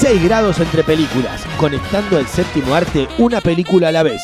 6 0.00 0.24
grados 0.24 0.58
entre 0.58 0.82
películas. 0.82 1.44
Conectando 1.58 2.16
al 2.16 2.26
séptimo 2.26 2.74
arte. 2.74 3.06
Una 3.18 3.42
película 3.42 3.88
a 3.88 3.92
la 3.92 4.02
vez. 4.02 4.22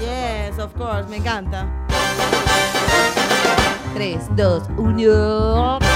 Yes, 0.00 0.58
of 0.58 0.74
course, 0.74 1.08
me 1.08 1.18
encanta. 1.18 1.68
3, 3.94 4.34
2, 4.34 4.62
1. 4.78 5.91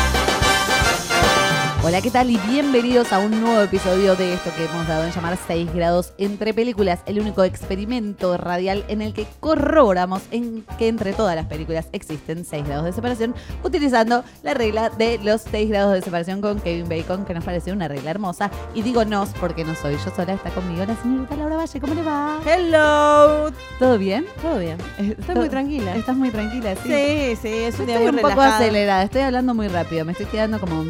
Hola, 1.88 2.02
¿qué 2.02 2.10
tal? 2.10 2.28
Y 2.32 2.36
bienvenidos 2.38 3.12
a 3.12 3.20
un 3.20 3.40
nuevo 3.40 3.60
episodio 3.60 4.16
de 4.16 4.34
esto 4.34 4.50
que 4.56 4.64
hemos 4.64 4.88
dado 4.88 5.04
en 5.04 5.12
llamar 5.12 5.38
6 5.46 5.72
grados 5.72 6.14
entre 6.18 6.52
películas, 6.52 6.98
el 7.06 7.20
único 7.20 7.44
experimento 7.44 8.36
radial 8.36 8.84
en 8.88 9.02
el 9.02 9.14
que 9.14 9.24
corroboramos 9.38 10.24
en 10.32 10.64
que 10.78 10.88
entre 10.88 11.12
todas 11.12 11.36
las 11.36 11.46
películas 11.46 11.86
existen 11.92 12.44
6 12.44 12.66
grados 12.66 12.86
de 12.86 12.92
separación, 12.92 13.36
utilizando 13.62 14.24
la 14.42 14.54
regla 14.54 14.90
de 14.90 15.20
los 15.22 15.42
6 15.42 15.68
grados 15.68 15.92
de 15.94 16.02
separación 16.02 16.40
con 16.40 16.58
Kevin 16.58 16.88
Bacon, 16.88 17.24
que 17.24 17.34
nos 17.34 17.44
pareció 17.44 17.72
una 17.72 17.86
regla 17.86 18.10
hermosa. 18.10 18.50
Y 18.74 18.82
digo 18.82 19.04
nos 19.04 19.28
porque 19.34 19.62
no 19.62 19.76
soy 19.76 19.94
yo 20.04 20.10
sola, 20.10 20.32
está 20.32 20.50
conmigo 20.50 20.84
la 20.84 20.96
señorita 20.96 21.36
Laura 21.36 21.54
Valle. 21.54 21.80
¿Cómo 21.80 21.94
le 21.94 22.02
va? 22.02 22.40
Hello. 22.44 23.52
¿Todo 23.78 23.96
bien? 23.96 24.26
Todo 24.42 24.58
bien. 24.58 24.76
Estoy 24.98 25.36
muy 25.36 25.48
tranquila. 25.48 25.94
Estás 25.94 26.16
muy 26.16 26.30
tranquila, 26.30 26.74
sí. 26.82 26.88
Sí, 26.88 27.36
sí, 27.40 27.48
es 27.48 27.78
un 27.78 27.86
día 27.86 28.00
Estoy 28.00 28.10
muy 28.12 28.24
un 28.24 28.28
poco 28.28 28.40
acelerada, 28.40 29.04
estoy 29.04 29.20
hablando 29.22 29.54
muy 29.54 29.68
rápido, 29.68 30.04
me 30.04 30.10
estoy 30.10 30.26
quedando 30.26 30.58
como... 30.58 30.84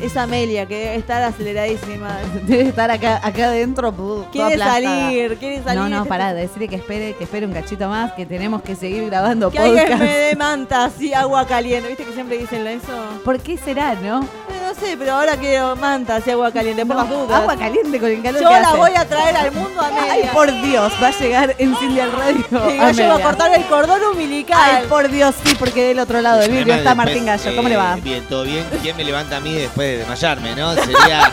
Es 0.00 0.16
Amelia, 0.40 0.64
que 0.66 0.74
debe 0.78 0.94
estar 0.96 1.22
aceleradísima. 1.22 2.16
Debe 2.46 2.68
estar 2.68 2.90
acá, 2.90 3.20
acá 3.22 3.44
adentro. 3.48 3.92
Quiere 4.32 4.54
aplastada. 4.54 4.74
salir, 5.08 5.36
quiere 5.38 5.62
salir. 5.62 5.78
No, 5.80 5.88
no, 5.88 6.04
pará, 6.06 6.32
decirle 6.32 6.66
que 6.68 6.76
espere, 6.76 7.14
que 7.14 7.24
espere 7.24 7.44
un 7.46 7.52
cachito 7.52 7.88
más, 7.88 8.12
que 8.12 8.24
tenemos 8.24 8.62
que 8.62 8.74
seguir 8.74 9.04
grabando 9.06 9.50
Que 9.50 9.58
alguien 9.58 9.80
podcast. 9.84 10.00
me 10.00 10.16
dé 10.16 10.36
mantas 10.38 11.00
y 11.00 11.12
agua 11.12 11.46
caliente. 11.46 11.88
¿Viste 11.88 12.04
que 12.04 12.12
siempre 12.12 12.38
dicen 12.38 12.66
eso? 12.66 12.86
¿Por 13.24 13.38
qué 13.40 13.58
será, 13.58 13.94
no? 13.96 14.22
Eh, 14.22 14.26
No 14.66 14.74
sé, 14.74 14.96
pero 14.98 15.12
ahora 15.14 15.36
quiero 15.36 15.76
mantas 15.76 16.26
y 16.26 16.30
agua 16.30 16.50
caliente, 16.52 16.86
por 16.86 16.96
No, 16.96 17.02
las 17.02 17.10
dudas. 17.10 17.40
Agua 17.42 17.56
caliente 17.56 17.98
con 18.00 18.08
el 18.10 18.22
calor 18.22 18.40
Yo 18.42 18.48
que 18.48 18.54
la 18.54 18.68
hace. 18.68 18.76
voy 18.78 18.92
a 18.96 19.04
traer 19.04 19.36
al 19.36 19.52
mundo 19.52 19.80
Amelia. 19.82 20.12
Ay, 20.12 20.22
por 20.32 20.62
Dios, 20.62 20.92
va 21.02 21.08
a 21.08 21.18
llegar 21.18 21.54
en 21.58 21.76
Cindy 21.76 22.00
al 22.00 22.12
radio. 22.12 22.44
Y 22.70 22.78
yo 22.78 22.90
llevo 22.92 23.12
a 23.14 23.20
cortar 23.20 23.52
el 23.54 23.64
cordón 23.66 24.00
umbilical. 24.12 24.58
Ay, 24.60 24.86
por 24.88 25.08
Dios, 25.10 25.34
sí, 25.44 25.54
porque 25.58 25.84
del 25.88 25.98
otro 25.98 26.20
lado 26.22 26.40
del 26.40 26.50
vidrio 26.50 26.74
está 26.74 26.94
Martín 26.94 27.26
Gallo. 27.26 27.54
¿Cómo 27.56 27.68
le 27.68 27.76
va? 27.76 27.96
eh, 27.98 28.00
Bien, 28.02 28.24
todo 28.28 28.44
bien. 28.44 28.64
¿Quién 28.82 28.96
me 28.96 29.04
levanta 29.04 29.36
a 29.36 29.40
mí 29.40 29.52
después 29.52 29.98
de 29.98 30.04
no? 30.38 30.74
Sería. 30.74 31.32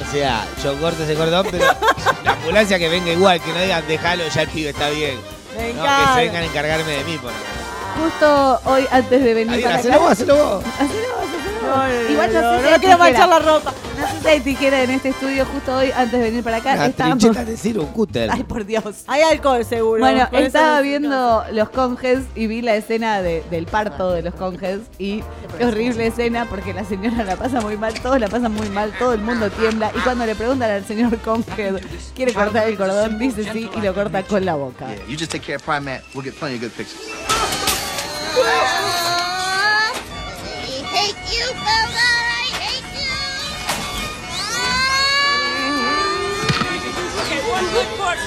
O 0.00 0.10
sea, 0.12 0.46
yo 0.62 0.78
corto 0.78 1.02
ese 1.04 1.14
cordón, 1.14 1.46
pero 1.50 1.64
la 2.24 2.32
ambulancia 2.32 2.78
que 2.78 2.88
venga 2.88 3.10
igual, 3.12 3.40
que 3.40 3.52
no 3.52 3.60
digan, 3.60 3.84
déjalo, 3.88 4.28
ya 4.28 4.42
el 4.42 4.48
pibe 4.48 4.70
está 4.70 4.88
bien. 4.90 5.18
Me 5.56 5.72
No, 5.72 5.82
que 5.82 6.12
se 6.14 6.26
vengan 6.26 6.42
a 6.42 6.46
encargarme 6.46 6.92
de 6.92 7.04
mí. 7.04 7.18
Por... 7.18 7.32
Justo 8.02 8.60
hoy, 8.64 8.86
antes 8.90 9.24
de 9.24 9.34
venir 9.34 9.54
Adiós, 9.54 9.64
para 9.64 9.76
hacelo 9.78 9.94
acá... 9.94 10.02
vos, 10.02 10.12
hacelo 10.12 10.36
vos. 10.36 10.64
Hacelo 10.78 10.84
vos, 10.84 10.84
hacelo 10.84 11.15
No, 11.76 12.10
Igual 12.12 12.32
no, 12.32 12.40
no, 12.40 12.50
sé 12.50 12.56
no, 12.56 12.60
si 12.60 12.66
hay 12.66 12.72
no 12.72 12.78
quiero 12.80 12.98
manchar 12.98 13.28
la 13.28 13.38
ropa. 13.40 13.74
No 13.98 14.06
sé 14.08 14.20
si 14.22 14.28
hay 14.28 14.40
tijera 14.40 14.82
en 14.82 14.90
este 14.90 15.08
estudio. 15.10 15.44
Justo 15.46 15.74
hoy, 15.76 15.90
antes 15.90 16.12
de 16.12 16.18
venir 16.20 16.44
para 16.44 16.58
acá, 16.58 16.74
Una 16.74 16.86
estábamos... 16.86 17.18
trincheta 17.18 17.44
de 17.44 17.50
decir 17.52 17.78
un 17.78 17.86
cúter. 17.86 18.30
Ay, 18.32 18.42
por 18.44 18.64
Dios. 18.64 18.84
Hay 19.06 19.22
alcohol 19.22 19.64
seguro. 19.64 20.00
Bueno, 20.00 20.28
estaba 20.32 20.80
viendo 20.80 21.44
los 21.52 21.68
conges 21.70 22.20
y 22.34 22.46
vi 22.46 22.62
la 22.62 22.76
escena 22.76 23.20
de- 23.22 23.42
del 23.50 23.66
parto 23.66 24.12
de 24.12 24.22
los 24.22 24.34
conges 24.34 24.80
y 24.98 25.22
qué 25.58 25.64
horrible 25.64 26.06
escena 26.06 26.46
porque 26.48 26.72
la 26.72 26.84
señora 26.84 27.24
la 27.24 27.36
pasa 27.36 27.60
muy 27.60 27.76
mal, 27.76 27.94
todos 27.94 28.20
la 28.20 28.28
pasan 28.28 28.52
muy 28.52 28.68
mal, 28.70 28.92
todo 28.98 29.12
el 29.14 29.20
mundo 29.20 29.50
tiembla 29.50 29.90
y 29.94 29.98
cuando 30.00 30.26
le 30.26 30.34
preguntan 30.34 30.70
al 30.70 30.84
señor 30.86 31.16
conge 31.18 31.74
quiere 32.14 32.32
cortar 32.32 32.68
el 32.68 32.76
cordón, 32.76 33.18
dice 33.18 33.50
sí 33.52 33.68
y 33.76 33.80
lo 33.80 33.94
corta 33.94 34.22
con 34.22 34.44
la 34.44 34.54
boca. 34.54 34.86
Yeah, 34.88 35.06
you 35.06 35.16
just 35.18 35.30
take 35.32 35.44
care 35.44 35.56
of 35.56 35.62
Prime 35.64 35.80
Matt. 35.84 36.02
We'll 36.14 36.24
get 36.24 36.38
plenty 36.38 36.56
of 36.56 36.62
good 36.62 36.72
pictures. 36.72 37.00
I 40.96 40.98
hate 40.98 41.28
you, 41.28 41.46
Bella! 41.52 42.08
I 42.32 42.48
hate 42.64 42.88
you! 42.96 43.12
Ah! 44.40 44.96
Okay, 47.20 47.40
one 47.50 47.66
good 47.74 47.90
part. 47.98 48.18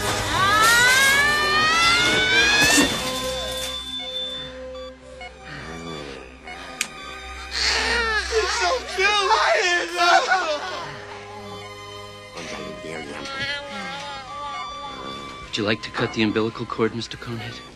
Would 15.41 15.57
you 15.57 15.63
like 15.63 15.81
to 15.81 15.89
cut 15.89 16.13
the 16.13 16.21
umbilical 16.21 16.67
cord, 16.67 16.91
Mr. 16.91 17.17
Conehead? 17.17 17.68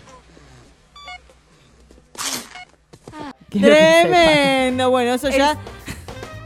Tremendo. 3.60 4.90
Bueno, 4.90 5.14
eso 5.14 5.30
ya. 5.30 5.58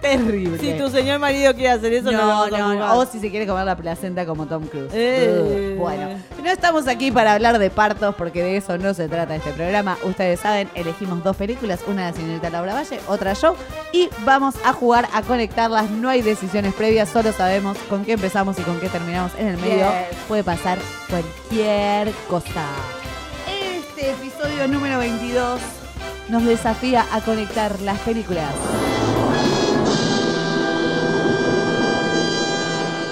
Terrible. 0.02 0.60
Si 0.60 0.74
tu 0.78 0.90
señor 0.90 1.20
marido 1.20 1.54
quiere 1.54 1.70
hacer 1.70 1.94
eso, 1.94 2.12
no, 2.12 2.18
lo 2.18 2.26
No, 2.26 2.44
a 2.44 2.50
no, 2.50 2.76
no. 2.76 2.98
O 2.98 3.06
si 3.06 3.20
se 3.20 3.30
quiere 3.30 3.48
comer 3.48 3.66
la 3.66 3.76
placenta 3.76 4.26
como 4.26 4.46
Tom 4.46 4.66
Cruise. 4.68 4.92
Eh. 4.94 5.76
Bueno, 5.78 6.10
no 6.44 6.50
estamos 6.50 6.88
aquí 6.88 7.12
para 7.12 7.34
hablar 7.34 7.60
de 7.60 7.70
partos 7.70 8.16
porque 8.16 8.44
de 8.44 8.58
eso 8.58 8.78
no 8.78 8.94
se 8.94 9.08
trata 9.08 9.36
este 9.36 9.52
programa. 9.52 9.98
Ustedes 10.04 10.40
saben, 10.40 10.70
elegimos 10.76 11.24
dos 11.24 11.36
películas, 11.36 11.82
una 11.88 12.06
de 12.06 12.12
la 12.12 12.18
señorita 12.18 12.50
Laura 12.50 12.74
Valle, 12.74 13.00
otra 13.08 13.34
yo, 13.34 13.56
y 13.92 14.10
vamos 14.24 14.56
a 14.64 14.74
jugar 14.74 15.08
a 15.14 15.22
conectarlas. 15.24 15.90
No 15.90 16.10
hay 16.10 16.22
decisiones 16.22 16.74
previas, 16.74 17.10
solo 17.10 17.32
sabemos 17.32 17.78
con 17.90 18.06
qué 18.06 18.14
empezamos 18.14 18.58
y 18.60 18.62
con 18.62 18.80
qué 18.80 18.90
terminamos 18.90 19.32
en 19.38 19.48
el 19.48 19.58
medio. 19.58 19.86
Yes. 19.88 20.18
Puede 20.28 20.44
pasar 20.44 20.78
cualquier 21.10 22.12
cosa. 22.30 22.66
Este 23.50 24.12
episodio 24.12 24.68
número 24.68 25.00
22 25.00 25.60
nos 26.30 26.44
desafía 26.46 27.06
a 27.14 27.22
conectar 27.22 27.80
las 27.82 28.00
películas. 28.00 28.54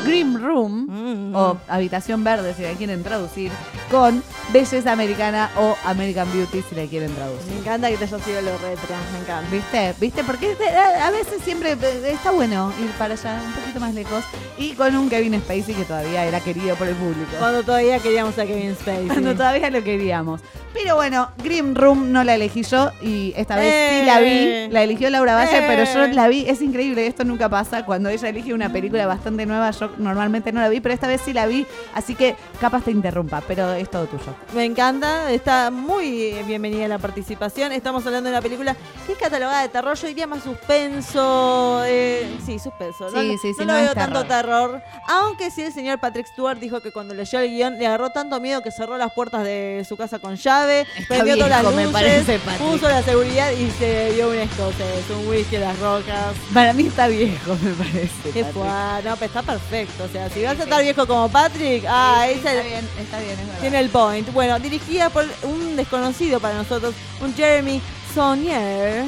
Grim 0.05 0.35
Room 0.37 0.85
Mm. 0.87 1.35
o 1.35 1.57
Habitación 1.67 2.23
Verde 2.23 2.53
si 2.53 2.63
la 2.63 2.73
quieren 2.73 3.03
traducir 3.03 3.51
con 3.95 4.21
Belleza 4.51 4.91
Americana 4.91 5.49
o 5.57 5.75
American 5.85 6.27
Beauty 6.33 6.61
si 6.69 6.75
la 6.75 6.83
quieren 6.85 7.09
Me 7.11 7.15
traducir. 7.15 7.53
encanta 7.59 7.89
que 7.89 7.97
te 7.97 8.03
haya 8.03 8.19
sido 8.19 8.41
lo 8.41 8.51
retro. 8.57 8.95
Me 9.13 9.19
encanta. 9.19 9.49
¿Viste? 9.51 9.93
¿Viste? 9.99 10.23
Porque 10.23 10.53
te- 10.55 10.69
a 10.69 11.09
veces 11.11 11.41
siempre 11.43 11.71
eh, 11.71 12.11
está 12.11 12.31
bueno 12.31 12.71
ir 12.83 12.89
para 12.91 13.13
allá, 13.13 13.39
un 13.45 13.53
poquito 13.53 13.79
más 13.79 13.93
lejos. 13.93 14.23
Y 14.57 14.73
con 14.73 14.95
un 14.95 15.09
Kevin 15.09 15.35
Spacey 15.39 15.73
que 15.75 15.85
todavía 15.85 16.25
era 16.25 16.39
querido 16.41 16.75
por 16.75 16.87
el 16.87 16.95
público. 16.95 17.29
Cuando 17.39 17.63
todavía 17.63 17.99
queríamos 17.99 18.37
a 18.37 18.45
Kevin 18.45 18.75
Spacey. 18.79 19.07
Cuando 19.07 19.33
todavía 19.33 19.69
lo 19.69 19.83
queríamos. 19.83 20.41
Pero 20.73 20.95
bueno, 20.95 21.29
Grim 21.41 21.73
Room 21.73 22.11
no 22.11 22.23
la 22.25 22.35
elegí 22.35 22.63
yo 22.63 22.91
y 23.01 23.33
esta 23.37 23.55
vez 23.55 23.73
sí 24.01 24.05
la 24.05 24.19
Eh. 24.21 24.65
vi. 24.67 24.73
La 24.73 24.83
eligió 24.83 25.09
Laura 25.09 25.33
Valle, 25.35 25.59
Eh. 25.59 25.63
pero 25.67 25.85
yo 25.85 26.13
la 26.13 26.27
vi. 26.27 26.45
Es 26.49 26.61
increíble, 26.61 27.07
esto 27.07 27.23
nunca 27.23 27.47
pasa. 27.47 27.85
Cuando 27.85 28.09
ella 28.09 28.27
elige 28.27 28.53
una 28.53 28.69
película 28.71 29.07
bastante 29.07 29.45
nueva, 29.45 29.71
yo 29.71 29.89
normalmente 29.97 30.51
no 30.51 30.59
la 30.59 30.67
vi, 30.67 30.81
pero 30.81 30.93
esta 30.93 31.07
vez 31.07 31.21
sí 31.23 31.31
la 31.31 31.45
vi. 31.47 31.65
Así 31.93 32.13
que 32.13 32.35
capaz 32.59 32.83
te 32.83 32.91
interrumpa, 32.91 33.41
pero 33.47 33.73
es 33.85 33.91
todo 33.91 34.05
tuyo. 34.07 34.23
Me 34.53 34.65
encanta, 34.65 35.31
está 35.31 35.71
muy 35.71 36.33
bienvenida 36.45 36.87
la 36.87 36.99
participación. 36.99 37.71
Estamos 37.71 38.05
hablando 38.05 38.29
de 38.29 38.35
una 38.35 38.41
película 38.41 38.75
que 39.05 39.13
es 39.13 39.17
catalogada 39.17 39.61
de 39.61 39.69
terror, 39.69 39.95
yo 39.97 40.07
diría 40.07 40.27
más 40.27 40.43
suspenso. 40.43 41.83
eh, 41.85 42.37
sí, 42.45 42.59
suspenso. 42.59 43.09
No, 43.11 43.21
Sí, 43.21 43.27
no- 43.33 43.37
sí, 43.37 43.53
sí, 43.53 43.59
no, 43.59 43.65
no 43.65 43.73
veo 43.73 43.93
tanto 43.93 44.25
terror. 44.25 44.81
Aunque 45.07 45.51
sí, 45.51 45.61
el 45.63 45.73
señor 45.73 45.99
Patrick 45.99 46.27
Stewart 46.27 46.59
dijo 46.59 46.81
que 46.81 46.91
cuando 46.91 47.13
leyó 47.13 47.39
el 47.39 47.49
guion 47.49 47.77
le 47.77 47.87
agarró 47.87 48.09
tanto 48.09 48.39
miedo 48.39 48.61
que 48.61 48.71
cerró 48.71 48.97
las 48.97 49.13
puertas 49.13 49.43
de 49.43 49.85
su 49.87 49.95
casa 49.97 50.19
con 50.19 50.35
llave 50.35 50.81
Está 50.97 51.07
prendió 51.07 51.35
todas 51.37 51.61
viejo, 51.61 51.63
las 51.63 51.75
me 51.75 51.85
luces, 51.85 51.93
parece, 51.93 52.39
puso 52.57 52.89
la 52.89 53.03
seguridad 53.03 53.51
y 53.51 53.69
se 53.71 54.13
dio 54.13 54.29
un 54.29 54.35
escocés, 54.37 55.09
un 55.09 55.27
whisky 55.27 55.55
en 55.55 55.61
las 55.61 55.79
rocas. 55.79 56.33
Para 56.53 56.73
mí 56.73 56.87
está 56.87 57.07
viejo, 57.07 57.55
me 57.61 57.71
parece. 57.73 58.31
Qué 58.33 58.43
no, 58.43 59.15
pero 59.15 59.25
está 59.25 59.41
perfecto. 59.43 60.03
O 60.03 60.07
sea, 60.07 60.29
si 60.29 60.43
vas 60.43 60.59
a 60.59 60.63
estar 60.63 60.81
viejo 60.81 61.05
como 61.07 61.29
Patrick, 61.29 61.85
ah, 61.87 62.25
Sí, 62.27 62.33
sí, 62.33 62.39
ese 62.39 62.49
está 62.57 62.67
bien, 62.67 62.89
está 62.99 63.19
bien, 63.19 63.31
es 63.31 63.47
verdad. 63.47 63.61
Tiene 63.65 63.79
el 63.79 63.89
point. 63.89 64.31
Bueno, 64.31 64.59
dirigida 64.59 65.09
por 65.09 65.25
un 65.41 65.75
desconocido 65.75 66.39
para 66.39 66.53
nosotros, 66.53 66.93
un 67.19 67.33
Jeremy 67.33 67.81
Saunier, 68.13 69.05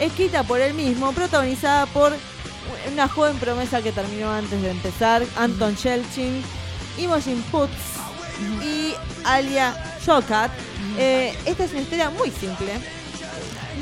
escrita 0.00 0.42
por 0.42 0.60
él 0.60 0.74
mismo, 0.74 1.12
protagonizada 1.12 1.86
por 1.86 2.12
una 2.92 3.06
joven 3.06 3.36
promesa 3.36 3.80
que 3.80 3.92
terminó 3.92 4.28
antes 4.32 4.60
de 4.60 4.70
empezar, 4.70 5.22
Anton 5.36 5.76
Yelchin, 5.76 6.42
Imogen 6.98 7.40
Putz 7.52 7.70
y 8.60 8.92
Alia 9.24 9.72
Shokat. 10.04 10.50
Eh, 10.98 11.38
esta 11.44 11.62
es 11.62 11.70
una 11.70 11.82
historia 11.82 12.10
muy 12.10 12.32
simple. 12.32 12.72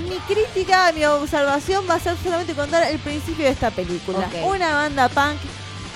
Mi 0.07 0.17
crítica, 0.35 0.93
mi 0.93 1.03
observación 1.07 1.87
va 1.89 1.95
a 1.95 1.99
ser 1.99 2.19
solamente 2.23 2.53
contar 2.53 2.83
el 2.91 2.99
principio 2.99 3.47
de 3.47 3.53
esta 3.53 3.71
película. 3.71 4.29
Una 4.45 4.75
banda 4.75 5.09
punk 5.09 5.39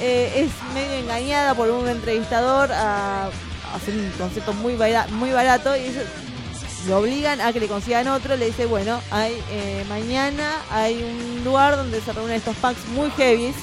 eh, 0.01 0.33
es 0.35 0.73
medio 0.73 0.95
engañada 0.95 1.55
por 1.55 1.69
un 1.69 1.87
entrevistador 1.87 2.73
a 2.73 3.29
hacer 3.75 3.95
un 3.95 4.11
concepto 4.19 4.53
muy, 4.55 4.77
bara- 4.77 5.07
muy 5.09 5.31
barato 5.31 5.75
y 5.77 5.81
ellos 5.81 6.05
lo 6.89 6.99
obligan 6.99 7.41
a 7.41 7.53
que 7.53 7.61
le 7.61 7.67
consigan 7.69 8.09
otro. 8.09 8.37
Le 8.37 8.47
dice, 8.47 8.67
bueno, 8.67 9.01
hay 9.11 9.33
eh, 9.51 9.85
mañana 9.89 10.57
hay 10.71 11.03
un 11.03 11.45
lugar 11.45 11.77
donde 11.77 12.01
se 12.01 12.13
reúnen 12.13 12.37
estos 12.37 12.57
punks 12.57 12.87
muy 12.95 13.11
heavies, 13.17 13.57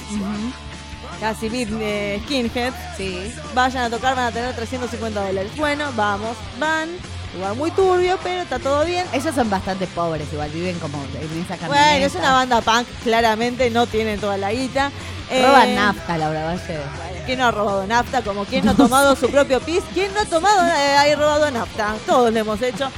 casi 1.20 1.48
eh, 1.80 2.20
skinheads. 2.24 2.74
Sí. 2.96 3.32
Vayan 3.54 3.84
a 3.84 3.90
tocar, 3.90 4.16
van 4.16 4.26
a 4.26 4.32
tener 4.32 4.54
350 4.54 5.26
dólares. 5.26 5.52
Bueno, 5.56 5.90
vamos, 5.96 6.36
van. 6.58 6.88
Lugar 7.34 7.54
muy 7.54 7.70
turbio, 7.70 8.18
pero 8.22 8.42
está 8.42 8.58
todo 8.58 8.84
bien. 8.84 9.06
Ellos 9.10 9.34
son 9.34 9.48
bastante 9.48 9.86
pobres, 9.86 10.30
igual 10.30 10.50
viven 10.50 10.78
como 10.80 11.02
en 11.18 11.42
esa. 11.42 11.66
Bueno, 11.66 12.04
es 12.04 12.14
una 12.14 12.30
banda 12.32 12.60
punk, 12.60 12.86
claramente 13.02 13.70
no 13.70 13.86
tienen 13.86 14.20
toda 14.20 14.36
la 14.36 14.52
guita. 14.52 14.90
Eh, 15.30 15.42
Roban 15.46 15.74
nafta, 15.74 16.18
Laura 16.18 16.44
Valle. 16.44 16.78
¿Quién 17.24 17.38
no 17.38 17.46
ha 17.46 17.50
robado 17.50 17.86
nafta? 17.86 18.22
Como 18.22 18.44
quién 18.44 18.64
no 18.64 18.72
ha 18.72 18.74
tomado 18.74 19.14
su 19.16 19.28
propio 19.30 19.60
pis. 19.60 19.82
¿Quién 19.94 20.12
no 20.14 20.20
ha 20.20 20.24
tomado, 20.24 20.66
eh, 20.66 20.96
ha 20.96 21.16
robado 21.16 21.50
nafta? 21.50 21.94
Todos 22.06 22.32
lo 22.32 22.38
hemos 22.38 22.60
hecho. 22.62 22.90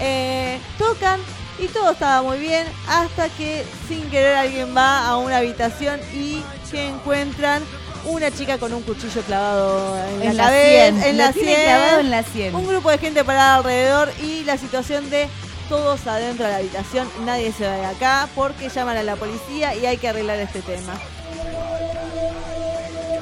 Eh, 0.00 0.58
tocan 0.78 1.20
y 1.58 1.66
todo 1.68 1.90
estaba 1.92 2.22
muy 2.22 2.38
bien 2.38 2.66
hasta 2.88 3.28
que 3.28 3.64
sin 3.88 4.08
querer 4.10 4.34
alguien 4.36 4.76
va 4.76 5.06
a 5.06 5.16
una 5.16 5.36
habitación 5.38 6.00
y 6.12 6.42
que 6.70 6.88
encuentran 6.88 7.62
una 8.06 8.30
chica 8.30 8.58
con 8.58 8.72
un 8.74 8.82
cuchillo 8.82 9.22
clavado 9.22 9.96
en, 9.96 10.22
En 10.22 10.36
la 10.36 10.42
la 10.42 10.44
cabeza, 10.48 11.08
en 11.08 11.16
Lo 11.18 11.24
la 11.24 11.32
tiene 11.32 11.54
sien. 11.54 11.64
clavado 11.64 12.00
en 12.00 12.10
la 12.10 12.22
sien. 12.22 12.54
Un 12.54 12.66
grupo 12.66 12.90
de 12.90 12.98
gente 12.98 13.24
parada 13.24 13.54
alrededor 13.56 14.12
y 14.22 14.44
la 14.44 14.58
situación 14.58 15.08
de 15.10 15.28
todos 15.68 16.06
adentro 16.06 16.44
de 16.44 16.50
la 16.52 16.58
habitación, 16.58 17.08
nadie 17.24 17.50
se 17.52 17.66
va 17.66 17.74
de 17.76 17.86
acá 17.86 18.28
porque 18.34 18.68
llaman 18.68 18.96
a 18.98 19.02
la 19.02 19.16
policía 19.16 19.74
y 19.74 19.86
hay 19.86 19.96
que 19.96 20.08
arreglar 20.08 20.38
este 20.40 20.60
tema. 20.60 20.92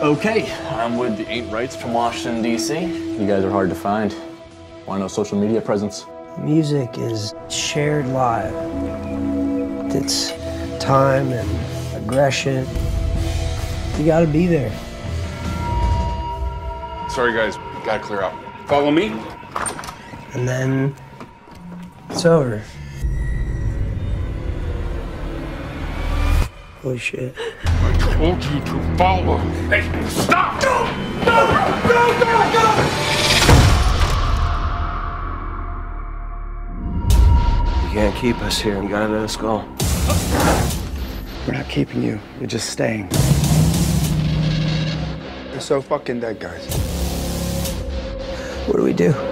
Okay, 0.02 0.52
I'm 0.70 0.96
with 0.96 1.16
the 1.16 1.32
Eight 1.32 1.49
Rights 1.49 1.76
from 1.76 1.93
Washington, 1.94 2.43
D.C. 2.43 2.75
You 2.76 3.25
guys 3.25 3.44
are 3.44 3.50
hard 3.52 3.69
to 3.69 3.76
find. 3.76 4.12
Why 4.84 4.99
no 4.99 5.06
social 5.06 5.38
media 5.38 5.60
presence? 5.60 6.06
Music 6.38 6.99
is 6.99 7.32
shared 7.49 8.08
live. 8.08 8.52
It's 9.94 10.32
time 10.82 11.32
and 11.32 11.49
aggression. 11.94 12.66
You 13.96 14.04
gotta 14.04 14.26
be 14.26 14.49
there. 14.49 14.72
Sorry, 17.08 17.32
guys. 17.32 17.56
Gotta 17.87 18.00
clear 18.02 18.22
out. 18.22 18.34
Follow 18.66 18.90
me. 18.90 19.14
And 20.34 20.48
then 20.48 20.96
it's 22.10 22.26
over. 22.26 22.60
Holy 26.82 26.98
shit. 26.98 27.37
I 28.22 28.24
told 28.24 28.44
you 28.44 28.60
to 28.60 28.96
follow. 28.96 29.36
Hey, 29.69 29.82
stop! 30.08 30.62
No! 30.62 30.84
No! 31.24 31.38
No! 31.88 32.02
No! 32.20 32.38
No! 32.54 32.66
You 37.82 37.90
can't 37.90 38.14
keep 38.14 38.40
us 38.42 38.60
here. 38.60 38.80
You 38.80 38.88
gotta 38.88 39.12
let 39.12 39.22
us 39.22 39.34
go. 39.34 39.64
We're 41.48 41.54
not 41.54 41.69
keeping 41.69 42.04
you. 42.04 42.20
You're 42.38 42.46
just 42.46 42.70
staying. 42.70 43.08
You're 45.50 45.60
so 45.60 45.82
fucking 45.82 46.20
dead, 46.20 46.38
guys. 46.38 46.72
What 48.69 48.76
do 48.76 48.84
we 48.84 48.92
do? 48.92 49.31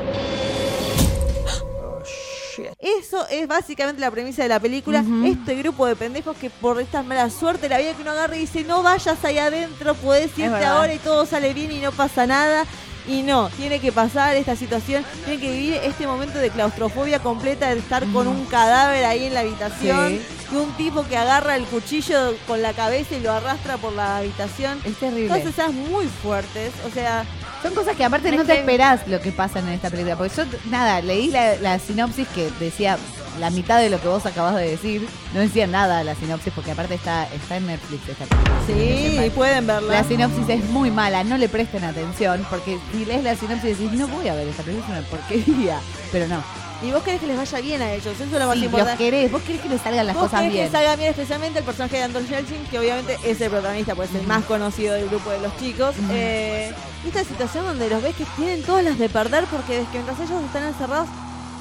Eso 3.20 3.28
es 3.30 3.48
básicamente 3.48 4.00
la 4.00 4.10
premisa 4.10 4.42
de 4.42 4.48
la 4.48 4.60
película. 4.60 5.04
Este 5.24 5.54
grupo 5.56 5.86
de 5.86 5.96
pendejos 5.96 6.36
que 6.36 6.48
por 6.50 6.80
esta 6.80 7.02
mala 7.02 7.28
suerte 7.30 7.68
la 7.68 7.78
vida 7.78 7.92
que 7.94 8.02
uno 8.02 8.12
agarra 8.12 8.36
y 8.36 8.40
dice 8.40 8.64
no 8.64 8.82
vayas 8.82 9.22
ahí 9.24 9.38
adentro, 9.38 9.94
puedes 9.94 10.36
irte 10.38 10.64
ahora 10.64 10.94
y 10.94 10.98
todo 10.98 11.26
sale 11.26 11.52
bien 11.54 11.70
y 11.72 11.80
no 11.80 11.92
pasa 11.92 12.26
nada. 12.26 12.64
Y 13.08 13.22
no, 13.22 13.48
tiene 13.56 13.80
que 13.80 13.92
pasar 13.92 14.36
esta 14.36 14.54
situación, 14.54 15.04
tiene 15.24 15.40
que 15.40 15.50
vivir 15.50 15.74
este 15.82 16.06
momento 16.06 16.38
de 16.38 16.50
claustrofobia 16.50 17.18
completa 17.18 17.70
de 17.72 17.80
estar 17.80 18.06
con 18.12 18.28
un 18.28 18.44
cadáver 18.44 19.04
ahí 19.06 19.24
en 19.24 19.34
la 19.34 19.40
habitación 19.40 20.10
Sí. 20.10 20.20
y 20.52 20.56
un 20.56 20.70
tipo 20.76 21.04
que 21.04 21.16
agarra 21.16 21.56
el 21.56 21.64
cuchillo 21.64 22.34
con 22.46 22.60
la 22.62 22.72
cabeza 22.74 23.16
y 23.16 23.20
lo 23.20 23.32
arrastra 23.32 23.78
por 23.78 23.94
la 23.94 24.18
habitación. 24.18 24.78
Es 24.84 24.96
terrible. 24.96 25.28
Todas 25.28 25.46
esas 25.46 25.72
muy 25.72 26.06
fuertes, 26.06 26.72
o 26.86 26.90
sea, 26.92 27.24
Son 27.62 27.74
cosas 27.74 27.96
que 27.96 28.04
aparte 28.04 28.32
no 28.32 28.44
te 28.44 28.58
esperás 28.58 29.06
lo 29.06 29.20
que 29.20 29.32
pasa 29.32 29.58
en 29.58 29.68
esta 29.68 29.90
película. 29.90 30.16
Porque 30.16 30.34
yo, 30.34 30.44
nada, 30.70 31.00
leí 31.02 31.30
la, 31.30 31.56
la 31.56 31.78
sinopsis 31.78 32.26
que 32.28 32.50
decía 32.58 32.96
la 33.38 33.50
mitad 33.50 33.78
de 33.78 33.90
lo 33.90 34.00
que 34.00 34.08
vos 34.08 34.24
acabas 34.26 34.56
de 34.56 34.70
decir. 34.70 35.06
No 35.34 35.40
decía 35.40 35.66
nada 35.66 36.02
la 36.02 36.14
sinopsis 36.14 36.52
porque 36.54 36.72
aparte 36.72 36.94
está, 36.94 37.26
está 37.32 37.56
en 37.56 37.66
Netflix 37.66 38.08
esta 38.08 38.24
película. 38.26 38.56
sí, 38.66 39.30
pueden 39.34 39.66
verla. 39.66 39.92
La 39.92 40.04
sinopsis 40.04 40.48
es 40.48 40.64
muy 40.70 40.90
mala, 40.90 41.22
no 41.24 41.38
le 41.38 41.48
presten 41.48 41.84
atención, 41.84 42.46
porque 42.50 42.78
si 42.92 43.04
lees 43.04 43.22
la 43.22 43.36
sinopsis 43.36 43.78
decís, 43.78 43.98
no 43.98 44.08
voy 44.08 44.28
a 44.28 44.34
ver 44.34 44.48
esta 44.48 44.62
película, 44.62 44.98
es 44.98 45.00
una 45.00 45.08
porquería. 45.08 45.80
Pero 46.12 46.28
no. 46.28 46.69
Y 46.82 46.90
vos 46.92 47.02
querés 47.02 47.20
que 47.20 47.26
les 47.26 47.36
vaya 47.36 47.60
bien 47.60 47.82
a 47.82 47.92
ellos, 47.92 48.06
eso 48.14 48.24
es 48.24 48.30
lo 48.32 48.38
más 48.46 48.54
Sí, 48.54 48.62
los 48.62 48.64
importante. 48.72 49.04
querés, 49.04 49.30
vos 49.30 49.42
querés 49.42 49.60
que 49.60 49.68
les 49.68 49.80
salgan 49.82 50.06
las 50.06 50.14
Vos 50.14 50.24
cosas 50.24 50.40
querés 50.40 50.52
bien. 50.54 50.66
que 50.66 50.72
salga 50.72 50.96
bien 50.96 51.10
especialmente 51.10 51.58
el 51.58 51.64
personaje 51.64 51.96
de 51.98 52.02
Anton 52.04 52.26
Yelchin, 52.26 52.64
que 52.70 52.78
obviamente 52.78 53.18
es 53.24 53.40
el 53.40 53.50
protagonista, 53.50 53.94
pues 53.94 54.08
es 54.10 54.16
el 54.20 54.26
más 54.26 54.44
conocido 54.44 54.94
del 54.94 55.08
grupo 55.08 55.30
de 55.30 55.40
los 55.40 55.56
chicos. 55.58 55.94
Eh, 56.10 56.72
y 57.04 57.08
esta 57.08 57.24
situación 57.24 57.66
donde 57.66 57.88
los 57.90 58.02
ves 58.02 58.14
que 58.16 58.24
tienen 58.36 58.62
todas 58.62 58.82
las 58.84 58.98
de 58.98 59.08
perder 59.10 59.44
porque 59.44 59.76
desde 59.78 59.90
que 59.90 59.98
mientras 59.98 60.18
ellos 60.20 60.42
están 60.44 60.64
encerrados, 60.64 61.08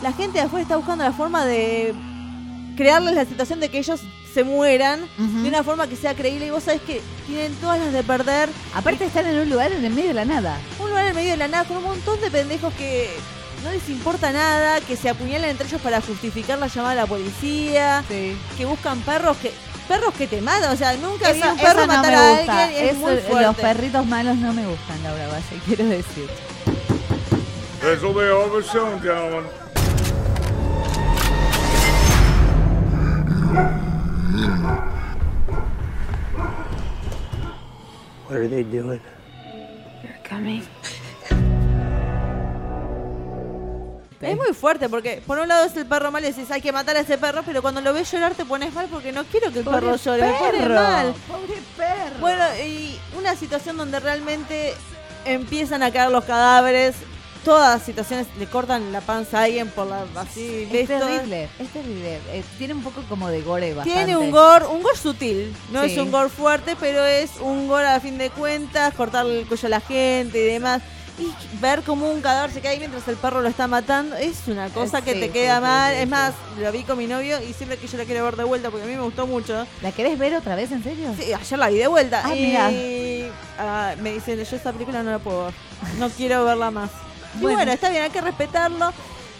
la 0.01 0.13
gente 0.13 0.39
de 0.39 0.45
afuera 0.45 0.63
está 0.63 0.77
buscando 0.77 1.04
la 1.04 1.12
forma 1.12 1.45
de 1.45 1.94
crearles 2.77 3.13
la 3.15 3.25
situación 3.25 3.60
de 3.60 3.69
que 3.69 3.80
ellos 3.80 4.00
se 4.33 4.44
mueran 4.44 5.01
de 5.18 5.50
una 5.50 5.63
forma 5.63 5.88
que 5.88 5.95
sea 5.98 6.13
creíble 6.13 6.45
y 6.45 6.50
vos 6.51 6.63
sabés 6.63 6.81
que 6.81 7.01
tienen 7.27 7.53
todas 7.55 7.79
las 7.79 7.91
de 7.91 8.03
perder. 8.03 8.48
Aparte 8.74 9.03
están 9.05 9.25
en 9.25 9.38
un 9.39 9.50
lugar 9.50 9.72
en 9.74 9.84
el 9.84 9.91
medio 9.93 10.10
de 10.10 10.13
la 10.13 10.24
nada. 10.25 10.58
Un 10.79 10.88
lugar 10.89 11.03
en 11.05 11.10
el 11.10 11.15
medio 11.15 11.32
de 11.32 11.38
la 11.38 11.48
nada 11.50 11.65
con 11.65 11.77
un 11.77 11.84
montón 11.84 12.22
de 12.22 12.29
pendejos 12.32 12.74
que 12.75 13.10
no 13.63 13.72
les 13.72 13.88
importa 13.89 14.32
nada, 14.32 14.80
que 14.82 14.96
se 14.96 15.10
apuñalan 15.10 15.50
entre 15.51 15.68
ellos 15.68 15.82
para 15.82 16.01
justificar 16.01 16.58
la 16.60 16.68
llamada 16.68 16.96
de 16.96 17.01
la 17.01 17.08
policía, 17.08 18.04
que 18.08 18.66
buscan 18.66 19.00
perros 19.01 19.38
que 19.38 19.51
perros 19.88 20.13
que 20.13 20.28
te 20.28 20.39
matan, 20.39 20.72
o 20.72 20.75
sea, 20.78 20.94
nunca 20.98 21.32
vi 21.32 21.39
Eso, 21.39 21.50
un 21.51 21.58
perro 21.58 21.70
eso 21.72 21.88
no 21.88 21.88
matar 21.88 22.12
me 22.12 22.18
a 22.18 22.30
gusta. 22.38 22.63
alguien, 22.63 22.86
es 22.86 22.92
Eso- 22.92 23.00
muy 23.34 23.42
los 23.44 23.56
perritos 23.56 24.06
malos 24.06 24.36
no 24.38 24.54
me 24.54 24.66
gustan, 24.68 25.01
Laura 25.04 25.28
Valle, 25.28 25.62
quiero 25.66 25.86
decir. 25.86 26.30
Be 27.82 28.30
over 28.32 28.63
soon, 28.63 29.00
gentlemen. 29.01 29.46
What 38.28 38.38
are 38.38 38.48
they 38.48 38.63
doing? 38.63 39.01
Es 44.21 44.35
muy 44.35 44.53
fuerte 44.53 44.89
porque 44.89 45.21
por 45.25 45.39
un 45.39 45.47
lado 45.47 45.65
es 45.65 45.75
el 45.77 45.85
perro 45.85 46.11
mal 46.11 46.23
y 46.23 46.27
decís 46.27 46.51
hay 46.51 46.61
que 46.61 46.71
matar 46.71 46.97
a 46.97 46.99
ese 47.01 47.17
perro, 47.17 47.41
pero 47.45 47.61
cuando 47.61 47.79
lo 47.81 47.93
ves 47.93 48.11
llorar 48.11 48.33
te 48.35 48.43
pones 48.45 48.73
mal 48.73 48.88
porque 48.91 49.11
no 49.11 49.23
quiero 49.25 49.51
que 49.51 49.59
el 49.59 49.65
Pobre 49.65 49.79
perro 49.81 49.95
llore, 49.95 50.21
me 50.23 50.33
pone 50.33 50.51
perro, 50.59 50.73
mal. 50.75 51.13
Pobre 51.27 51.61
perro. 51.77 52.19
Bueno, 52.19 52.43
y 52.65 52.99
una 53.17 53.35
situación 53.35 53.77
donde 53.77 53.99
realmente 53.99 54.73
empiezan 55.25 55.83
a 55.83 55.91
caer 55.91 56.11
los 56.11 56.25
cadáveres, 56.25 56.95
todas 57.45 57.77
las 57.77 57.85
situaciones 57.85 58.27
le 58.38 58.45
cortan 58.47 58.91
la 58.91 58.99
panza 59.01 59.39
a 59.39 59.43
alguien 59.43 59.69
por 59.69 59.88
la 59.88 60.03
así, 60.17 60.63
es 60.63 60.71
ves 60.71 60.88
todo- 60.89 61.07
terrible, 61.07 61.49
es 61.57 61.69
terrible. 61.69 62.15
Eh, 62.33 62.43
tiene 62.57 62.73
un 62.73 62.83
poco 62.83 63.01
como 63.07 63.29
de 63.29 63.41
gore 63.41 63.73
bastante. 63.73 63.97
Tiene 64.03 64.17
un 64.17 64.31
gore, 64.31 64.65
un 64.67 64.83
gore 64.83 64.97
sutil, 64.97 65.55
no 65.71 65.83
Sí. 65.85 65.91
es 65.93 65.97
un 65.97 66.11
gore 66.11 66.29
fuerte, 66.29 66.75
pero 66.77 67.05
es 67.05 67.31
un 67.39 67.67
gore 67.69 67.88
a 67.88 67.99
fin 68.01 68.17
de 68.17 68.29
cuentas, 68.31 68.93
cortarle 68.95 69.39
el 69.41 69.47
cuello 69.47 69.67
a 69.67 69.69
la 69.69 69.79
gente 69.81 70.38
y 70.39 70.43
demás. 70.45 70.81
Y 71.19 71.33
ver 71.59 71.81
como 71.83 72.09
un 72.09 72.21
cadáver 72.21 72.51
se 72.51 72.61
cae 72.61 72.77
mientras 72.79 73.07
el 73.07 73.15
perro 73.17 73.41
lo 73.41 73.49
está 73.49 73.67
matando 73.67 74.15
es 74.15 74.47
una 74.47 74.69
cosa 74.69 74.99
Eh, 74.99 75.01
que 75.03 75.15
te 75.15 75.29
queda 75.31 75.57
sí, 75.57 75.61
mal. 75.61 75.93
sí, 75.93 75.99
es 76.01 76.07
más, 76.07 76.33
lo 76.59 76.71
vi 76.71 76.83
con 76.83 76.97
mi 76.97 77.07
novio 77.07 77.38
y 77.41 77.53
siempre 77.53 77.77
que 77.77 77.88
yo 77.88 77.97
la 77.97 78.05
quiero 78.05 78.23
ver 78.23 78.35
de 78.38 78.43
vuelta, 78.45 78.69
porque 78.69 78.85
a 78.85 78.88
mí 78.88 78.95
me 78.95 79.01
gustó 79.01 79.27
mucho. 79.27 79.65
¿La 79.81 79.91
querés 79.91 80.17
ver 80.17 80.33
otra 80.35 80.55
vez, 80.55 80.71
en 80.71 80.83
serio? 80.83 81.13
Sí, 81.19 81.33
ayer 81.33 81.59
la 81.59 81.69
vi 81.69 81.77
de 81.77 81.88
vuelta. 81.88 82.21
Ah, 82.25 82.33
y 82.33 83.29
ah, 83.59 83.95
me 84.01 84.13
dicen, 84.13 84.43
yo 84.43 84.55
esta 84.55 84.71
película 84.71 85.03
no 85.03 85.11
la 85.11 85.19
puedo 85.19 85.45
ver. 85.45 85.53
No 85.97 86.09
quiero 86.09 86.45
verla 86.45 86.71
más. 86.71 86.89
Y 87.35 87.41
Bueno. 87.41 87.57
bueno, 87.57 87.71
está 87.73 87.89
bien, 87.89 88.03
hay 88.03 88.09
que 88.09 88.21
respetarlo. 88.21 88.91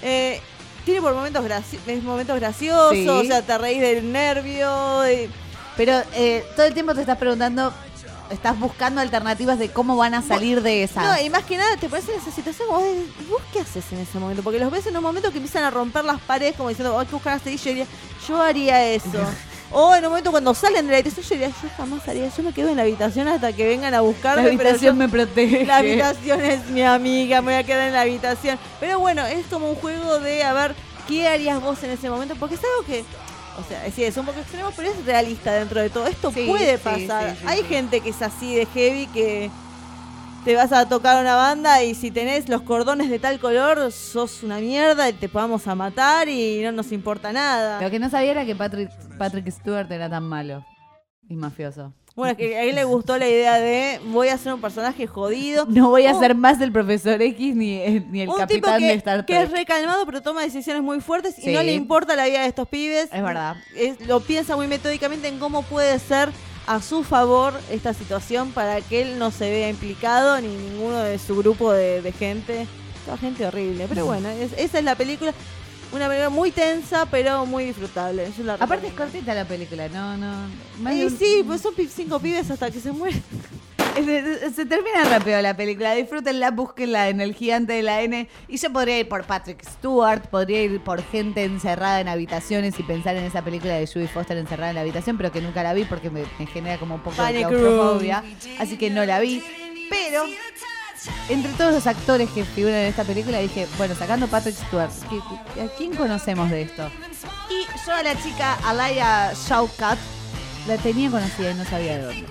Eh, 0.02 0.42
tiene 0.86 1.02
por 1.02 1.14
momentos, 1.14 1.44
graci- 1.46 2.02
momentos 2.02 2.40
graciosos, 2.40 3.08
o 3.08 3.24
sea, 3.24 3.42
te 3.42 3.58
reís 3.58 3.80
del 3.82 4.12
nervio. 4.12 5.10
y- 5.10 5.30
Pero 5.78 6.02
eh, 6.14 6.44
todo 6.56 6.66
el 6.66 6.74
tiempo 6.74 6.94
te 6.94 7.02
estás 7.02 7.18
preguntando, 7.18 7.74
estás 8.30 8.60
buscando 8.60 9.02
alternativas 9.02 9.58
de 9.60 9.70
cómo 9.72 9.96
van 9.98 10.14
a 10.14 10.22
salir 10.22 10.62
de 10.62 10.84
esa. 10.84 11.02
No, 11.02 11.22
y 11.22 11.30
más 11.30 11.44
que 11.44 11.58
nada 11.58 11.78
te 11.78 11.90
pones 11.90 12.08
en 12.10 12.16
esa 12.20 12.32
situación, 12.32 12.68
vos, 12.70 12.84
decís, 12.84 13.06
¿y 13.22 13.30
vos 13.32 13.42
qué 13.52 13.60
haces 13.62 13.84
en 13.92 14.00
ese 14.00 14.20
momento? 14.20 14.44
Porque 14.44 14.60
los 14.60 14.72
ves 14.72 14.86
en 14.88 14.96
un 14.98 15.04
momento 15.04 15.32
que 15.32 15.38
empiezan 15.38 15.64
a 15.64 15.70
romper 15.72 16.06
las 16.06 16.20
paredes, 16.22 16.56
como 16.56 16.70
diciendo, 16.70 16.96
"Oh, 16.96 17.00
hay 17.00 17.06
que 17.08 17.14
buscar 17.14 17.34
a 17.34 17.38
Yo 17.44 17.52
diría, 17.56 17.86
yo 18.28 18.42
haría 18.42 18.86
eso. 18.86 19.10
o 19.72 19.94
en 19.96 20.04
un 20.04 20.10
momento 20.10 20.32
cuando 20.32 20.54
salen 20.54 20.86
de 20.88 20.92
la 20.92 20.98
habitación, 21.00 21.26
yo 21.26 21.30
diría, 21.36 21.50
yo 21.50 21.70
jamás 21.78 22.08
haría 22.08 22.26
eso. 22.28 22.38
Yo 22.38 22.44
me 22.44 22.54
quedo 22.54 22.70
en 22.70 22.76
la 22.78 22.84
habitación 22.84 23.28
hasta 23.28 23.54
que 23.54 23.68
vengan 23.68 23.94
a 23.94 24.02
buscarme. 24.02 24.44
la 24.44 24.50
habitación 24.50 24.96
yo- 24.96 25.00
me 25.00 25.10
protege. 25.10 25.66
La 25.66 25.78
habitación 25.78 26.42
es 26.42 26.66
mi 26.68 26.84
amiga, 26.84 27.42
me 27.42 27.52
voy 27.54 27.62
a 27.62 27.64
quedar 27.64 27.88
en 27.88 27.94
la 27.94 28.02
habitación. 28.02 28.58
Pero 28.80 29.00
bueno, 29.00 29.26
es 29.26 29.46
como 29.48 29.70
un 29.70 29.76
juego 29.76 30.20
de 30.20 30.44
a 30.44 30.54
ver 30.54 30.76
qué 31.08 31.28
harías 31.28 31.60
vos 31.62 31.82
en 31.84 31.90
ese 31.92 32.10
momento, 32.10 32.36
porque 32.36 32.56
es 32.56 32.62
algo 32.64 32.86
que, 32.86 33.04
o 33.60 33.64
sea, 33.64 33.90
sí, 33.92 34.04
es 34.04 34.16
un 34.18 34.26
poco 34.26 34.40
extremo, 34.40 34.70
pero 34.76 34.90
es 34.92 35.06
realista 35.06 35.54
dentro 35.54 35.82
de 35.82 35.90
todo. 35.90 36.08
Esto 36.08 36.32
Sí, 36.32 36.46
puede 36.48 36.78
pasar. 36.78 37.36
sí, 37.36 37.44
Hay 37.48 37.64
gente 37.64 38.02
que 38.02 38.10
es 38.10 38.22
así 38.22 38.56
de 38.56 38.66
heavy 38.68 39.08
que 39.08 39.50
te 40.46 40.56
vas 40.56 40.72
a 40.72 40.88
tocar 40.88 41.22
una 41.22 41.36
banda 41.36 41.84
y 41.84 41.94
si 41.96 42.12
tenés 42.12 42.48
los 42.50 42.62
cordones 42.62 43.10
de 43.10 43.20
tal 43.20 43.40
color, 43.40 43.92
sos 43.92 44.42
una 44.44 44.60
mierda 44.60 45.10
y 45.10 45.14
te 45.14 45.28
vamos 45.28 45.68
a 45.68 45.76
matar 45.76 46.30
y 46.30 46.62
no 46.64 46.72
nos 46.72 46.92
importa 46.92 47.34
nada. 47.34 47.82
Lo 47.82 47.90
que 47.92 48.00
no 48.00 48.10
sabía 48.10 48.32
era 48.32 48.46
que 48.46 48.56
Patrick, 48.56 48.90
Patrick 49.18 49.50
Stewart 49.52 49.92
era 49.92 50.10
tan 50.10 50.24
malo 50.24 50.66
y 51.28 51.36
mafioso. 51.36 51.94
Bueno, 52.20 52.32
es 52.34 52.38
que 52.38 52.58
a 52.58 52.64
él 52.64 52.76
le 52.76 52.84
gustó 52.84 53.18
la 53.18 53.28
idea 53.28 53.56
de 53.60 54.00
voy 54.06 54.28
a 54.28 54.38
ser 54.38 54.54
un 54.54 54.62
personaje 54.62 55.08
jodido. 55.08 55.66
No 55.68 55.90
voy 55.90 56.06
a 56.06 56.16
Oh, 56.16 56.20
ser 56.20 56.36
más 56.36 56.62
el 56.62 56.72
profesor 56.72 57.22
X 57.22 57.56
ni, 57.56 57.78
eh, 57.78 58.06
ni 58.10 58.22
el 58.22 58.30
un 58.30 58.36
tipo 58.36 58.48
capitán 58.48 58.80
que, 58.80 58.86
de 58.88 58.94
Star 58.94 59.26
que 59.26 59.34
es 59.42 59.50
Trek. 59.50 59.58
recalmado 59.60 60.06
pero 60.06 60.22
toma 60.22 60.42
decisiones 60.44 60.84
muy 60.84 61.00
fuertes 61.02 61.36
Sí. 61.36 61.50
y 61.50 61.54
no 61.54 61.64
le 61.64 61.74
importa 61.74 62.16
la 62.16 62.26
vida 62.26 62.42
de 62.42 62.48
estos 62.48 62.68
pibes. 62.68 63.10
Es 63.12 63.24
verdad. 63.24 63.56
Es- 63.76 64.00
lo 64.08 64.20
piensa 64.20 64.56
muy 64.56 64.68
metódicamente 64.68 65.28
en 65.28 65.40
cómo 65.40 65.64
puede 65.64 65.98
ser 66.00 66.30
a 66.68 66.82
su 66.82 67.04
favor 67.04 67.54
esta 67.72 67.94
situación 67.96 68.52
para 68.52 68.82
que 68.82 69.02
él 69.02 69.18
no 69.18 69.32
se 69.32 69.50
vea 69.50 69.70
implicado 69.70 70.40
ni 70.40 70.48
ninguno 70.50 71.00
de 71.00 71.18
su 71.18 71.36
grupo 71.38 71.72
de, 71.72 72.02
de 72.04 72.12
gente. 72.12 72.68
Toda 73.06 73.18
gente 73.18 73.46
horrible. 73.46 73.86
Pero 73.90 74.06
bueno, 74.06 74.30
es- 74.30 74.52
esa 74.58 74.78
es 74.78 74.84
la 74.84 74.96
película. 74.96 75.34
Una 75.92 76.08
película 76.08 76.30
muy 76.30 76.52
tensa 76.52 77.06
pero 77.08 77.46
muy 77.46 77.66
disfrutable. 77.66 78.32
Yo 78.38 78.44
la 78.44 78.54
Aparte 78.56 78.88
es 78.88 78.94
cortita 78.94 79.34
la 79.34 79.46
película, 79.46 79.88
no, 79.90 80.16
no. 80.18 80.48
Y 80.94 81.04
un- 81.06 81.18
sí, 81.18 81.44
pues 81.46 81.62
son 81.62 81.74
cinco 81.90 82.20
pibes 82.20 82.50
hasta 82.52 82.70
que 82.70 82.80
se 82.80 82.92
mueren. 82.92 83.22
Se, 83.96 84.52
se 84.54 84.66
termina 84.66 85.04
rápido 85.10 85.42
la 85.42 85.58
película, 85.58 85.94
disfrútenla, 85.94 86.52
búsquenla 86.52 87.10
en 87.10 87.20
el 87.20 87.34
gigante 87.36 87.74
de 87.74 87.84
la 87.84 88.02
N. 88.02 88.30
Y 88.48 88.58
yo 88.58 88.72
podría 88.72 88.98
ir 89.00 89.10
por 89.10 89.26
Patrick 89.26 89.62
Stewart, 89.68 90.26
podría 90.28 90.62
ir 90.64 90.80
por 90.82 91.04
gente 91.04 91.44
encerrada 91.44 92.00
en 92.00 92.08
habitaciones 92.08 92.80
y 92.80 92.84
pensar 92.84 93.18
en 93.18 93.26
esa 93.26 93.42
película 93.44 93.74
de 93.74 93.88
Judy 93.88 94.08
Foster 94.08 94.38
encerrada 94.38 94.70
en 94.70 94.76
la 94.76 94.82
habitación, 94.82 95.18
pero 95.18 95.34
que 95.34 95.42
nunca 95.42 95.64
la 95.64 95.74
vi 95.74 95.84
porque 95.84 96.10
me, 96.10 96.24
me 96.38 96.46
genera 96.46 96.78
como 96.78 96.96
un 96.96 97.02
poco 97.02 97.22
de 97.22 97.40
claustrofobia. 97.40 98.24
Así 98.60 98.78
que 98.78 98.90
no 98.90 99.04
la 99.06 99.20
vi. 99.20 99.44
Pero 99.90 100.24
entre 101.30 101.52
todos 101.54 101.74
los 101.74 101.88
actores 101.88 102.30
que 102.32 102.44
figuran 102.46 102.80
en 102.80 102.88
esta 102.88 103.04
película 103.04 103.40
dije, 103.40 103.68
bueno, 103.78 103.96
sacando 103.96 104.28
Patrick 104.28 104.56
Stewart, 104.56 104.92
¿qué- 105.10 105.62
¿a 105.62 105.68
quién 105.78 105.96
conocemos 105.96 106.50
de 106.50 106.64
esto? 106.64 106.90
Y 107.50 107.66
yo 107.86 107.94
a 107.94 108.04
la 108.04 108.22
chica 108.22 108.56
Alaya 108.66 109.34
Shawkat 109.34 109.98
la 110.68 110.78
tenía 110.78 111.10
conocida 111.10 111.52
y 111.52 111.54
no 111.56 111.66
sabía 111.66 111.98
de 111.98 112.04
dónde. 112.04 112.28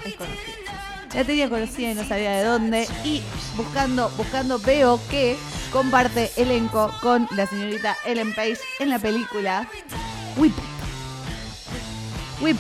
La 1.15 1.25
tenía 1.25 1.49
conocida 1.49 1.91
y 1.91 1.95
no 1.95 2.07
sabía 2.07 2.33
de 2.33 2.45
dónde. 2.45 2.87
Y 3.05 3.23
buscando, 3.57 4.11
buscando, 4.17 4.59
veo 4.59 5.01
que 5.11 5.37
comparte 5.73 6.31
elenco 6.37 6.91
con 7.01 7.27
la 7.37 7.47
señorita 7.47 7.97
Ellen 8.05 8.35
Page 8.35 8.59
en 8.79 8.91
la 8.91 8.99
película 8.99 9.67
Whip 10.37 10.53
It. 10.57 10.65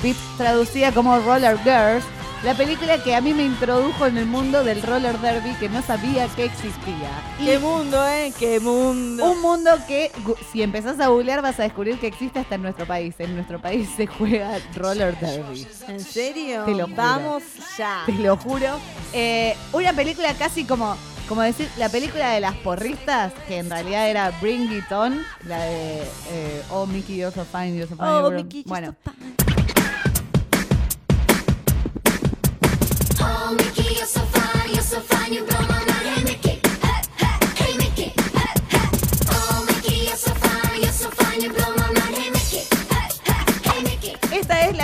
Whip 0.02 0.16
traducida 0.36 0.92
como 0.92 1.18
Roller 1.20 1.56
Girls. 1.62 2.04
La 2.44 2.54
película 2.54 3.02
que 3.02 3.16
a 3.16 3.20
mí 3.20 3.34
me 3.34 3.44
introdujo 3.44 4.06
en 4.06 4.16
el 4.16 4.26
mundo 4.26 4.62
del 4.62 4.80
roller 4.82 5.18
derby 5.18 5.54
que 5.54 5.68
no 5.68 5.82
sabía 5.82 6.28
que 6.28 6.44
existía. 6.44 7.10
Y 7.40 7.46
Qué 7.46 7.58
mundo, 7.58 8.06
¿eh? 8.06 8.32
Qué 8.38 8.60
mundo. 8.60 9.32
un 9.32 9.42
mundo 9.42 9.72
que, 9.88 10.12
si 10.52 10.62
empezás 10.62 11.00
a 11.00 11.08
googlear, 11.08 11.42
vas 11.42 11.58
a 11.58 11.64
descubrir 11.64 11.98
que 11.98 12.06
existe 12.06 12.38
hasta 12.38 12.54
en 12.54 12.62
nuestro 12.62 12.86
país. 12.86 13.16
En 13.18 13.34
nuestro 13.34 13.60
país 13.60 13.88
se 13.96 14.06
juega 14.06 14.56
roller 14.76 15.18
derby. 15.18 15.66
¿En 15.88 15.98
serio? 15.98 16.62
Te 16.64 16.76
lo 16.76 16.84
juro. 16.84 16.96
Vamos 16.96 17.42
ya. 17.76 18.04
Te 18.06 18.12
lo 18.12 18.36
juro. 18.36 18.78
Eh, 19.12 19.56
una 19.72 19.92
película 19.92 20.32
casi 20.34 20.64
como, 20.64 20.96
como 21.28 21.42
decir, 21.42 21.68
la 21.76 21.88
película 21.88 22.30
de 22.30 22.40
las 22.40 22.54
porristas, 22.58 23.32
que 23.48 23.58
en 23.58 23.68
realidad 23.68 24.08
era 24.08 24.30
Bring 24.40 24.70
It 24.72 24.92
On, 24.92 25.20
la 25.44 25.58
de 25.64 26.02
eh, 26.30 26.62
Oh 26.70 26.86
Mickey, 26.86 27.16
you're 27.16 27.34
so 27.34 27.44
fine, 27.44 27.74
you're 27.74 27.88
so 27.88 27.96
fine. 27.96 28.08
Oh, 28.08 28.30
Mickey, 28.30 28.62
bueno, 28.64 28.94
Mickey, 28.94 29.16
you're 29.16 29.36
so 29.38 29.54
fine, 29.56 29.57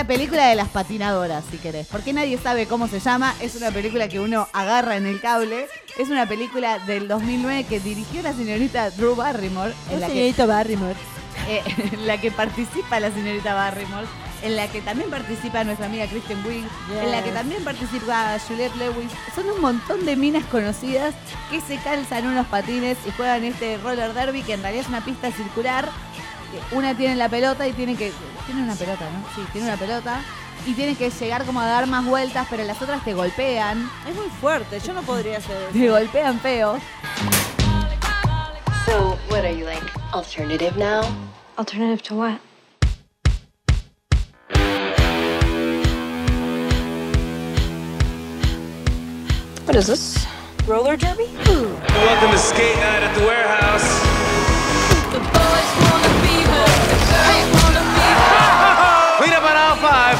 película 0.06 0.46
de 0.48 0.54
las 0.54 0.68
patinadoras, 0.68 1.44
si 1.50 1.58
querés. 1.58 1.86
Porque 1.86 2.12
nadie 2.12 2.38
sabe 2.38 2.66
cómo 2.66 2.88
se 2.88 3.00
llama. 3.00 3.34
Es 3.40 3.56
una 3.56 3.70
película 3.70 4.08
que 4.08 4.20
uno 4.20 4.48
agarra 4.52 4.96
en 4.96 5.06
el 5.06 5.20
cable. 5.20 5.66
Es 5.98 6.08
una 6.08 6.26
película 6.26 6.78
del 6.80 7.08
2009 7.08 7.64
que 7.68 7.80
dirigió 7.80 8.22
la 8.22 8.32
señorita 8.32 8.90
Drew 8.90 9.14
Barrymore. 9.14 9.72
En 9.90 10.00
la 10.00 10.06
que 10.06 10.12
señorita 10.12 10.46
Barrymore. 10.46 10.96
eh, 11.48 11.62
en 11.92 12.06
la 12.06 12.20
que 12.20 12.30
participa 12.30 13.00
la 13.00 13.10
señorita 13.10 13.54
Barrymore, 13.54 14.06
en 14.44 14.56
la 14.56 14.68
que 14.68 14.82
también 14.82 15.10
participa 15.10 15.64
nuestra 15.64 15.86
amiga 15.86 16.06
Kristen 16.06 16.44
Wiig, 16.46 16.66
en 17.02 17.10
la 17.10 17.24
que 17.24 17.32
también 17.32 17.64
participa 17.64 18.38
Juliette 18.46 18.76
Lewis. 18.76 19.10
Son 19.34 19.48
un 19.48 19.60
montón 19.60 20.04
de 20.04 20.16
minas 20.16 20.44
conocidas 20.44 21.14
que 21.50 21.62
se 21.62 21.78
calzan 21.78 22.26
unos 22.26 22.46
patines 22.46 22.98
y 23.06 23.10
juegan 23.12 23.42
este 23.44 23.78
roller 23.78 24.12
derby 24.12 24.42
que 24.42 24.52
en 24.52 24.62
realidad 24.62 24.82
es 24.84 24.88
una 24.88 25.02
pista 25.02 25.32
circular. 25.32 25.88
Una 26.72 26.94
tiene 26.94 27.16
la 27.16 27.28
pelota 27.28 27.66
y 27.66 27.72
tiene 27.72 27.96
que... 27.96 28.12
Tiene 28.46 28.62
una 28.62 28.74
pelota, 28.74 29.08
¿no? 29.10 29.26
Sí, 29.34 29.40
tiene 29.52 29.66
una 29.66 29.78
pelota. 29.78 30.20
Y 30.66 30.74
tiene 30.74 30.94
que 30.94 31.10
llegar 31.10 31.44
como 31.46 31.60
a 31.60 31.66
dar 31.66 31.86
más 31.86 32.04
vueltas, 32.04 32.46
pero 32.50 32.64
las 32.64 32.80
otras 32.80 33.02
te 33.02 33.14
golpean. 33.14 33.90
Es 34.08 34.14
muy 34.14 34.28
fuerte, 34.40 34.78
yo 34.78 34.92
no 34.92 35.02
podría 35.02 35.38
hacer 35.38 35.56
eso. 35.62 35.72
Te 35.72 35.88
golpean 35.88 36.38
feo. 36.38 36.78
So, 38.84 39.18
what 39.30 39.40
are 39.40 39.56
you 39.56 39.64
like? 39.64 39.82
Alternative 40.12 40.76
now? 40.76 41.02
Alternative 41.56 42.02
to 42.02 42.14
what? 42.14 42.38
What 49.64 49.76
is 49.76 49.86
this? 49.86 50.26
Roller 50.66 50.96
derby? 50.96 51.28
Welcome 51.46 52.30
to 52.30 52.38
skate 52.38 52.76
night 52.76 53.02
at 53.02 53.14
the 53.18 53.24
warehouse. 53.24 54.00
Clean 59.18 59.32
up 59.32 59.42
on 59.42 59.56
aisle 59.56 59.76
five. 59.76 60.18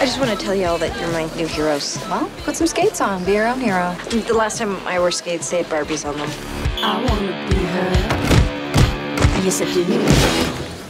I 0.00 0.04
just 0.04 0.18
want 0.18 0.30
to 0.30 0.36
tell 0.36 0.54
y'all 0.54 0.78
that 0.78 0.98
you're 1.00 1.10
my 1.10 1.26
new 1.36 1.46
heroes. 1.46 1.98
Well, 2.08 2.30
put 2.44 2.56
some 2.56 2.66
skates 2.66 3.00
on. 3.00 3.24
Be 3.24 3.32
your 3.32 3.46
own 3.48 3.60
hero. 3.60 3.94
The 4.10 4.34
last 4.34 4.58
time 4.58 4.76
I 4.86 4.98
wore 4.98 5.10
skates, 5.10 5.50
they 5.50 5.62
had 5.62 5.66
Barbies 5.66 6.08
on 6.08 6.16
them. 6.16 6.30
I 6.78 7.04
wanna 7.04 7.32
be 7.50 7.56
her. 7.56 7.90
Yes, 9.44 9.60
I 9.60 9.64
do. 9.72 10.47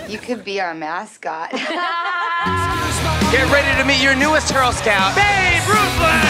You 0.08 0.16
could 0.16 0.42
be 0.42 0.58
our 0.58 0.72
mascot. 0.72 1.50
Get 3.30 3.52
ready 3.52 3.76
to 3.78 3.84
meet 3.86 4.02
your 4.02 4.14
newest 4.16 4.54
Girl 4.54 4.72
Scout, 4.72 5.14
Babe 5.14 5.62
Ruthless! 5.68 6.28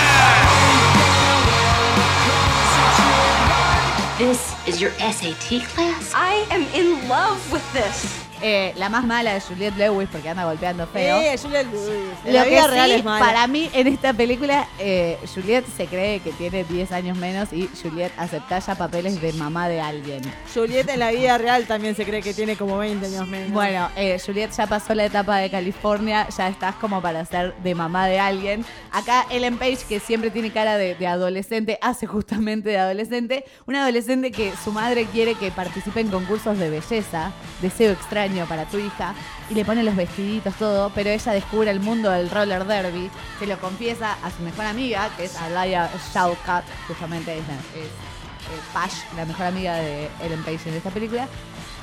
This 4.19 4.67
is 4.67 4.81
your 4.81 4.91
SAT 4.99 5.63
class? 5.69 6.13
I 6.13 6.45
am 6.51 6.63
in 6.75 7.09
love 7.09 7.53
with 7.53 7.73
this. 7.73 8.28
Eh, 8.43 8.73
la 8.77 8.89
más 8.89 9.05
mala 9.05 9.35
es 9.37 9.45
Juliette 9.45 9.77
Lewis 9.77 10.09
porque 10.11 10.29
anda 10.29 10.45
golpeando 10.45 10.87
feo. 10.87 11.21
Eh, 11.21 11.37
Juliette 11.41 11.67
Lewis. 11.73 11.89
Lo 12.25 12.33
la 12.33 12.45
que 12.45 12.51
vida 12.51 12.63
sí, 12.65 12.71
real 12.71 12.91
es 12.93 13.05
mala. 13.05 13.25
para 13.25 13.47
mí, 13.47 13.69
en 13.73 13.87
esta 13.87 14.13
película, 14.13 14.69
eh, 14.79 15.19
Juliette 15.35 15.67
se 15.77 15.87
cree 15.87 16.21
que 16.21 16.31
tiene 16.33 16.65
10 16.65 16.93
años 16.93 17.17
menos 17.19 17.53
y 17.53 17.69
Juliette 17.83 18.13
acepta 18.17 18.59
ya 18.61 18.75
papeles 18.75 19.21
de 19.21 19.33
mamá 19.33 19.69
de 19.69 19.81
alguien. 19.81 20.23
Juliette 20.55 20.91
en 20.91 21.01
la 21.01 21.11
vida 21.11 21.37
real 21.39 21.67
también 21.67 21.95
se 21.97 22.05
cree 22.05 22.23
que 22.23 22.33
tiene 22.33 22.57
como 22.57 22.79
20 22.79 23.07
años 23.07 23.27
menos. 23.27 23.51
Bueno, 23.51 23.89
eh, 23.97 24.21
Juliette 24.25 24.53
ya 24.57 24.67
pasó 24.67 24.95
la 24.95 25.05
etapa 25.05 25.39
de 25.39 25.51
California, 25.51 26.29
ya 26.37 26.49
estás 26.49 26.77
como 26.77 27.03
para 27.03 27.25
ser 27.25 27.55
de 27.63 27.75
mamá 27.75 28.07
de 28.07 28.21
alguien. 28.21 28.65
Acá 28.93 29.27
Ellen 29.31 29.59
Page, 29.59 29.79
que 29.89 30.01
siempre 30.01 30.31
tiene 30.31 30.53
cara 30.53 30.77
de, 30.77 30.95
de 30.95 31.07
adolescente, 31.07 31.79
hace 31.83 32.07
justamente 32.07 32.71
de 32.71 32.79
adolescente. 32.79 33.45
Una 33.67 33.83
adolescente 33.83 34.31
que 34.31 34.53
su 34.63 34.73
madre 34.73 35.07
quiere 35.07 35.35
que 35.35 35.51
participe 35.51 36.01
en 36.01 36.09
concursos 36.09 36.59
de 36.59 36.71
belleza, 36.71 37.33
deseo 37.61 37.93
extraño 37.93 38.28
para 38.47 38.65
tu 38.67 38.79
hija, 38.79 39.15
y 39.51 39.55
le 39.55 39.65
pone 39.65 39.83
los 39.83 39.97
vestiditos, 39.97 40.55
todo, 40.55 40.91
pero 40.95 41.11
ella 41.11 41.33
descubre 41.33 41.71
el 41.71 41.81
mundo 41.81 42.11
del 42.11 42.31
roller 42.31 42.65
derby, 42.67 43.11
se 43.39 43.47
lo 43.47 43.59
confiesa 43.59 44.17
a 44.23 44.31
su 44.31 44.43
mejor 44.43 44.67
amiga, 44.67 45.09
que 45.17 45.25
es 45.25 45.37
Alaya 45.37 45.91
Shawkat, 46.15 46.65
justamente 46.87 47.39
es, 47.39 47.45
la- 47.49 47.55
es 47.81 47.87
eh, 47.87 49.17
la 49.17 49.25
mejor 49.25 49.47
amiga 49.47 49.75
de 49.77 50.09
Ellen 50.23 50.43
Page 50.43 50.69
en 50.69 50.75
esta 50.77 50.91
película. 50.91 51.27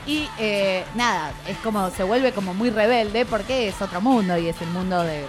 Y 0.08 0.28
eh, 0.38 0.84
nada, 0.94 1.32
es 1.48 1.58
como, 1.58 1.90
se 1.90 2.04
vuelve 2.04 2.32
como 2.32 2.54
muy 2.54 2.70
rebelde 2.70 3.26
porque 3.26 3.68
es 3.70 3.82
otro 3.82 4.02
mundo 4.02 4.38
y 4.38 4.48
es 4.50 4.62
el 4.62 4.68
mundo 4.70 5.02
de- 5.02 5.26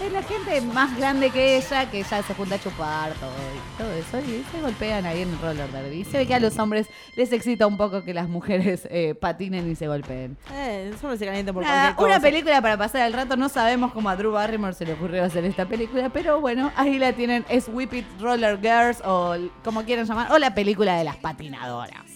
de 0.00 0.10
la 0.10 0.22
gente 0.22 0.60
más 0.62 0.96
grande 0.96 1.30
que 1.30 1.58
ella, 1.58 1.90
que 1.90 2.02
ya 2.02 2.22
se 2.22 2.34
junta 2.34 2.54
a 2.54 2.60
chupar 2.60 3.12
todo, 3.14 3.30
y 3.30 3.78
todo 3.78 3.92
eso, 3.92 4.18
y 4.30 4.42
se 4.50 4.60
golpean 4.62 5.04
ahí 5.04 5.20
en 5.22 5.28
el 5.28 5.38
roller 5.40 5.70
derby. 5.70 6.00
Y 6.00 6.04
se 6.04 6.18
ve 6.18 6.26
que 6.26 6.34
a 6.34 6.40
los 6.40 6.58
hombres 6.58 6.86
les 7.16 7.30
excita 7.32 7.66
un 7.66 7.76
poco 7.76 8.02
que 8.02 8.14
las 8.14 8.26
mujeres 8.26 8.88
eh, 8.90 9.14
patinen 9.14 9.70
y 9.70 9.76
se 9.76 9.88
golpeen. 9.88 10.38
Eh, 10.54 10.92
solo 11.00 11.16
se 11.18 11.26
calienta 11.26 11.52
por 11.52 11.62
Nada, 11.62 11.94
cualquier 11.94 12.18
una 12.18 12.22
película 12.22 12.62
para 12.62 12.78
pasar 12.78 13.06
el 13.06 13.12
rato. 13.12 13.36
No 13.36 13.50
sabemos 13.50 13.92
cómo 13.92 14.08
a 14.08 14.16
Drew 14.16 14.32
Barrymore 14.32 14.72
se 14.72 14.86
le 14.86 14.94
ocurrió 14.94 15.22
hacer 15.22 15.44
esta 15.44 15.66
película, 15.66 16.08
pero 16.08 16.40
bueno, 16.40 16.72
ahí 16.76 16.98
la 16.98 17.12
tienen. 17.12 17.44
Es 17.50 17.68
Whip 17.68 17.92
It 17.92 18.06
Roller 18.20 18.58
Girls 18.58 19.02
o 19.04 19.36
como 19.62 19.84
quieran 19.84 20.06
llamar, 20.06 20.32
o 20.32 20.38
la 20.38 20.54
película 20.54 20.96
de 20.96 21.04
las 21.04 21.16
patinadoras. 21.16 22.09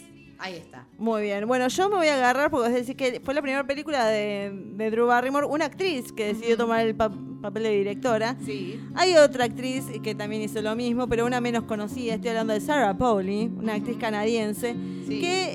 Ahí 0.44 0.56
está. 0.56 0.84
Muy 0.98 1.22
bien. 1.22 1.46
Bueno, 1.48 1.68
yo 1.68 1.88
me 1.88 1.96
voy 1.96 2.08
a 2.08 2.16
agarrar 2.16 2.50
porque 2.50 2.68
es 2.68 2.74
decir 2.74 2.96
que 2.96 3.18
fue 3.24 3.32
la 3.32 3.40
primera 3.40 3.66
película 3.66 4.04
de, 4.06 4.52
de 4.74 4.90
Drew 4.90 5.06
Barrymore, 5.06 5.46
una 5.46 5.64
actriz 5.64 6.12
que 6.12 6.26
decidió 6.34 6.58
tomar 6.58 6.84
el 6.84 6.94
pa- 6.94 7.10
papel 7.40 7.62
de 7.62 7.70
directora. 7.70 8.36
Sí. 8.44 8.78
Hay 8.94 9.16
otra 9.16 9.46
actriz 9.46 9.86
que 10.02 10.14
también 10.14 10.42
hizo 10.42 10.60
lo 10.60 10.76
mismo, 10.76 11.08
pero 11.08 11.24
una 11.24 11.40
menos 11.40 11.64
conocida. 11.64 12.12
Estoy 12.16 12.28
hablando 12.28 12.52
de 12.52 12.60
Sarah 12.60 12.92
Pauli, 12.96 13.50
una 13.56 13.72
actriz 13.74 13.96
canadiense, 13.96 14.76
que 15.08 15.52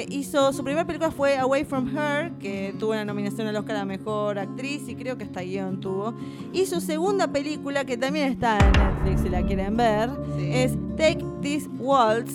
eh, 0.00 0.06
hizo 0.08 0.52
su 0.52 0.64
primera 0.64 0.84
película 0.88 1.12
fue 1.12 1.36
Away 1.38 1.64
from 1.64 1.96
Her, 1.96 2.32
que 2.40 2.74
tuvo 2.80 2.90
una 2.90 3.04
nominación 3.04 3.46
al 3.46 3.54
Oscar 3.54 3.76
a 3.76 3.84
Mejor 3.84 4.40
Actriz 4.40 4.88
y 4.88 4.96
creo 4.96 5.16
que 5.16 5.22
hasta 5.22 5.42
guion 5.42 5.78
tuvo. 5.80 6.14
Y 6.52 6.66
su 6.66 6.80
segunda 6.80 7.28
película, 7.28 7.84
que 7.84 7.96
también 7.96 8.26
está 8.32 8.58
en 8.58 8.72
Netflix 8.72 9.20
si 9.22 9.28
la 9.28 9.46
quieren 9.46 9.76
ver, 9.76 10.10
es 10.40 10.72
Take 10.96 11.24
This 11.42 11.68
Waltz. 11.78 12.32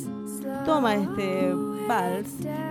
Toma 0.65 0.95
este 0.95 1.53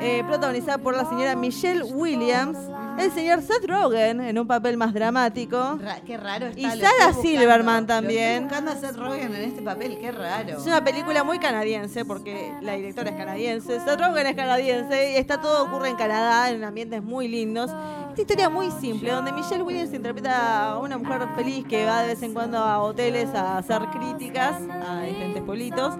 eh, 0.00 0.22
protagonizada 0.26 0.78
por 0.78 0.94
la 0.96 1.08
señora 1.08 1.34
Michelle 1.36 1.82
Williams, 1.82 2.58
el 2.98 3.10
señor 3.12 3.42
Seth 3.42 3.66
Rogen 3.66 4.20
en 4.20 4.38
un 4.38 4.46
papel 4.46 4.76
más 4.76 4.92
dramático. 4.94 5.78
Ra- 5.82 6.00
qué 6.06 6.16
raro 6.16 6.46
está. 6.46 6.60
Y 6.60 6.64
lo 6.64 6.70
Sarah. 6.86 7.14
Silverman 7.22 7.82
Lo 7.82 7.86
también. 7.86 8.44
Estoy 8.44 8.44
buscando 8.44 8.70
a 8.70 8.76
Seth 8.76 8.96
Rogen 8.96 9.34
en 9.34 9.42
este 9.42 9.62
papel, 9.62 9.98
qué 9.98 10.12
raro. 10.12 10.58
Es 10.58 10.66
una 10.66 10.82
película 10.84 11.24
muy 11.24 11.38
canadiense 11.38 12.04
porque 12.04 12.52
la 12.62 12.72
directora 12.74 13.10
es 13.10 13.16
canadiense, 13.16 13.80
Seth 13.80 14.00
Rogen 14.00 14.26
es 14.26 14.36
canadiense 14.36 15.12
y 15.12 15.16
está 15.16 15.40
todo 15.40 15.64
ocurre 15.64 15.88
en 15.90 15.96
Canadá 15.96 16.50
en 16.50 16.62
ambientes 16.64 17.02
muy 17.02 17.28
lindos. 17.28 17.70
Esta 18.10 18.22
historia 18.22 18.48
muy 18.48 18.70
simple 18.70 19.10
donde 19.12 19.30
Michelle 19.32 19.62
Williams 19.62 19.92
interpreta 19.92 20.70
a 20.72 20.78
una 20.78 20.96
mujer 20.96 21.20
feliz 21.36 21.66
que 21.68 21.84
va 21.84 22.00
de 22.00 22.08
vez 22.08 22.22
en 22.22 22.32
cuando 22.32 22.56
a 22.58 22.82
hoteles 22.82 23.28
a 23.34 23.58
hacer 23.58 23.82
críticas 23.92 24.54
a 24.88 25.02
diferentes 25.02 25.42
politos. 25.42 25.94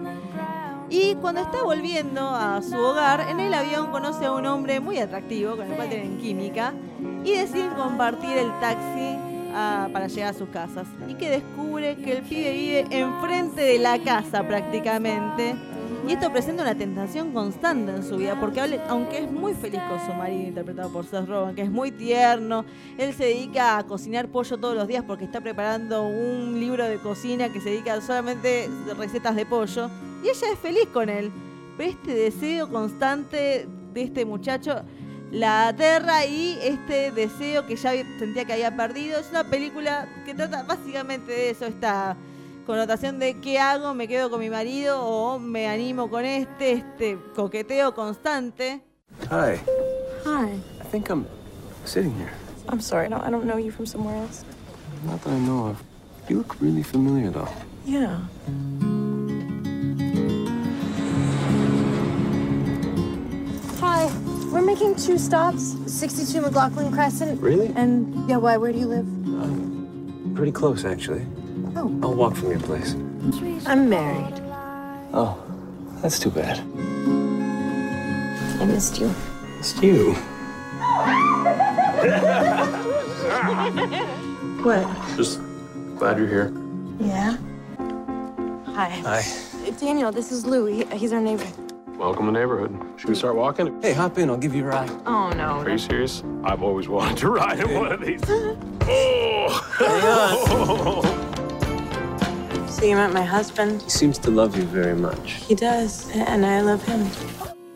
Y 0.89 1.15
cuando 1.15 1.41
está 1.41 1.63
volviendo 1.63 2.21
a 2.21 2.61
su 2.61 2.77
hogar, 2.77 3.27
en 3.29 3.41
el 3.41 3.53
avión 3.53 3.91
conoce 3.91 4.25
a 4.25 4.31
un 4.31 4.45
hombre 4.45 4.79
muy 4.79 4.97
atractivo 4.99 5.57
con 5.57 5.69
el 5.69 5.73
cual 5.75 5.89
tienen 5.89 6.17
química 6.17 6.73
y 7.25 7.33
deciden 7.33 7.71
compartir 7.71 8.37
el 8.37 8.47
taxi 8.61 9.17
ah, 9.53 9.89
para 9.91 10.07
llegar 10.07 10.33
a 10.33 10.37
sus 10.37 10.47
casas. 10.49 10.87
Y 11.09 11.15
que 11.15 11.29
descubre 11.29 11.97
que 11.97 12.17
el 12.17 12.23
pibe 12.23 12.51
vive 12.51 12.87
enfrente 12.89 13.61
de 13.61 13.79
la 13.79 13.99
casa 13.99 14.47
prácticamente. 14.47 15.55
Y 16.07 16.13
esto 16.13 16.31
presenta 16.31 16.63
una 16.63 16.73
tentación 16.73 17.33
constante 17.33 17.91
en 17.91 18.01
su 18.01 18.15
vida, 18.15 18.39
porque 18.39 18.61
aunque 18.87 19.25
es 19.25 19.29
muy 19.29 19.53
feliz 19.53 19.81
con 19.89 19.99
su 20.05 20.13
marido, 20.13 20.47
interpretado 20.47 20.89
por 20.89 21.05
Seth 21.05 21.27
Rogen, 21.27 21.53
que 21.53 21.63
es 21.63 21.69
muy 21.69 21.91
tierno, 21.91 22.63
él 22.97 23.13
se 23.13 23.25
dedica 23.25 23.77
a 23.77 23.85
cocinar 23.85 24.29
pollo 24.29 24.57
todos 24.57 24.73
los 24.73 24.87
días 24.87 25.03
porque 25.05 25.25
está 25.25 25.41
preparando 25.41 26.07
un 26.07 26.61
libro 26.61 26.85
de 26.85 26.97
cocina 26.99 27.51
que 27.51 27.59
se 27.59 27.71
dedica 27.71 27.99
solamente 27.99 28.69
a 28.89 28.93
recetas 28.93 29.35
de 29.35 29.45
pollo. 29.45 29.89
Y 30.23 30.29
ella 30.29 30.53
es 30.53 30.59
feliz 30.59 30.87
con 30.93 31.09
él. 31.09 31.29
Pero 31.77 31.89
este 31.89 32.13
deseo 32.13 32.69
constante 32.69 33.67
de 33.93 34.01
este 34.01 34.23
muchacho 34.23 34.83
la 35.29 35.67
aterra 35.67 36.25
y 36.25 36.57
este 36.61 37.11
deseo 37.11 37.67
que 37.67 37.75
ya 37.75 37.91
sentía 38.17 38.45
que 38.45 38.53
había 38.53 38.77
perdido. 38.77 39.19
Es 39.19 39.29
una 39.29 39.43
película 39.43 40.07
que 40.25 40.33
trata 40.33 40.63
básicamente 40.63 41.33
de 41.33 41.49
eso, 41.49 41.65
esta 41.65 42.15
connotación 42.67 43.17
de 43.17 43.39
qué 43.39 43.59
hago, 43.59 43.93
me 43.93 44.09
quedo 44.09 44.29
con 44.29 44.41
mi 44.41 44.49
marido 44.49 45.01
o 45.01 45.39
me 45.39 45.67
animo 45.67 46.09
con 46.09 46.25
este, 46.25 46.73
este 46.73 47.17
coqueteo 47.33 47.95
constante. 47.95 48.81
Hi. 49.31 49.55
Hi. 50.25 50.51
I 50.81 50.83
think 50.91 51.09
I'm 51.09 51.25
sitting 51.85 52.13
here. 52.17 52.29
I'm 52.67 52.81
sorry, 52.81 53.07
no, 53.07 53.21
I 53.25 53.31
don't 53.31 53.45
know 53.45 53.57
you 53.57 53.71
from 53.71 53.85
somewhere 53.85 54.17
else. 54.17 54.43
Not 55.05 55.23
that 55.23 55.31
I 55.31 55.39
know 55.39 55.67
of. 55.67 55.81
You 56.27 56.39
look 56.39 56.57
really 56.59 56.83
familiar, 56.83 57.31
though. 57.31 57.47
Yeah. 57.85 58.19
Hi. 63.79 64.11
We're 64.51 64.61
making 64.61 64.95
two 64.97 65.17
stops 65.17 65.77
62 65.87 66.41
McLaughlin 66.41 66.91
Crescent. 66.91 67.39
Really? 67.39 67.71
And, 67.77 68.29
yeah, 68.29 68.35
why? 68.35 68.57
Where 68.57 68.73
do 68.73 68.77
you 68.77 68.87
live? 68.87 69.07
Uh, 69.25 70.35
pretty 70.35 70.51
close, 70.51 70.83
actually. 70.83 71.25
Oh. 71.79 71.99
I'll 72.01 72.15
walk 72.15 72.35
from 72.35 72.49
your 72.49 72.59
place. 72.59 72.95
I'm 73.67 73.87
married. 73.87 74.33
Oh, 75.13 75.37
that's 76.01 76.17
too 76.17 76.31
bad. 76.31 76.57
I 78.59 78.65
missed 78.65 78.99
you. 78.99 79.13
Missed 79.57 79.83
you. 79.83 80.13
What? 84.63 84.87
Just 85.15 85.39
glad 85.97 86.17
you're 86.17 86.27
here. 86.27 86.51
Yeah. 86.99 87.37
Hi. 88.65 88.89
Hi. 89.05 89.23
Daniel, 89.79 90.11
this 90.11 90.31
is 90.31 90.47
Lou. 90.47 90.65
He, 90.65 90.83
he's 90.97 91.13
our 91.13 91.21
neighbor. 91.21 91.45
Welcome 91.99 92.25
to 92.25 92.31
the 92.31 92.39
neighborhood. 92.39 92.75
Should 92.99 93.09
we 93.09 93.15
start 93.15 93.35
walking? 93.35 93.79
Hey, 93.83 93.93
hop 93.93 94.17
in. 94.17 94.31
I'll 94.31 94.37
give 94.37 94.55
you 94.55 94.63
a 94.63 94.67
ride. 94.67 94.89
Oh, 95.05 95.29
no. 95.29 95.59
Are 95.59 95.69
you 95.69 95.77
serious? 95.77 96.23
I've 96.43 96.63
always 96.63 96.87
wanted 96.87 97.17
to 97.19 97.29
ride 97.29 97.59
in 97.59 97.71
one 97.79 97.91
of 97.91 98.01
these. 98.01 98.21
Oh. 99.79 101.23
So 102.77 102.85
you 102.85 102.95
met 102.95 103.11
my 103.11 103.23
husband? 103.25 103.81
He 103.81 103.89
seems 103.89 104.19
to 104.19 104.29
love 104.29 104.55
you 104.55 104.63
very 104.65 104.93
much. 104.95 105.31
He 105.49 105.55
does, 105.55 106.07
and 106.13 106.45
I 106.45 106.61
love 106.61 106.83
him. 106.87 107.07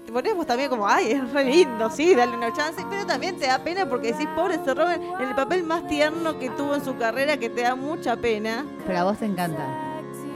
Te 0.05 0.11
ponemos 0.11 0.45
también 0.45 0.69
como, 0.69 0.87
ay, 0.87 1.13
es 1.13 1.31
re 1.31 1.43
lindo, 1.45 1.89
sí, 1.89 2.13
dale 2.13 2.35
una 2.37 2.53
chance, 2.53 2.83
pero 2.89 3.05
también 3.07 3.37
te 3.37 3.47
da 3.47 3.57
pena 3.63 3.87
porque 3.89 4.11
decís, 4.11 4.27
pobre 4.35 4.55
Seth 4.63 4.77
Rogen, 4.77 5.01
en 5.19 5.27
el 5.29 5.33
papel 5.35 5.63
más 5.63 5.87
tierno 5.87 6.37
que 6.37 6.49
tuvo 6.51 6.75
en 6.75 6.85
su 6.85 6.95
carrera, 6.97 7.37
que 7.37 7.49
te 7.49 7.61
da 7.61 7.75
mucha 7.75 8.15
pena. 8.17 8.63
Pero 8.85 8.99
a 8.99 9.03
vos 9.05 9.17
te 9.17 9.25
encanta. 9.25 9.65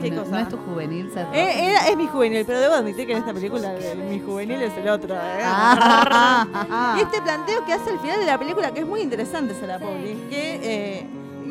¿Qué 0.02 0.10
no, 0.10 0.22
cosa? 0.24 0.30
no 0.32 0.38
es 0.40 0.48
tu 0.48 0.56
juvenil, 0.58 1.10
Seth. 1.12 1.28
Eh, 1.32 1.70
era- 1.70 1.86
es 1.88 1.96
mi 1.96 2.06
juvenil, 2.08 2.44
pero 2.44 2.58
debo 2.58 2.74
admitir 2.74 3.06
que 3.06 3.12
en 3.12 3.18
esta 3.18 3.32
película 3.32 3.72
el- 3.72 3.98
mi 3.98 4.18
juvenil 4.20 4.60
es 4.62 4.72
el 4.76 4.88
otro. 4.88 5.14
¿eh? 5.14 5.42
Ah. 5.44 6.96
y 6.98 7.02
este 7.02 7.22
planteo 7.22 7.64
que 7.64 7.72
hace 7.72 7.90
al 7.90 8.00
final 8.00 8.18
de 8.18 8.26
la 8.26 8.36
película, 8.38 8.72
que 8.74 8.80
es 8.80 8.86
muy 8.86 9.00
interesante, 9.00 9.54
Sarah 9.54 9.78
Pauli, 9.78 10.26
que 10.28 10.60
eh, 10.62 11.06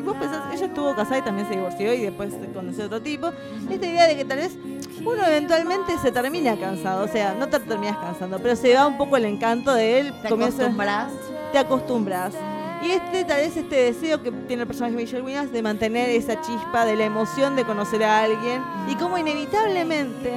vos 0.06 0.16
pensás, 0.16 0.42
ella 0.54 0.66
estuvo 0.66 0.94
casada 0.94 1.18
y 1.18 1.22
también 1.22 1.46
se 1.48 1.54
divorció 1.56 1.92
y 1.94 2.00
después 2.02 2.32
conoció 2.54 2.84
a 2.84 2.86
otro 2.86 3.02
tipo. 3.02 3.30
Esta 3.70 3.86
idea 3.86 4.06
de 4.06 4.16
que 4.16 4.24
tal 4.24 4.38
vez 4.38 4.56
uno 5.04 5.24
eventualmente 5.26 5.98
se 5.98 6.10
termina 6.12 6.56
cansado, 6.58 7.04
o 7.04 7.08
sea, 7.08 7.34
no 7.34 7.48
te 7.48 7.60
terminas 7.60 7.98
cansando, 7.98 8.38
pero 8.38 8.56
se 8.56 8.74
va 8.74 8.86
un 8.86 8.96
poco 8.96 9.16
el 9.16 9.24
encanto 9.26 9.74
de 9.74 10.00
él. 10.00 10.14
Te 10.22 10.28
comienza- 10.28 10.62
acostumbras. 10.62 11.12
Te 11.52 11.58
acostumbras. 11.58 12.34
Y 12.82 12.90
este, 12.90 13.24
tal 13.24 13.38
vez 13.38 13.56
este 13.56 13.74
deseo 13.76 14.22
que 14.22 14.30
tiene 14.30 14.62
el 14.62 14.66
personaje 14.68 14.94
de 14.94 15.02
Michelle 15.02 15.22
Williams 15.22 15.50
de 15.50 15.62
mantener 15.62 16.10
esa 16.10 16.40
chispa 16.40 16.84
de 16.84 16.94
la 16.96 17.04
emoción 17.06 17.56
de 17.56 17.64
conocer 17.64 18.04
a 18.04 18.22
alguien 18.22 18.62
y 18.88 18.94
como 18.96 19.16
inevitablemente, 19.18 20.30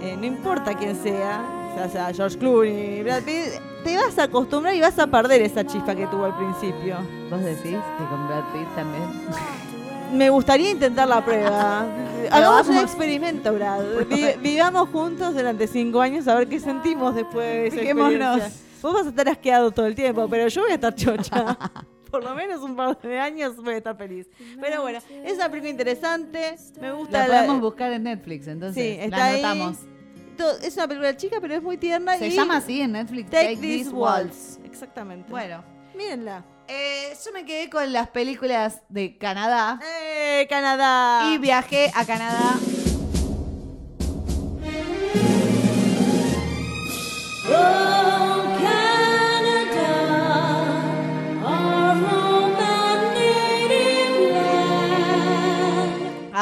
eh, 0.00 0.16
no 0.18 0.24
importa 0.24 0.74
quién 0.74 0.96
sea, 1.02 1.42
o 1.72 1.74
sea, 1.76 1.88
sea 1.88 2.12
George 2.14 2.38
Clooney, 2.38 3.02
Brad 3.02 3.22
Pitt, 3.22 3.60
te 3.84 3.96
vas 3.96 4.18
a 4.18 4.24
acostumbrar 4.24 4.74
y 4.74 4.80
vas 4.80 4.98
a 4.98 5.06
perder 5.06 5.42
esa 5.42 5.64
chispa 5.66 5.94
que 5.94 6.06
tuvo 6.06 6.24
al 6.24 6.36
principio. 6.36 6.96
¿Vos 7.30 7.40
decís 7.42 7.76
Brad 8.28 8.44
Pitt 8.52 8.74
también? 8.74 9.04
Me 10.12 10.30
gustaría 10.30 10.70
intentar 10.70 11.08
la 11.08 11.24
prueba. 11.24 11.86
Hagamos 12.30 12.68
un 12.68 12.78
experimento, 12.78 13.52
Brad. 13.52 13.80
Vi- 14.08 14.34
vivamos 14.40 14.88
juntos 14.90 15.34
durante 15.34 15.66
cinco 15.66 16.00
años 16.00 16.28
a 16.28 16.36
ver 16.36 16.48
qué 16.48 16.60
sentimos 16.60 17.14
después 17.14 17.44
de 17.46 17.66
esa 17.68 17.76
Fijémonos. 17.78 18.12
experiencia. 18.12 18.60
Vos 18.82 18.92
vas 18.94 19.06
a 19.06 19.08
estar 19.08 19.28
asqueado 19.28 19.70
todo 19.72 19.86
el 19.86 19.94
tiempo, 19.94 20.28
pero 20.28 20.46
yo 20.48 20.62
voy 20.62 20.70
a 20.70 20.74
estar 20.74 20.94
chocha. 20.94 21.56
Por 22.10 22.22
lo 22.22 22.32
menos 22.34 22.60
un 22.62 22.76
par 22.76 22.96
de 23.00 23.18
años 23.18 23.56
voy 23.56 23.74
a 23.74 23.76
estar 23.78 23.96
feliz. 23.96 24.28
Pero 24.60 24.82
bueno, 24.82 24.98
es 25.24 25.34
una 25.34 25.48
película 25.48 25.70
interesante. 25.70 26.54
Me 26.80 26.92
gusta 26.92 27.26
La 27.26 27.38
podemos 27.42 27.60
buscar 27.60 27.92
en 27.92 28.04
Netflix, 28.04 28.46
entonces 28.46 28.80
Sí, 28.80 28.96
está 29.00 29.16
la 29.16 29.24
ahí. 29.24 29.42
anotamos. 29.42 29.78
To- 30.36 30.58
Es 30.60 30.74
una 30.76 30.86
película 30.88 31.16
chica, 31.16 31.38
pero 31.40 31.54
es 31.54 31.62
muy 31.62 31.76
tierna. 31.76 32.16
Se 32.18 32.28
y 32.28 32.30
llama 32.30 32.56
así 32.58 32.80
en 32.80 32.92
Netflix, 32.92 33.30
Take, 33.30 33.56
This 33.56 33.88
Waltz. 33.88 34.58
Waltz. 34.58 34.58
Exactamente. 34.64 35.30
Bueno. 35.30 35.62
Mírenla. 35.94 36.44
Eh, 36.66 37.14
yo 37.24 37.32
me 37.32 37.44
quedé 37.44 37.68
con 37.70 37.92
las 37.92 38.08
películas 38.08 38.80
de 38.88 39.18
Canadá 39.18 39.78
¡Eh, 39.84 40.46
Canadá! 40.48 41.28
y 41.30 41.38
viajé 41.38 41.90
a 41.94 42.04
Canadá. 42.06 42.54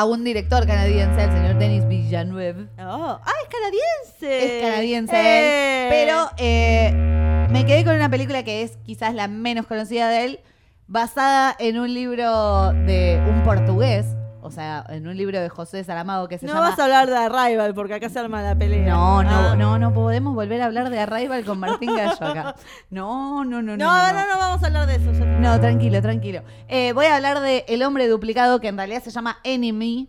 A 0.03 0.05
un 0.05 0.25
director 0.25 0.67
canadiense, 0.67 1.23
el 1.23 1.31
señor 1.33 1.59
Denis 1.59 1.87
Villeneuve. 1.87 2.67
Oh, 2.81 3.21
ah, 3.23 3.33
es 3.43 3.49
canadiense. 3.49 4.57
Es 4.59 4.63
canadiense 4.65 5.15
Eh. 5.17 5.85
él. 5.85 5.89
Pero 5.91 6.29
eh, 6.39 7.47
me 7.51 7.65
quedé 7.65 7.85
con 7.85 7.95
una 7.95 8.09
película 8.11 8.43
que 8.43 8.63
es 8.63 8.79
quizás 8.85 9.15
la 9.15 9.29
menos 9.29 9.67
conocida 9.67 10.09
de 10.11 10.25
él, 10.25 10.41
basada 10.89 11.55
en 11.61 11.79
un 11.79 11.95
libro 11.95 12.73
de 12.73 13.23
un 13.31 13.45
portugués, 13.45 14.07
sea, 14.53 14.85
en 14.89 15.09
un 15.09 15.17
libro 15.17 15.41
de 15.41 15.49
José 15.49 15.83
Saramago 15.83 16.29
que 16.29 16.39
se 16.39 16.47
No 16.47 16.53
llama... 16.55 16.71
vas 16.71 16.79
a 16.79 16.85
hablar 16.85 17.09
de 17.11 17.17
Arrival 17.17 17.75
porque 17.75 17.95
acá 17.95 18.09
se 18.09 18.19
arma 18.21 18.41
la 18.43 18.55
pelea. 18.55 18.93
No, 18.95 19.23
no, 19.23 19.31
Ah. 19.31 19.57
no, 19.57 19.79
no 19.79 19.93
podemos 19.93 20.35
volver 20.35 20.63
a 20.63 20.67
hablar 20.67 20.91
de 20.91 21.01
Arrival 21.01 21.45
con 21.45 21.59
Martín 21.59 21.95
Gallo 21.97 22.13
acá. 22.21 22.55
No, 22.91 23.45
no, 23.45 23.61
no, 23.63 23.77
no. 23.77 23.85
No, 23.85 24.13
no, 24.13 24.21
no, 24.29 24.39
vamos 24.39 24.63
a 24.63 24.67
hablar 24.67 24.87
de 24.87 24.97
eso. 24.97 25.13
ya 25.13 25.19
te- 25.21 25.27
No, 25.41 25.61
tranquilo, 25.61 26.01
tranquilo. 26.01 26.43
Eh, 26.69 26.93
voy 26.93 27.07
a 27.07 27.17
hablar 27.17 27.41
de 27.41 27.65
El 27.67 27.83
hombre 27.83 28.07
duplicado, 28.09 28.61
que 28.61 28.69
en 28.69 28.77
realidad 28.77 29.03
se 29.03 29.11
llama 29.11 29.39
Enemy, 29.43 30.09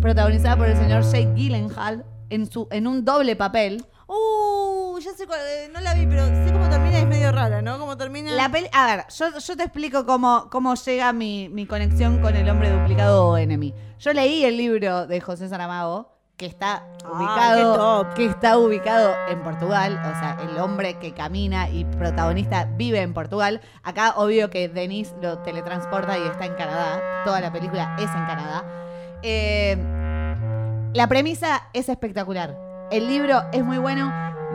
protagonizada 0.00 0.56
por 0.56 0.66
el 0.68 0.76
señor 0.76 1.02
Jake 1.02 1.32
Gyllenhaal 1.34 2.04
en, 2.30 2.46
su, 2.50 2.68
en 2.70 2.86
un 2.86 3.04
doble 3.04 3.36
papel. 3.36 3.84
Uh, 4.06 4.59
ya 5.00 5.12
sé 5.12 5.26
cuál, 5.26 5.40
eh, 5.40 5.68
no 5.72 5.80
la 5.80 5.94
vi, 5.94 6.06
pero 6.06 6.24
sé 6.26 6.50
cómo 6.52 6.68
termina 6.68 6.98
y 6.98 7.02
es 7.02 7.06
medio 7.08 7.32
rara, 7.32 7.62
¿no? 7.62 7.78
Cómo 7.78 7.96
termina. 7.96 8.32
La 8.32 8.48
peli- 8.50 8.68
a 8.72 8.86
ver, 8.86 9.04
yo, 9.08 9.38
yo 9.38 9.56
te 9.56 9.62
explico 9.64 10.06
cómo, 10.06 10.48
cómo 10.50 10.74
llega 10.74 11.12
mi, 11.12 11.48
mi 11.48 11.66
conexión 11.66 12.20
con 12.20 12.36
el 12.36 12.48
hombre 12.48 12.70
duplicado 12.70 13.28
o 13.28 13.36
Enemy. 13.36 13.74
Yo 13.98 14.12
leí 14.12 14.44
el 14.44 14.56
libro 14.56 15.06
de 15.06 15.20
José 15.20 15.48
Saramago, 15.48 16.08
que 16.36 16.46
está 16.46 16.84
ubicado, 17.04 18.14
que 18.14 18.24
está 18.24 18.56
ubicado 18.56 19.14
en 19.28 19.42
Portugal, 19.42 20.00
o 20.00 20.18
sea, 20.18 20.38
el 20.42 20.56
hombre 20.58 20.98
que 20.98 21.12
camina 21.12 21.68
y 21.68 21.84
protagonista 21.84 22.64
vive 22.76 23.02
en 23.02 23.12
Portugal. 23.12 23.60
Acá, 23.82 24.14
obvio 24.16 24.48
que 24.48 24.68
Denis 24.70 25.14
lo 25.20 25.38
teletransporta 25.40 26.16
y 26.18 26.22
está 26.22 26.46
en 26.46 26.54
Canadá. 26.54 27.02
Toda 27.26 27.42
la 27.42 27.52
película 27.52 27.94
es 27.98 28.04
en 28.06 28.24
Canadá. 28.26 28.64
Eh, 29.22 29.76
la 30.94 31.06
premisa 31.08 31.68
es 31.74 31.90
espectacular. 31.90 32.56
El 32.90 33.06
libro 33.06 33.42
es 33.52 33.62
muy 33.62 33.76
bueno. 33.78 34.10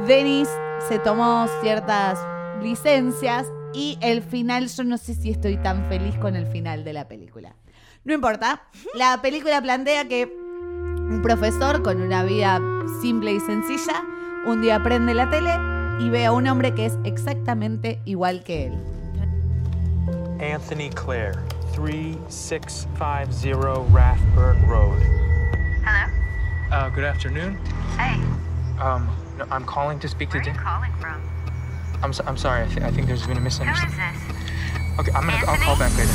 Denis 0.07 0.49
se 0.87 0.99
tomó 0.99 1.47
ciertas 1.61 2.19
licencias 2.61 3.47
y 3.73 3.97
el 4.01 4.21
final, 4.21 4.67
yo 4.67 4.83
no 4.83 4.97
sé 4.97 5.15
si 5.15 5.31
estoy 5.31 5.57
tan 5.57 5.87
feliz 5.89 6.15
con 6.17 6.35
el 6.35 6.45
final 6.47 6.83
de 6.83 6.93
la 6.93 7.07
película. 7.07 7.55
No 8.03 8.13
importa. 8.13 8.61
La 8.93 9.21
película 9.21 9.61
plantea 9.61 10.07
que 10.07 10.25
un 10.25 11.21
profesor 11.21 11.81
con 11.81 12.01
una 12.01 12.23
vida 12.23 12.59
simple 13.01 13.33
y 13.33 13.39
sencilla 13.39 14.03
un 14.45 14.61
día 14.61 14.81
prende 14.83 15.13
la 15.13 15.29
tele 15.29 15.53
y 15.99 16.09
ve 16.09 16.25
a 16.25 16.31
un 16.31 16.47
hombre 16.47 16.73
que 16.75 16.85
es 16.85 16.97
exactamente 17.03 17.99
igual 18.05 18.43
que 18.43 18.67
él. 18.67 18.73
Anthony 20.39 20.89
Clare, 20.93 21.33
3650 21.73 23.85
Rathburn 23.91 24.67
Road. 24.67 24.99
Hello? 25.83 26.11
Uh, 26.71 26.89
good 26.93 27.05
afternoon. 27.05 27.57
Hey, 27.97 28.21
Um, 28.77 29.07
no, 29.37 29.45
I'm 29.51 29.65
calling 29.65 29.99
to 29.99 30.07
speak 30.07 30.33
where 30.33 30.41
to 30.43 30.49
are 30.49 30.51
you 30.51 30.57
Dan. 30.57 30.63
calling 30.63 30.91
from? 30.99 31.21
I'm, 32.03 32.13
so, 32.13 32.23
I'm 32.27 32.37
sorry. 32.37 32.63
I, 32.63 32.67
th- 32.67 32.81
I 32.81 32.91
think 32.91 33.07
there's 33.07 33.25
been 33.25 33.37
a 33.37 33.39
Who 33.41 33.47
is 33.47 33.59
misunderstanding. 33.59 33.97
this? 33.97 34.99
Okay, 34.99 35.11
I'm 35.13 35.27
gonna. 35.27 35.45
I'll 35.47 35.57
call 35.57 35.77
back 35.77 35.95
later. 35.97 36.11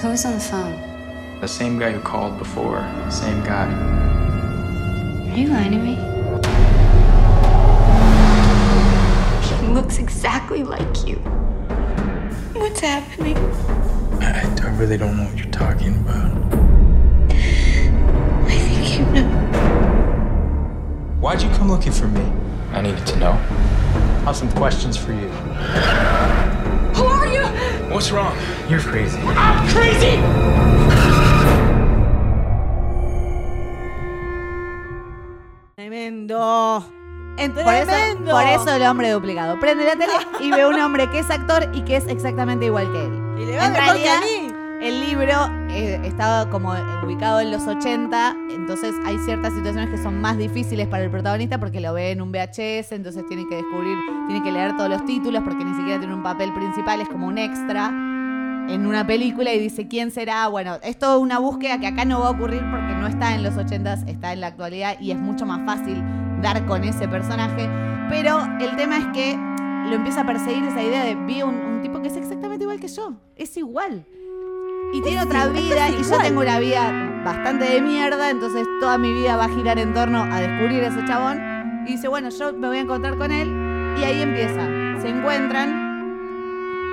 Who 0.00 0.08
was 0.10 0.24
on 0.24 0.34
the 0.34 0.40
phone? 0.40 1.40
The 1.40 1.48
same 1.48 1.78
guy 1.78 1.92
who 1.92 2.00
called 2.00 2.38
before. 2.38 2.80
Same 3.10 3.42
guy. 3.44 3.68
Are 5.30 5.36
you 5.36 5.48
lying 5.48 5.72
to 5.72 5.78
me? 5.78 5.94
He 9.60 9.72
looks 9.72 9.98
exactly 9.98 10.62
like 10.62 11.06
you. 11.06 11.16
What's 12.54 12.80
happening? 12.80 13.36
I, 14.74 14.76
I 14.76 14.80
really 14.80 14.96
don't 14.96 15.16
know 15.16 15.24
what 15.24 15.36
you're 15.38 15.50
talking 15.52 15.94
about. 15.96 16.32
I 17.30 18.58
think 18.58 18.98
you 18.98 19.04
know. 19.22 19.28
Why'd 21.20 21.42
you 21.42 21.48
come 21.50 21.68
looking 21.70 21.92
for 21.92 22.08
me? 22.08 22.24
I 22.72 22.80
needed 22.82 23.06
to 23.06 23.16
know. 23.18 23.30
I 23.32 24.24
have 24.26 24.36
some 24.36 24.50
questions 24.52 24.96
for 24.96 25.12
you. 25.12 25.28
Who 26.96 27.04
are 27.04 27.26
you? 27.26 27.44
What's 27.94 28.10
wrong? 28.10 28.36
You're 28.68 28.80
crazy. 28.80 29.18
I'm 29.20 29.68
crazy! 29.68 31.24
Tremendo. 35.76 36.84
En- 37.36 37.52
por, 37.52 37.62
eso, 37.74 37.86
Tremendo. 37.86 38.30
por 38.30 38.42
eso 38.44 38.70
el 38.70 38.82
hombre 38.82 39.10
duplicado. 39.10 39.58
Prende 39.58 39.84
la 39.84 39.96
tele 39.96 40.12
y 40.40 40.50
ve 40.52 40.66
un 40.66 40.78
hombre 40.80 41.10
que 41.10 41.18
es 41.18 41.30
actor 41.30 41.68
y 41.72 41.82
que 41.82 41.96
es 41.96 42.06
exactamente 42.06 42.66
igual 42.66 42.90
que 42.92 43.04
él. 43.04 43.12
Y 43.40 43.46
le 43.46 43.56
va 43.56 43.66
En 43.66 43.72
mejor 43.72 43.96
que 43.96 44.08
a 44.08 44.14
realidad, 44.14 44.20
mí. 44.22 44.33
El 44.84 45.00
libro 45.00 45.32
eh, 45.70 45.98
estaba 46.04 46.50
como 46.50 46.74
ubicado 47.02 47.40
en 47.40 47.50
los 47.50 47.66
80, 47.66 48.36
entonces 48.50 48.94
hay 49.06 49.16
ciertas 49.20 49.54
situaciones 49.54 49.88
que 49.88 49.96
son 49.96 50.20
más 50.20 50.36
difíciles 50.36 50.86
para 50.88 51.04
el 51.04 51.10
protagonista 51.10 51.58
porque 51.58 51.80
lo 51.80 51.94
ve 51.94 52.10
en 52.10 52.20
un 52.20 52.30
VHS, 52.30 52.92
entonces 52.92 53.26
tiene 53.26 53.48
que 53.48 53.54
descubrir, 53.56 53.96
tiene 54.26 54.42
que 54.42 54.52
leer 54.52 54.76
todos 54.76 54.90
los 54.90 55.02
títulos 55.06 55.42
porque 55.42 55.64
ni 55.64 55.74
siquiera 55.74 55.98
tiene 55.98 56.12
un 56.12 56.22
papel 56.22 56.52
principal, 56.52 57.00
es 57.00 57.08
como 57.08 57.28
un 57.28 57.38
extra 57.38 57.88
en 57.88 58.86
una 58.86 59.06
película 59.06 59.54
y 59.54 59.58
dice 59.58 59.88
quién 59.88 60.10
será. 60.10 60.48
Bueno, 60.48 60.76
es 60.82 60.98
toda 60.98 61.16
una 61.16 61.38
búsqueda 61.38 61.80
que 61.80 61.86
acá 61.86 62.04
no 62.04 62.20
va 62.20 62.26
a 62.26 62.30
ocurrir 62.32 62.60
porque 62.70 62.94
no 62.94 63.06
está 63.06 63.34
en 63.34 63.42
los 63.42 63.54
80s, 63.54 64.06
está 64.06 64.34
en 64.34 64.42
la 64.42 64.48
actualidad 64.48 65.00
y 65.00 65.12
es 65.12 65.18
mucho 65.18 65.46
más 65.46 65.64
fácil 65.64 66.02
dar 66.42 66.66
con 66.66 66.84
ese 66.84 67.08
personaje. 67.08 67.70
Pero 68.10 68.38
el 68.60 68.76
tema 68.76 68.98
es 68.98 69.06
que 69.14 69.34
lo 69.88 69.94
empieza 69.94 70.20
a 70.20 70.26
perseguir 70.26 70.62
esa 70.64 70.82
idea 70.82 71.04
de 71.04 71.14
vi 71.14 71.40
un 71.40 71.80
tipo 71.80 72.02
que 72.02 72.08
es 72.08 72.16
exactamente 72.18 72.64
igual 72.64 72.80
que 72.80 72.88
yo, 72.88 73.14
es 73.34 73.56
igual. 73.56 74.04
Y 74.92 75.00
tiene 75.00 75.22
otra 75.22 75.48
vida 75.48 75.90
y 75.90 76.02
yo 76.02 76.18
tengo 76.18 76.40
una 76.40 76.58
vida 76.60 77.22
bastante 77.24 77.64
de 77.64 77.80
mierda, 77.80 78.30
entonces 78.30 78.66
toda 78.80 78.98
mi 78.98 79.12
vida 79.12 79.36
va 79.36 79.46
a 79.46 79.48
girar 79.48 79.78
en 79.78 79.92
torno 79.92 80.22
a 80.22 80.40
descubrir 80.40 80.84
ese 80.84 81.04
chabón. 81.06 81.40
Y 81.86 81.92
dice, 81.92 82.08
bueno, 82.08 82.28
yo 82.30 82.52
me 82.52 82.68
voy 82.68 82.78
a 82.78 82.80
encontrar 82.80 83.16
con 83.16 83.32
él 83.32 83.48
y 83.98 84.04
ahí 84.04 84.22
empieza. 84.22 84.66
Se 85.00 85.08
encuentran 85.08 85.84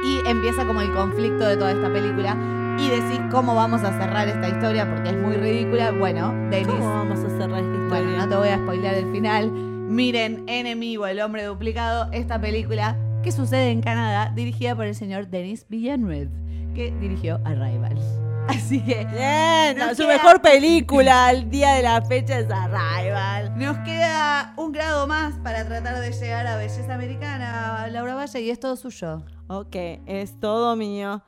y 0.04 0.20
empieza 0.28 0.66
como 0.66 0.82
el 0.82 0.92
conflicto 0.94 1.46
de 1.48 1.58
toda 1.58 1.72
esta 1.72 1.92
película. 1.92 2.36
Y 2.80 2.90
decís 2.90 3.22
cómo 3.30 3.54
vamos 3.54 3.84
a 3.84 3.92
cerrar 4.00 4.28
esta 4.28 4.50
historia 4.50 4.90
porque 4.90 5.10
es 5.10 5.18
muy 5.18 5.36
ridícula. 5.36 5.92
Bueno, 5.92 6.34
Denis. 6.50 6.68
¿Cómo 6.68 6.90
vamos 6.90 7.20
a 7.20 7.30
cerrar 7.30 7.64
esta 7.64 7.78
historia? 7.78 7.90
Bueno, 7.90 8.18
no 8.18 8.30
te 8.30 8.36
voy 8.36 8.50
a 8.50 8.58
spoilear 8.58 8.96
el 8.96 9.12
final. 9.12 9.52
Miren 9.52 10.44
Enemy 10.48 10.98
o 10.98 11.06
El 11.06 11.20
hombre 11.20 11.44
duplicado, 11.44 12.10
esta 12.12 12.40
película 12.40 12.98
que 13.24 13.32
sucede 13.32 13.70
en 13.70 13.82
Canadá, 13.82 14.32
dirigida 14.34 14.76
por 14.76 14.86
el 14.86 14.96
señor 14.96 15.28
Denis 15.28 15.66
Villeneuve, 15.70 16.30
que 16.74 16.92
dirigió 17.00 17.40
Arrival. 17.46 17.98
Así 18.48 18.84
que. 18.84 19.06
Bien, 19.06 19.78
nos 19.78 19.96
su 19.98 20.04
queda- 20.04 20.14
mejor 20.14 20.42
película 20.42 21.28
al 21.28 21.50
día 21.50 21.74
de 21.76 21.84
la 21.84 22.02
fecha 22.02 22.40
es 22.40 22.50
Arrival. 22.50 23.58
Nos 23.58 23.78
queda 23.80 24.54
un 24.58 24.72
grado 24.72 25.06
más 25.08 25.36
para 25.44 25.66
tratar 25.66 26.00
de 26.00 26.12
llegar 26.12 26.48
a 26.48 26.56
Belleza 26.58 26.94
Americana, 26.96 27.88
Laura 27.90 28.16
Valle, 28.16 28.42
y 28.42 28.50
es 28.50 28.60
todo 28.60 28.76
suyo. 28.76 29.24
Ok, 29.48 29.76
es 30.06 30.40
todo 30.40 30.76
mío. 30.76 31.22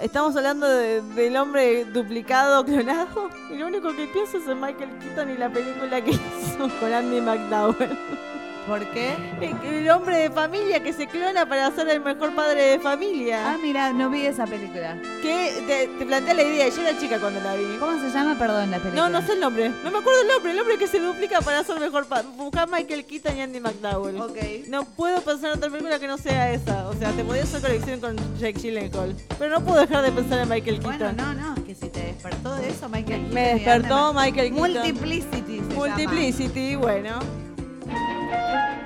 Estamos 0.00 0.36
hablando 0.36 0.68
de- 0.68 1.02
del 1.02 1.36
hombre 1.36 1.84
duplicado, 1.86 2.64
clonado. 2.66 3.28
Y 3.52 3.56
lo 3.56 3.66
único 3.66 3.88
que 3.96 4.06
pienso 4.06 4.38
es 4.38 4.46
en 4.48 4.60
Michael 4.60 4.90
Keaton 4.98 5.30
y 5.30 5.36
la 5.36 5.48
película 5.50 6.00
que 6.02 6.10
hizo 6.12 6.68
con 6.80 6.92
Andy 6.92 7.20
McDowell. 7.20 7.98
¿Por 8.70 8.86
qué? 8.92 9.16
El, 9.40 9.74
el 9.74 9.90
hombre 9.90 10.16
de 10.16 10.30
familia 10.30 10.80
que 10.80 10.92
se 10.92 11.08
clona 11.08 11.44
para 11.44 11.72
ser 11.72 11.88
el 11.88 11.98
mejor 12.00 12.32
padre 12.36 12.62
de 12.62 12.78
familia. 12.78 13.50
Ah, 13.50 13.58
mira, 13.60 13.92
no 13.92 14.08
vi 14.10 14.24
esa 14.26 14.46
película. 14.46 14.96
Que 15.20 15.64
te, 15.66 15.88
te 15.98 16.06
plantea 16.06 16.34
la 16.34 16.44
idea, 16.44 16.68
yo 16.68 16.82
era 16.82 16.96
chica 16.96 17.18
cuando 17.18 17.40
la 17.40 17.56
vi. 17.56 17.64
¿Cómo 17.80 17.98
se 18.00 18.10
llama? 18.10 18.38
Perdón, 18.38 18.70
la 18.70 18.78
película. 18.78 19.08
No, 19.08 19.20
no 19.20 19.26
sé 19.26 19.32
el 19.32 19.40
nombre. 19.40 19.70
No 19.82 19.90
me 19.90 19.98
acuerdo 19.98 20.20
el 20.22 20.28
nombre. 20.28 20.52
El 20.52 20.60
hombre 20.60 20.78
que 20.78 20.86
se 20.86 21.00
duplica 21.00 21.40
para 21.40 21.64
ser 21.64 21.80
mejor 21.80 22.06
padre. 22.06 22.28
Buscar 22.36 22.68
Michael 22.70 23.04
Keaton 23.06 23.36
y 23.38 23.40
Andy 23.42 23.58
McDowell. 23.58 24.20
Ok. 24.20 24.38
No 24.68 24.84
puedo 24.84 25.20
pensar 25.20 25.50
en 25.50 25.56
otra 25.58 25.68
película 25.68 25.98
que 25.98 26.06
no 26.06 26.16
sea 26.16 26.52
esa. 26.52 26.86
O 26.88 26.94
sea, 26.94 27.10
te 27.10 27.24
podía 27.24 27.42
hacer 27.42 27.60
conexión 27.60 27.98
con 27.98 28.16
Jake 28.38 28.60
Gyllenhaal. 28.60 29.16
Pero 29.36 29.58
no 29.58 29.64
puedo 29.64 29.80
dejar 29.80 30.04
de 30.04 30.12
pensar 30.12 30.38
en 30.38 30.48
Michael 30.48 30.78
Bueno, 30.80 30.98
Keaton. 30.98 31.16
no, 31.16 31.34
no, 31.34 31.64
que 31.64 31.74
si 31.74 31.88
te 31.88 32.02
despertó 32.04 32.54
de 32.54 32.68
eso, 32.68 32.88
Michael 32.88 33.18
Keaton. 33.22 33.34
Me 33.34 33.54
despertó 33.54 34.14
Michael 34.14 34.52
Keaton. 34.54 34.58
Multiplicity 34.72 35.56
se 35.56 35.62
llama. 35.62 35.74
Multiplicity, 35.74 36.76
bueno. 36.76 37.18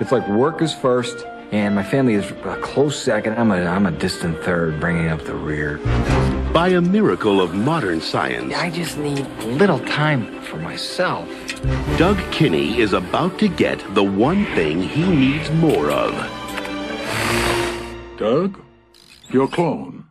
It's 0.00 0.11
like 0.11 0.26
work 0.28 0.61
is 0.61 0.74
first, 0.74 1.24
and 1.52 1.74
my 1.74 1.85
family 1.85 2.14
is 2.14 2.28
a 2.30 2.59
close 2.61 3.00
second. 3.00 3.38
I'm 3.38 3.52
a, 3.52 3.64
I'm 3.64 3.87
a 3.87 3.92
distant 3.92 4.42
third, 4.42 4.80
bringing 4.80 5.09
up 5.09 5.22
the 5.24 5.35
rear. 5.35 5.78
By 6.52 6.68
a 6.68 6.80
miracle 6.80 7.40
of 7.40 7.54
modern 7.54 8.00
science, 8.00 8.52
I 8.54 8.70
just 8.70 8.98
need 8.98 9.20
a 9.20 9.46
little 9.46 9.78
time 9.80 10.42
for 10.42 10.57
myself. 10.57 11.28
Doug 11.96 12.18
Kinney 12.33 12.80
is 12.80 12.92
about 12.92 13.38
to 13.38 13.48
get 13.48 13.78
the 13.94 14.02
one 14.02 14.44
thing 14.57 14.83
he 14.83 15.04
needs 15.09 15.48
more 15.52 15.90
of. 15.90 16.12
Doug? 18.16 18.61
Your 19.30 19.46
clone. 19.46 20.04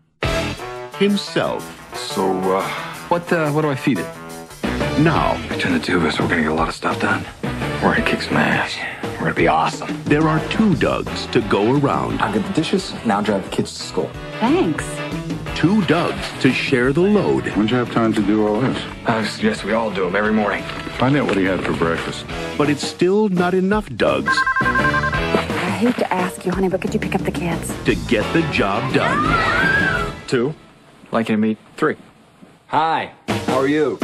Himself. 0.98 1.62
So, 1.98 2.32
uh, 2.56 2.68
what, 3.10 3.32
uh, 3.34 3.52
what 3.52 3.64
do 3.64 3.70
I 3.70 3.76
feed 3.76 4.00
it? 4.00 4.08
Now, 5.00 5.38
Between 5.50 5.74
the 5.74 5.80
two 5.80 5.98
of 5.98 6.06
us, 6.06 6.20
we're 6.20 6.30
gonna 6.30 6.44
get 6.44 6.52
a 6.52 6.56
lot 6.56 6.70
of 6.70 6.76
stuff 6.76 7.02
done. 7.02 7.26
We're 7.82 7.96
gonna 7.96 8.06
kick 8.06 8.22
some 8.22 8.38
ass. 8.38 8.78
We're 9.24 9.30
We're 9.30 9.36
gonna 9.36 9.42
be 9.42 9.48
awesome. 9.48 10.04
There 10.04 10.28
are 10.28 10.46
two 10.50 10.76
Dougs 10.76 11.32
to 11.32 11.40
go 11.48 11.78
around. 11.80 12.22
I'll 12.22 12.34
get 12.34 12.46
the 12.46 12.52
dishes, 12.52 12.94
now 13.06 13.22
drive 13.22 13.46
the 13.50 13.56
kids 13.56 13.74
to 13.78 13.82
school. 13.82 14.12
Thanks. 14.42 14.84
Two 15.56 15.82
Dougs 15.84 16.42
to 16.42 16.52
share 16.52 16.92
the 16.92 17.00
load. 17.00 17.46
When'd 17.56 17.72
you 17.72 17.78
have 17.78 17.90
time 17.90 18.12
to 18.16 18.22
do 18.22 18.46
all 18.46 18.60
this? 18.60 18.78
I 19.06 19.24
suggest 19.24 19.64
we 19.64 19.72
all 19.72 19.90
do 19.92 20.04
them 20.04 20.18
every 20.18 20.34
morning. 20.34 20.62
Find 20.98 21.16
out 21.16 21.26
what 21.26 21.38
he 21.38 21.46
had 21.46 21.64
for 21.64 21.72
breakfast. 21.72 22.26
But 22.58 22.70
it's 22.70 22.86
still 22.86 23.30
not 23.30 23.54
enough 23.54 23.88
Dougs 23.92 24.36
I 24.60 25.78
hate 25.80 25.96
to 26.00 26.14
ask 26.14 26.46
you, 26.46 26.52
honey, 26.52 26.68
but 26.68 26.82
could 26.82 26.94
you 26.94 27.00
pick 27.00 27.16
up 27.16 27.22
the 27.22 27.32
kids? 27.32 27.74
to 27.86 27.96
get 28.10 28.26
the 28.34 28.42
job 28.52 28.94
done. 28.94 30.14
Two. 30.28 30.54
Liking 31.14 31.36
to 31.36 31.38
meet 31.38 31.58
three. 31.78 31.96
Hi, 32.68 33.14
how 33.48 33.60
are 33.60 33.70
you? 33.70 33.98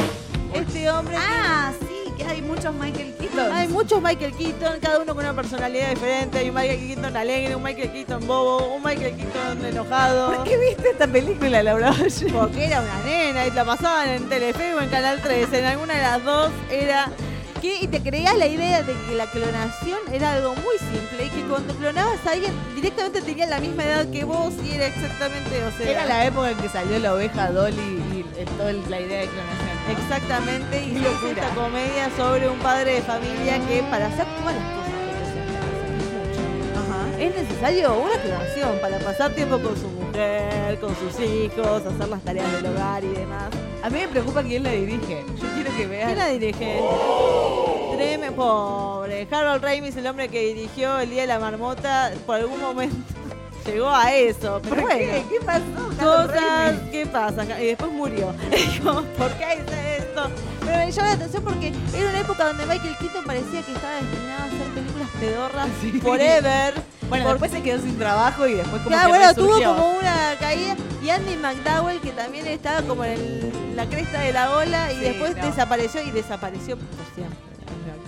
Este 0.54 0.88
hombre. 0.88 1.14
Ah, 1.14 1.74
sí, 1.78 1.86
que 1.86 1.89
hay 2.30 2.42
muchos 2.42 2.74
Michael 2.74 3.14
Keaton. 3.18 3.52
Hay 3.52 3.68
muchos 3.68 4.02
Michael 4.02 4.32
Keaton, 4.34 4.80
cada 4.80 4.98
uno 5.00 5.14
con 5.14 5.24
una 5.24 5.34
personalidad 5.34 5.90
diferente. 5.90 6.38
Hay 6.38 6.48
un 6.48 6.54
Michael 6.54 6.78
Keaton 6.86 7.16
alegre, 7.16 7.56
un 7.56 7.62
Michael 7.62 7.90
Keaton 7.92 8.26
bobo, 8.26 8.74
un 8.74 8.82
Michael 8.82 9.14
Keaton 9.16 9.64
enojado. 9.64 10.34
¿Por 10.34 10.44
qué 10.44 10.56
viste 10.58 10.90
esta 10.90 11.06
película, 11.06 11.62
Laura? 11.62 11.92
Porque 12.32 12.66
era 12.66 12.80
una 12.80 13.02
nena 13.04 13.46
y 13.46 13.50
la 13.50 13.64
pasaban 13.64 14.08
en 14.08 14.28
Telefe 14.28 14.74
o 14.74 14.80
en 14.80 14.88
Canal 14.88 15.20
13. 15.20 15.58
En 15.58 15.64
alguna 15.66 15.94
de 15.94 16.02
las 16.02 16.24
dos 16.24 16.50
era 16.70 17.10
que 17.60 17.76
y 17.82 17.88
te 17.88 18.00
creías 18.00 18.38
la 18.38 18.46
idea 18.46 18.82
de 18.82 18.94
que 19.06 19.14
la 19.14 19.26
clonación 19.26 19.98
era 20.10 20.32
algo 20.32 20.54
muy 20.54 20.78
simple 20.78 21.26
y 21.26 21.28
que 21.28 21.42
cuando 21.46 21.74
clonabas 21.74 22.26
a 22.26 22.30
alguien 22.30 22.54
directamente 22.74 23.20
tenía 23.20 23.44
la 23.46 23.58
misma 23.60 23.84
edad 23.84 24.10
que 24.10 24.24
vos 24.24 24.54
y 24.64 24.76
era 24.76 24.86
exactamente, 24.86 25.62
o 25.64 25.70
sea, 25.76 25.90
Era 25.90 26.06
la 26.06 26.24
época 26.24 26.52
en 26.52 26.56
que 26.56 26.70
salió 26.70 26.98
la 26.98 27.12
oveja 27.12 27.50
Dolly 27.50 27.76
y 28.14 28.24
el- 28.40 28.46
toda 28.56 28.72
la 28.72 29.00
idea 29.00 29.20
de 29.20 29.26
clonación. 29.26 29.69
Exactamente 29.90 30.84
y 30.84 30.98
locura. 30.98 31.30
esta 31.30 31.54
comedia 31.54 32.10
sobre 32.16 32.48
un 32.48 32.58
padre 32.58 32.94
de 32.94 33.02
familia 33.02 33.58
que 33.66 33.82
para 33.90 34.06
hacer 34.06 34.26
todas 34.40 34.54
las 34.54 34.64
cosas 34.74 34.80
es 37.20 37.36
necesario 37.36 38.00
una 38.00 38.14
clonación 38.14 38.78
para 38.80 38.98
pasar 38.98 39.34
tiempo 39.34 39.58
con 39.58 39.76
su 39.76 39.88
mujer, 39.88 40.78
con 40.80 40.96
sus 40.96 41.20
hijos, 41.20 41.84
hacer 41.84 42.08
las 42.08 42.22
tareas 42.22 42.50
del 42.50 42.66
hogar 42.72 43.04
y 43.04 43.08
demás. 43.08 43.50
A 43.82 43.90
mí 43.90 43.98
me 43.98 44.08
preocupa 44.08 44.42
quién 44.42 44.62
la 44.62 44.70
dirige. 44.70 45.22
Yo 45.38 45.48
quiero 45.54 45.76
que 45.76 45.86
vean. 45.86 46.06
¿Quién 46.06 46.18
la 46.18 46.28
dirige? 46.28 46.80
Treme, 47.94 48.32
pobre. 48.32 49.28
Harold 49.30 49.62
Ramis, 49.62 49.96
el 49.96 50.06
hombre 50.06 50.30
que 50.30 50.54
dirigió 50.54 50.98
El 50.98 51.10
Día 51.10 51.22
de 51.22 51.26
la 51.26 51.38
Marmota, 51.38 52.10
por 52.24 52.36
algún 52.36 52.58
momento 52.58 52.96
llegó 53.64 53.90
a 53.90 54.12
eso. 54.12 54.60
Pero 54.62 54.74
¿Por 54.76 54.82
bueno, 54.82 54.98
qué? 54.98 55.24
¿Qué 55.30 55.44
pasó? 55.44 55.88
Cosas, 55.98 56.40
Ramis? 56.40 56.80
¿qué 56.90 57.06
pasa? 57.06 57.60
Y 57.60 57.66
después 57.66 57.92
murió. 57.92 58.34
Como, 58.84 59.02
¿Por 59.02 59.30
qué 59.32 59.44
hice 59.64 59.96
esto? 59.98 60.30
Pero 60.64 60.78
me 60.78 60.90
llamó 60.92 61.08
la 61.08 61.14
atención 61.14 61.42
porque 61.44 61.68
era 61.94 62.08
una 62.10 62.20
época 62.20 62.44
donde 62.46 62.66
Michael 62.66 62.96
Keaton 62.98 63.24
parecía 63.24 63.62
que 63.62 63.72
estaba 63.72 63.94
destinado 63.94 64.42
a 64.42 64.46
hacer 64.46 64.66
películas 64.74 65.08
pedorras 65.20 65.68
Sí. 65.80 65.92
forever. 66.00 66.74
Bueno, 67.08 67.28
después 67.30 67.50
se 67.50 67.62
quedó 67.62 67.80
sin 67.82 67.98
trabajo 67.98 68.46
y 68.46 68.54
después 68.54 68.82
como 68.82 68.96
que 68.96 69.06
bueno, 69.08 69.34
tuvo 69.34 69.62
como 69.62 69.98
una 69.98 70.36
caída. 70.38 70.76
Y 71.02 71.10
Andy 71.10 71.36
McDowell, 71.36 72.00
que 72.00 72.12
también 72.12 72.46
estaba 72.46 72.82
como 72.82 73.04
en 73.04 73.12
el- 73.12 73.52
la 73.76 73.86
cresta 73.86 74.20
de 74.20 74.32
la 74.32 74.52
ola 74.56 74.92
y 74.92 74.96
Sí, 74.96 75.00
después 75.00 75.36
no. 75.36 75.46
desapareció 75.46 76.02
y 76.02 76.10
desapareció 76.10 76.76
por 76.76 76.86
siempre. 77.14 77.38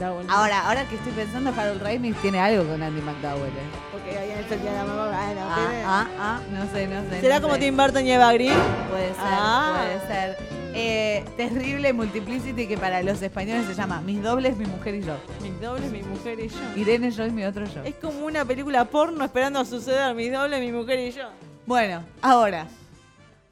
McDowell. 0.03 0.31
Ahora, 0.31 0.67
ahora 0.69 0.85
que 0.89 0.97
estoy 0.97 1.13
pensando, 1.13 1.51
Harold 1.57 1.83
Ramis 1.83 2.17
tiene 2.23 2.41
algo 2.41 2.65
con 2.69 2.83
Andy 2.83 3.01
McDowell. 3.01 3.49
¿eh? 3.51 3.71
Porque 3.93 4.19
habían 4.19 4.39
hecho 4.41 4.55
el 4.55 4.63
día 4.63 4.71
de 4.73 4.77
la 4.79 4.85
mamá. 4.85 5.05
Bueno, 5.07 5.41
Ah, 5.45 5.55
tiene- 5.57 5.85
ah, 5.85 6.07
ah, 6.19 6.41
no 6.51 6.67
sé, 6.73 6.87
no 6.89 7.03
sé. 7.11 7.21
¿Será 7.21 7.37
no 7.37 7.43
como 7.43 7.55
sé. 7.55 7.61
Tim 7.61 7.77
Burton 7.77 8.07
y 8.07 8.13
Eva 8.13 8.33
Green? 8.33 8.59
Puede 8.91 9.09
ser, 9.09 9.17
Ah. 9.19 9.75
puede 9.77 10.07
ser. 10.15 10.63
Eh, 10.75 11.23
terrible 11.37 11.93
Multiplicity 11.93 12.67
que 12.67 12.79
para 12.79 13.03
los 13.03 13.21
españoles 13.21 13.67
se 13.67 13.75
llama 13.75 14.01
Mis 14.01 14.23
dobles, 14.23 14.57
mi 14.57 14.65
mujer 14.65 14.95
y 14.95 15.03
yo. 15.03 15.15
Mis 15.43 15.61
dobles, 15.61 15.91
mi 15.93 16.03
mujer 16.03 16.41
y 16.41 16.49
yo. 16.49 16.57
Irene, 16.77 17.11
yo 17.11 17.27
y 17.27 17.31
mi 17.31 17.45
otro 17.45 17.67
yo. 17.67 17.83
Es 17.85 17.95
como 17.97 18.25
una 18.25 18.45
película 18.47 18.87
porno 18.87 19.23
esperando 19.25 19.61
a 19.61 19.65
suceder. 19.67 20.15
Mis 20.15 20.33
dobles, 20.33 20.61
mi 20.61 20.73
mujer 20.73 20.99
y 21.01 21.11
yo. 21.13 21.25
Bueno, 21.67 22.03
ahora. 22.23 22.67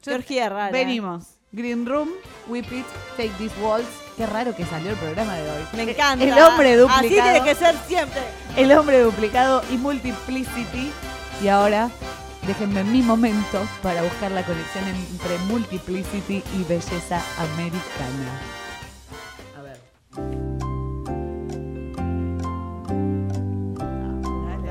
Georgia 0.03 0.49
rara. 0.49 0.71
Venimos. 0.71 1.37
Green 1.53 1.85
Room, 1.85 2.09
Whip 2.47 2.71
It, 2.71 2.85
Take 3.17 3.31
These 3.37 3.53
Walls. 3.61 3.85
Qué 4.15 4.25
raro 4.25 4.55
que 4.55 4.65
salió 4.65 4.91
el 4.91 4.97
programa 4.97 5.33
de 5.35 5.51
hoy. 5.51 5.63
Me 5.73 5.83
encanta. 5.91 6.23
El 6.23 6.39
hombre 6.39 6.77
duplicado. 6.77 7.05
Así 7.05 7.09
tiene 7.09 7.43
que 7.43 7.55
ser 7.55 7.75
siempre. 7.87 8.21
El 8.55 8.71
hombre 8.71 9.01
duplicado 9.01 9.61
y 9.69 9.77
Multiplicity. 9.77 10.91
Y 11.43 11.47
ahora, 11.49 11.89
déjenme 12.47 12.83
mi 12.85 13.01
momento 13.01 13.59
para 13.83 14.01
buscar 14.01 14.31
la 14.31 14.45
conexión 14.45 14.85
entre 14.87 15.37
Multiplicity 15.49 16.43
y 16.57 16.63
belleza 16.63 17.21
americana. 17.37 18.41
A 19.57 19.61
ver. 19.61 19.79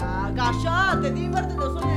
Ah, 0.00 0.30
Callate, 0.34 1.10
Tim 1.10 1.30
Burton 1.30 1.56
lo 1.58 1.89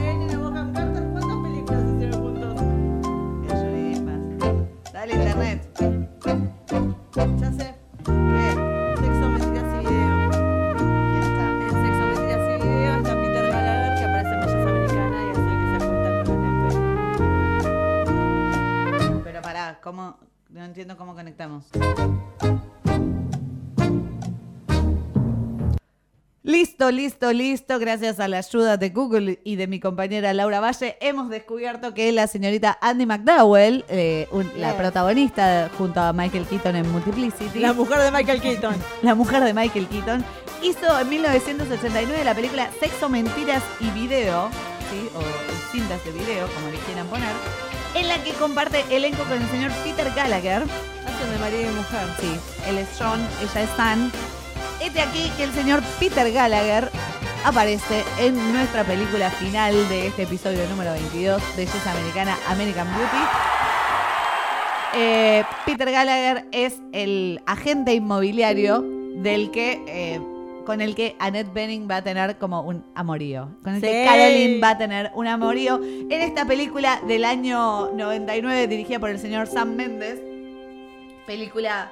Ya 7.39 7.52
sé. 7.52 7.76
¿Qué? 8.04 8.50
Sexo, 9.00 9.26
mentiras 9.30 9.70
y 9.74 9.78
video. 9.86 10.18
¿Quién 10.78 11.24
está? 11.24 11.46
En 11.63 11.72
Sexo, 11.72 12.04
mentiras 12.08 12.44
y 12.50 12.52
video 12.68 12.94
está 12.98 13.13
Peter 13.16 13.46
Gallagher 13.52 13.92
que 13.98 14.04
aparece 14.06 14.34
en 14.34 14.39
Belleza 14.42 14.70
Americana 14.70 15.18
y 15.24 15.28
hace 15.32 15.52
que 15.60 15.66
se 15.70 15.76
acuesta 15.86 16.10
con 16.26 16.38
la. 19.16 19.24
Pero 19.24 19.39
pará, 19.42 19.66
¿cómo? 19.82 20.04
No 20.50 20.63
entiendo 20.63 20.98
cómo 20.98 21.16
conectamos. 21.16 21.70
Listo, 26.43 26.91
listo, 26.91 27.32
listo. 27.32 27.79
Gracias 27.79 28.19
a 28.19 28.27
la 28.27 28.39
ayuda 28.39 28.75
de 28.75 28.89
Google 28.89 29.39
y 29.45 29.56
de 29.56 29.65
mi 29.67 29.79
compañera 29.79 30.34
Laura 30.34 30.60
Valle, 30.60 30.97
hemos 30.99 31.29
descubierto 31.29 31.93
que 31.93 32.12
la 32.12 32.27
señorita 32.27 32.77
Andy 32.82 33.06
McDowell, 33.06 33.86
eh, 33.88 34.27
un- 34.32 34.51
la 34.58 34.75
protagonista 34.75 35.69
junto 35.77 36.01
a 36.01 36.12
Michael 36.12 36.45
Keaton 36.45 36.75
en 36.75 36.91
Multiplicity, 36.91 37.60
La 37.60 37.71
mujer 37.71 37.99
de 37.99 38.12
Michael 38.12 38.41
Keaton. 38.41 38.75
la 39.03 39.15
mujer 39.15 39.41
de 39.45 39.53
Michael 39.53 39.88
Keaton, 39.88 40.25
hizo 40.62 40.99
en 40.99 41.08
1989 41.10 42.25
la 42.25 42.36
película 42.36 42.69
Sexo, 42.77 43.08
Mentiras 43.08 43.63
y 43.79 43.89
Video, 43.91 44.49
¿sí? 44.91 45.08
o 45.15 45.21
cintas 45.71 46.03
de 46.03 46.12
video, 46.12 46.45
como 46.56 46.67
le 46.71 46.77
quieran 46.79 47.08
poner, 47.08 47.32
en 47.95 48.10
la 48.10 48.21
que 48.21 48.32
comparte 48.34 48.84
elenco 48.91 49.23
con 49.23 49.41
el 49.41 49.47
señor 49.49 49.71
Peter 49.86 50.12
Gallagher. 50.13 50.63
Hacen 50.63 51.32
de 51.32 51.39
marido 51.39 51.71
y 51.71 51.73
mujer. 51.75 52.06
Sí, 52.19 52.36
él 52.67 52.79
es 52.79 52.89
John, 52.99 53.21
ella 53.41 53.62
es 53.62 53.79
Ann. 53.79 54.12
Este 54.84 55.00
aquí 55.00 55.32
que 55.38 55.46
el 55.46 55.54
señor 55.54 55.82
Peter 55.98 56.30
Gallagher 56.30 56.89
aparece 57.46 58.04
en 58.19 58.36
nuestra 58.52 58.84
película 58.84 59.32
final 59.32 59.74
de 59.88 60.08
este 60.08 60.24
episodio 60.24 60.67
número 60.67 60.91
22, 60.91 61.41
Belleza 61.56 61.91
Americana, 61.93 62.38
American 62.50 62.88
Beauty. 62.89 63.24
Eh, 64.96 65.43
Peter 65.65 65.89
Gallagher 65.89 66.46
es 66.52 66.82
el 66.91 67.41
agente 67.46 67.93
inmobiliario 67.93 68.84
del 69.15 69.52
que 69.52 69.82
eh, 69.88 70.19
con 70.65 70.82
el 70.82 70.96
que 70.96 71.15
Annette 71.17 71.54
Bening 71.54 71.89
va 71.89 71.98
a 71.98 72.04
tener 72.04 72.38
como 72.38 72.62
un 72.62 72.84
amorío. 72.93 73.48
Con 73.63 73.76
el 73.76 73.82
que. 73.82 74.04
Caroline 74.06 74.60
va 74.60 74.72
a 74.72 74.78
tener 74.78 75.12
un 75.15 75.28
amorío 75.28 75.80
en 75.82 76.12
esta 76.12 76.43
película 76.43 77.00
del 77.08 77.24
año 77.24 77.89
99 77.93 78.67
dirigida 78.67 79.00
por 79.00 79.12
el 79.12 79.19
señor 79.19 79.48
Sam 79.48 79.76
Mendes. 79.76 80.19
Película 81.26 81.89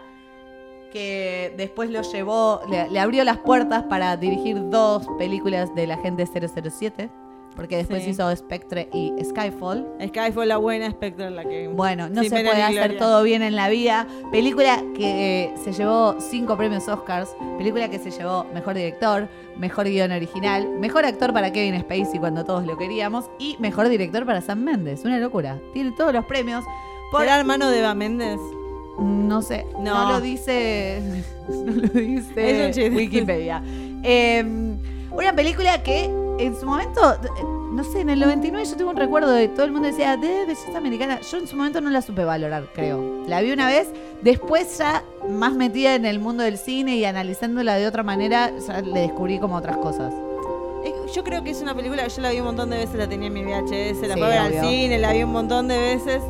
que 0.91 1.53
después 1.57 1.89
lo 1.89 2.01
llevó, 2.03 2.61
le, 2.69 2.89
le 2.89 2.99
abrió 2.99 3.23
las 3.23 3.37
puertas 3.37 3.83
para 3.83 4.15
dirigir 4.17 4.69
dos 4.69 5.07
películas 5.17 5.73
del 5.73 5.91
agente 5.91 6.25
007. 6.27 7.09
Porque 7.53 7.75
después 7.75 8.01
Sí. 8.05 8.11
hizo 8.11 8.33
Spectre 8.33 8.87
y 8.93 9.11
Skyfall. 9.25 9.85
Sky 10.07 10.31
fue 10.33 10.45
la 10.45 10.55
buena, 10.55 10.89
Spectre 10.89 11.29
la 11.29 11.43
que. 11.43 11.67
Bueno, 11.67 12.07
no 12.07 12.23
se 12.23 12.29
puede 12.29 12.63
hacer 12.63 12.97
todo 12.97 13.23
bien 13.23 13.41
en 13.41 13.57
la 13.57 13.67
vida. 13.67 14.07
Película 14.31 14.81
que 14.95 15.43
eh, 15.43 15.53
se 15.61 15.73
llevó 15.73 16.15
cinco 16.19 16.55
premios 16.55 16.87
Oscars. 16.87 17.35
Película 17.57 17.89
que 17.89 17.99
se 17.99 18.09
llevó 18.09 18.45
mejor 18.53 18.75
director, 18.75 19.27
mejor 19.57 19.85
guion 19.89 20.13
original, 20.13 20.69
mejor 20.79 21.03
actor 21.03 21.33
para 21.33 21.51
Kevin 21.51 21.77
Spacey 21.81 22.19
cuando 22.21 22.45
todos 22.45 22.65
lo 22.65 22.77
queríamos 22.77 23.29
y 23.37 23.57
mejor 23.59 23.89
director 23.89 24.25
para 24.25 24.39
Sam 24.39 24.59
Mendes. 24.63 25.03
Una 25.03 25.19
locura. 25.19 25.59
Tiene 25.73 25.91
todos 25.91 26.13
los 26.13 26.23
premios. 26.23 26.63
Por, 27.11 27.19
¿Será 27.19 27.37
hermano 27.37 27.69
de 27.69 27.79
Eva 27.79 27.93
Méndez? 27.93 28.39
No 29.01 29.41
sé, 29.41 29.65
no. 29.79 30.05
No. 30.05 30.11
lo 30.13 30.21
dice, 30.21 31.01
no 31.49 31.71
lo 31.73 31.87
dice 31.87 32.61
Es 32.61 32.67
un 32.67 32.73
chiste. 32.73 32.89
Wikipedia. 32.95 33.61
Eh, 34.03 34.43
una 35.11 35.35
película 35.35 35.81
que 35.83 36.05
en 36.39 36.55
su 36.59 36.65
momento, 36.65 37.13
eh, 37.13 37.43
no 37.73 37.83
sé, 37.83 38.01
en 38.01 38.09
el 38.09 38.19
99 38.19 38.65
yo 38.65 38.75
tengo 38.77 38.91
un 38.91 38.97
recuerdo 38.97 39.31
de 39.31 39.47
todo 39.47 39.65
el 39.65 39.71
mundo 39.71 39.87
decía, 39.87 40.17
de 40.17 40.45
belleza 40.45 40.77
americana. 40.77 41.19
Yo 41.21 41.37
en 41.37 41.47
su 41.47 41.55
momento 41.55 41.81
no 41.81 41.89
la 41.89 42.01
supe 42.01 42.23
valorar, 42.23 42.65
creo. 42.73 43.23
La 43.27 43.41
vi 43.41 43.51
una 43.51 43.67
vez, 43.67 43.89
después 44.21 44.77
ya 44.77 45.03
más 45.29 45.53
metida 45.53 45.95
en 45.95 46.05
el 46.05 46.19
mundo 46.19 46.43
del 46.43 46.57
cine 46.57 46.95
y 46.97 47.05
analizándola 47.05 47.75
de 47.75 47.87
otra 47.87 48.03
manera, 48.03 48.51
ya 48.67 48.81
le 48.81 49.01
descubrí 49.01 49.39
como 49.39 49.55
otras 49.55 49.77
cosas. 49.77 50.13
Yo 51.13 51.23
creo 51.25 51.43
que 51.43 51.49
es 51.51 51.61
una 51.61 51.75
película 51.75 52.03
que 52.03 52.09
yo 52.09 52.21
la 52.21 52.31
vi 52.31 52.39
un 52.39 52.45
montón 52.45 52.69
de 52.69 52.77
veces, 52.77 52.95
la 52.95 53.07
tenía 53.07 53.27
en 53.27 53.33
mi 53.33 53.43
VHS, 53.43 54.07
la 54.07 54.13
Sí, 54.15 54.19
fui 54.19 54.21
a 54.23 54.27
ver 54.27 54.41
obvio. 54.47 54.59
al 54.61 54.65
cine, 54.67 54.97
la 54.97 55.11
vi 55.11 55.23
un 55.23 55.31
montón 55.31 55.67
de 55.67 55.77
veces. 55.77 56.21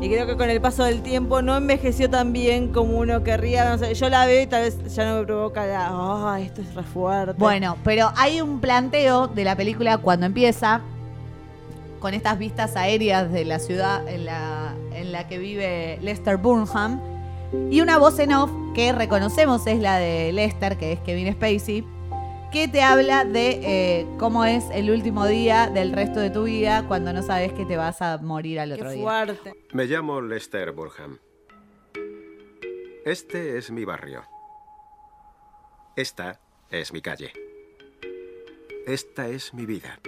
Y 0.00 0.08
creo 0.08 0.26
que 0.26 0.36
con 0.36 0.50
el 0.50 0.60
paso 0.60 0.84
del 0.84 1.02
tiempo 1.02 1.42
no 1.42 1.56
envejeció 1.56 2.10
tan 2.10 2.32
bien 2.32 2.68
como 2.68 2.98
uno 2.98 3.22
querría. 3.22 3.70
No 3.70 3.78
sé, 3.78 3.94
yo 3.94 4.08
la 4.08 4.26
veo 4.26 4.42
y 4.42 4.46
tal 4.46 4.62
vez 4.62 4.94
ya 4.94 5.08
no 5.08 5.20
me 5.20 5.24
provoca 5.24 5.66
la. 5.66 5.88
Ah, 5.90 6.38
esto 6.40 6.60
es 6.60 6.74
re 6.74 6.82
fuerte. 6.82 7.34
Bueno, 7.38 7.76
pero 7.82 8.12
hay 8.16 8.40
un 8.40 8.60
planteo 8.60 9.26
de 9.26 9.44
la 9.44 9.56
película 9.56 9.98
cuando 9.98 10.26
empieza 10.26 10.82
con 12.00 12.14
estas 12.14 12.38
vistas 12.38 12.76
aéreas 12.76 13.32
de 13.32 13.44
la 13.44 13.58
ciudad 13.58 14.06
en 14.06 14.26
la, 14.26 14.74
en 14.92 15.12
la 15.12 15.26
que 15.26 15.38
vive 15.38 15.98
Lester 16.02 16.36
Burnham 16.36 17.00
y 17.70 17.80
una 17.80 17.98
voz 17.98 18.18
en 18.18 18.32
off 18.32 18.50
que 18.74 18.92
reconocemos 18.92 19.66
es 19.66 19.80
la 19.80 19.96
de 19.96 20.32
Lester, 20.32 20.76
que 20.76 20.92
es 20.92 21.00
Kevin 21.00 21.32
Spacey, 21.32 21.84
que 22.56 22.68
te 22.68 22.82
habla 22.82 23.26
de 23.26 23.50
eh, 23.50 24.06
cómo 24.18 24.46
es 24.46 24.64
el 24.72 24.90
último 24.90 25.26
día 25.26 25.68
del 25.68 25.92
resto 25.92 26.20
de 26.20 26.30
tu 26.30 26.44
vida 26.44 26.86
cuando 26.88 27.12
no 27.12 27.22
sabes 27.22 27.52
que 27.52 27.66
te 27.66 27.76
vas 27.76 28.00
a 28.00 28.16
morir 28.16 28.60
al 28.60 28.72
otro 28.72 28.88
Qué 28.88 28.94
día. 28.94 29.02
fuerte. 29.02 29.52
Me 29.74 29.84
llamo 29.84 30.22
Lester 30.22 30.72
Burham. 30.72 31.18
Este 33.04 33.58
es 33.58 33.70
mi 33.70 33.84
barrio. 33.84 34.24
Esta 35.96 36.40
es 36.70 36.94
mi 36.94 37.02
calle. 37.02 37.30
Esta 38.86 39.28
es 39.28 39.52
mi 39.52 39.66
vida. 39.66 40.00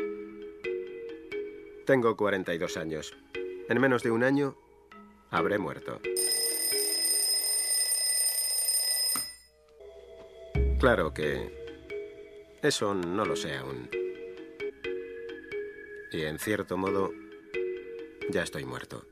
Tengo 1.85 2.17
42 2.17 2.79
años. 2.79 3.15
En 3.69 3.79
menos 3.79 4.03
de 4.03 4.11
un 4.11 4.25
año 4.25 4.57
habré 5.31 5.59
muerto. 5.59 6.01
Claro 10.79 11.13
que 11.13 11.68
eso 12.63 12.95
no 12.95 13.25
lo 13.25 13.37
sé 13.37 13.57
aún. 13.57 13.89
Y 16.11 16.23
en 16.23 16.39
cierto 16.39 16.77
modo, 16.77 17.13
ya 18.31 18.43
estoy 18.43 18.65
muerto. 18.65 19.05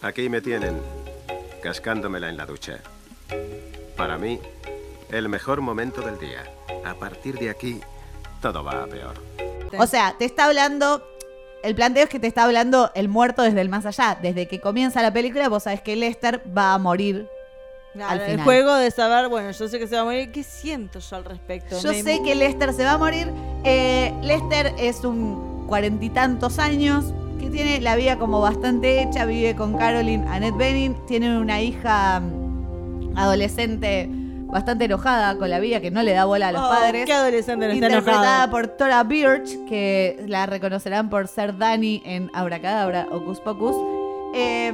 Aquí 0.00 0.28
me 0.28 0.40
tienen, 0.40 0.80
cascándomela 1.62 2.28
en 2.28 2.36
la 2.36 2.46
ducha. 2.46 2.78
Para 3.96 4.16
mí, 4.16 4.40
el 5.10 5.28
mejor 5.28 5.60
momento 5.60 6.00
del 6.02 6.18
día. 6.18 6.44
A 6.84 6.94
partir 6.94 7.38
de 7.38 7.50
aquí, 7.50 7.80
todo 8.40 8.64
va 8.64 8.84
a 8.84 8.86
peor. 8.86 9.14
O 9.78 9.86
sea, 9.86 10.16
te 10.16 10.24
está 10.24 10.46
hablando. 10.46 11.06
El 11.62 11.74
planteo 11.74 12.04
es 12.04 12.08
que 12.08 12.20
te 12.20 12.28
está 12.28 12.44
hablando 12.44 12.90
el 12.94 13.08
muerto 13.08 13.42
desde 13.42 13.60
el 13.60 13.68
más 13.68 13.84
allá. 13.86 14.18
Desde 14.20 14.48
que 14.48 14.60
comienza 14.60 15.02
la 15.02 15.12
película, 15.12 15.48
vos 15.48 15.64
sabés 15.64 15.82
que 15.82 15.96
Lester 15.96 16.42
va 16.56 16.74
a 16.74 16.78
morir 16.78 17.28
Claro, 17.94 18.22
al 18.24 18.30
el 18.30 18.42
juego 18.42 18.74
de 18.74 18.90
saber, 18.90 19.28
bueno, 19.28 19.50
yo 19.50 19.68
sé 19.68 19.78
que 19.78 19.86
se 19.88 19.96
va 19.96 20.02
a 20.02 20.04
morir. 20.04 20.30
¿Qué 20.30 20.42
siento 20.44 20.98
yo 21.00 21.16
al 21.16 21.24
respecto? 21.24 21.80
Yo 21.80 21.90
Me- 21.90 22.02
sé 22.02 22.20
que 22.22 22.34
Lester 22.34 22.72
se 22.72 22.84
va 22.84 22.92
a 22.92 22.98
morir. 22.98 23.32
Eh, 23.64 24.12
Lester 24.22 24.72
es 24.78 25.04
un 25.04 25.66
cuarenta 25.66 26.04
y 26.04 26.10
tantos 26.10 26.58
años 26.58 27.12
que 27.40 27.50
tiene 27.50 27.80
la 27.80 27.96
vida 27.96 28.18
como 28.18 28.40
bastante 28.40 29.02
hecha. 29.02 29.24
Vive 29.24 29.56
con 29.56 29.76
Caroline 29.76 30.26
Annette 30.28 30.56
Bening. 30.56 30.94
Tiene 31.06 31.38
una 31.38 31.60
hija 31.60 32.20
mm, 32.20 33.16
adolescente 33.16 34.08
bastante 34.50 34.84
enojada 34.86 35.36
con 35.36 35.50
la 35.50 35.58
vida, 35.58 35.80
que 35.80 35.90
no 35.90 36.02
le 36.02 36.12
da 36.12 36.24
bola 36.24 36.48
a 36.48 36.52
los 36.52 36.62
Oh, 36.62 36.68
padres. 36.70 37.04
qué 37.04 37.12
adolescente 37.12 37.68
no 37.68 37.74
Interpretada 37.74 38.48
por 38.50 38.66
Tora 38.68 39.02
Birch, 39.04 39.64
que 39.66 40.24
la 40.26 40.46
reconocerán 40.46 41.10
por 41.10 41.28
ser 41.28 41.58
Dani 41.58 42.00
en 42.06 42.30
Abracadabra, 42.32 43.06
Ocus 43.10 43.40
Pocus. 43.40 43.76
Eh, 44.34 44.72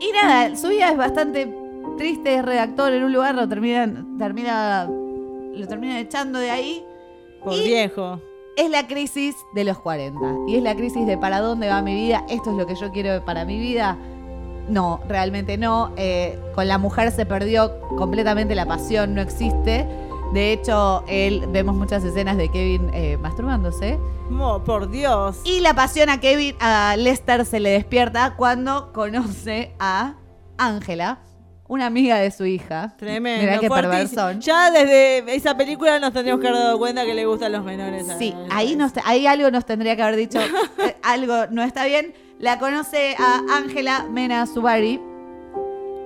y 0.00 0.12
nada, 0.12 0.54
su 0.56 0.68
vida 0.68 0.90
es 0.90 0.96
bastante 0.98 1.46
triste, 1.96 2.42
redactor 2.42 2.92
en 2.92 3.04
un 3.04 3.12
lugar, 3.12 3.34
lo 3.34 3.48
terminan, 3.48 4.16
termina, 4.18 4.84
lo 4.86 5.66
terminan 5.66 5.96
echando 5.96 6.38
de 6.38 6.50
ahí. 6.50 6.84
Por 7.42 7.54
Y 7.54 7.64
viejo. 7.64 8.20
Es 8.56 8.70
la 8.70 8.86
crisis 8.86 9.34
de 9.54 9.64
los 9.64 9.78
40. 9.78 10.18
Y 10.48 10.56
es 10.56 10.62
la 10.62 10.74
crisis 10.74 11.06
de 11.06 11.18
para 11.18 11.40
dónde 11.40 11.68
va 11.68 11.82
mi 11.82 11.94
vida. 11.94 12.24
Esto 12.28 12.50
es 12.50 12.56
lo 12.56 12.66
que 12.66 12.74
yo 12.74 12.90
quiero 12.90 13.22
para 13.24 13.44
mi 13.44 13.58
vida. 13.58 13.98
No, 14.68 15.00
realmente 15.08 15.58
no. 15.58 15.92
Eh, 15.96 16.38
con 16.54 16.66
la 16.66 16.78
mujer 16.78 17.12
se 17.12 17.26
perdió 17.26 17.78
completamente 17.96 18.54
la 18.54 18.66
pasión, 18.66 19.14
no 19.14 19.20
existe. 19.20 19.86
De 20.32 20.52
hecho, 20.52 21.04
él 21.06 21.44
vemos 21.50 21.76
muchas 21.76 22.02
escenas 22.02 22.36
de 22.36 22.50
Kevin 22.50 22.90
eh, 22.92 23.16
masturbándose. 23.18 23.98
Oh, 24.40 24.62
por 24.64 24.90
Dios. 24.90 25.40
Y 25.44 25.60
la 25.60 25.74
pasión 25.74 26.08
a 26.08 26.18
Kevin, 26.18 26.56
a 26.60 26.96
Lester 26.96 27.44
se 27.44 27.60
le 27.60 27.70
despierta 27.70 28.34
cuando 28.36 28.92
conoce 28.92 29.74
a 29.78 30.14
Ángela, 30.58 31.20
una 31.68 31.86
amiga 31.86 32.18
de 32.18 32.30
su 32.30 32.44
hija. 32.44 32.94
Tremendo. 32.96 33.42
Mirá 33.44 33.58
qué 33.58 33.68
perversón. 33.68 34.40
Ya 34.40 34.70
desde 34.70 35.34
esa 35.34 35.56
película 35.56 35.98
nos 35.98 36.12
tendríamos 36.12 36.40
que 36.40 36.48
haber 36.48 36.60
dado 36.60 36.78
cuenta 36.78 37.04
que 37.04 37.14
le 37.14 37.26
gustan 37.26 37.52
los 37.52 37.64
menores. 37.64 38.08
a- 38.08 38.18
Sí, 38.18 38.34
ahí, 38.50 38.76
nos, 38.76 38.92
ahí 39.04 39.26
algo 39.26 39.50
nos 39.50 39.64
tendría 39.66 39.96
que 39.96 40.02
haber 40.02 40.16
dicho, 40.16 40.38
eh, 40.78 40.96
algo 41.02 41.46
no 41.50 41.62
está 41.62 41.84
bien. 41.86 42.14
La 42.38 42.58
conoce 42.58 43.16
a 43.18 43.40
Ángela 43.56 44.06
Mena 44.10 44.46
Subari 44.46 45.00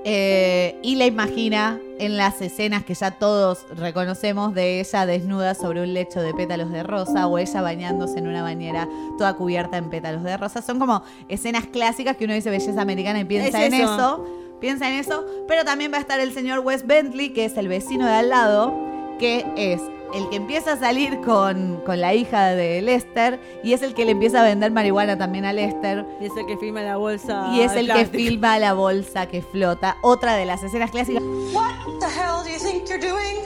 eh, 0.05 0.79
y 0.83 0.94
la 0.94 1.05
imagina 1.05 1.79
en 1.99 2.16
las 2.16 2.40
escenas 2.40 2.85
que 2.85 2.94
ya 2.94 3.11
todos 3.11 3.66
reconocemos 3.77 4.55
de 4.55 4.81
ella 4.81 5.05
desnuda 5.05 5.55
sobre 5.55 5.83
un 5.83 5.92
lecho 5.92 6.23
de 6.23 6.33
pétalos 6.33 6.70
de 6.70 6.83
rosa 6.83 7.27
o 7.27 7.37
ella 7.37 7.61
bañándose 7.61 8.18
en 8.18 8.27
una 8.29 8.42
bañera 8.42 8.88
toda 9.18 9.35
cubierta 9.35 9.77
en 9.77 9.90
pétalos 9.90 10.23
de 10.23 10.38
rosa. 10.38 10.62
Son 10.62 10.79
como 10.79 11.03
escenas 11.29 11.66
clásicas 11.66 12.16
que 12.16 12.25
uno 12.25 12.33
dice 12.33 12.49
belleza 12.49 12.81
americana 12.81 13.20
y 13.20 13.25
piensa 13.25 13.59
Es 13.62 13.66
en 13.66 13.75
eso. 13.75 13.94
eso. 13.94 14.27
Piensa 14.61 14.88
en 14.88 14.94
eso, 14.94 15.25
pero 15.49 15.64
también 15.64 15.92
va 15.92 15.96
a 15.96 16.01
estar 16.01 16.20
el 16.20 16.33
señor 16.35 16.59
Wes 16.61 16.87
Bentley, 16.87 17.31
que 17.31 17.46
es 17.46 17.57
el 17.57 17.68
vecino 17.68 18.07
de 18.07 18.12
al 18.12 18.29
lado, 18.29 18.75
que 19.18 19.46
es 19.57 19.81
el 20.14 20.29
que 20.29 20.37
empieza 20.37 20.73
a 20.73 20.77
salir 20.77 21.20
con, 21.20 21.81
con 21.87 22.01
la 22.01 22.14
hija 22.14 22.49
de 22.49 22.83
Lester 22.83 23.40
y 23.62 23.73
es 23.73 23.83
el 23.83 23.94
que 23.94 24.05
le 24.05 24.12
empieza 24.12 24.40
a 24.40 24.44
vender 24.44 24.70
marihuana 24.73 25.16
también 25.16 25.44
a 25.44 25.53
Lester. 25.53 26.05
Y 26.20 26.27
es 26.27 26.37
el 26.37 26.46
que 26.46 26.57
filma 26.59 26.83
la 26.83 26.96
bolsa. 26.96 27.49
Y 27.53 27.61
es 27.61 27.73
el 27.73 27.90
que 27.90 28.05
filma 28.07 28.59
la 28.59 28.75
bolsa 28.75 29.27
que 29.27 29.40
flota. 29.40 29.96
Otra 30.03 30.35
de 30.35 30.44
las 30.44 30.62
escenas 30.62 30.90
clásicas. 30.90 31.23
What 31.53 31.73
the 32.01 32.07
hell 32.07 32.42
do 32.44 32.51
you 32.51 32.59
think 32.59 32.88
you're 32.88 33.01
doing? 33.01 33.38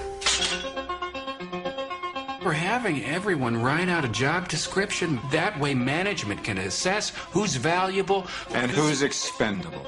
We're 2.44 2.53
having 2.53 3.03
everyone 3.05 3.62
write 3.62 3.88
out 3.88 4.05
a 4.05 4.09
job 4.09 4.48
description. 4.48 5.18
That 5.33 5.59
way, 5.59 5.74
management 5.74 6.44
can 6.44 6.59
assess 6.59 7.12
who's 7.33 7.57
valuable 7.57 8.27
and 8.55 8.70
who's 8.70 9.03
expendable. 9.03 9.81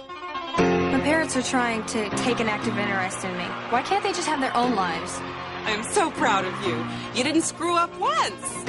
My 0.59 1.01
parents 1.01 1.37
are 1.37 1.43
trying 1.43 1.85
to 1.87 2.09
take 2.11 2.41
an 2.41 2.49
active 2.49 2.77
interest 2.79 3.25
in 3.25 3.37
me. 3.37 3.45
Why 3.71 3.83
can't 3.83 4.03
they 4.03 4.13
just 4.13 4.27
have 4.27 4.41
their 4.41 4.57
own 4.57 4.75
lives? 4.75 5.19
I'm 5.65 5.83
so 5.83 6.11
proud 6.13 6.45
of 6.45 6.55
you. 6.65 6.85
You 7.15 7.25
didn't 7.25 7.43
screw 7.43 7.75
up 7.75 7.91
once. 7.99 8.65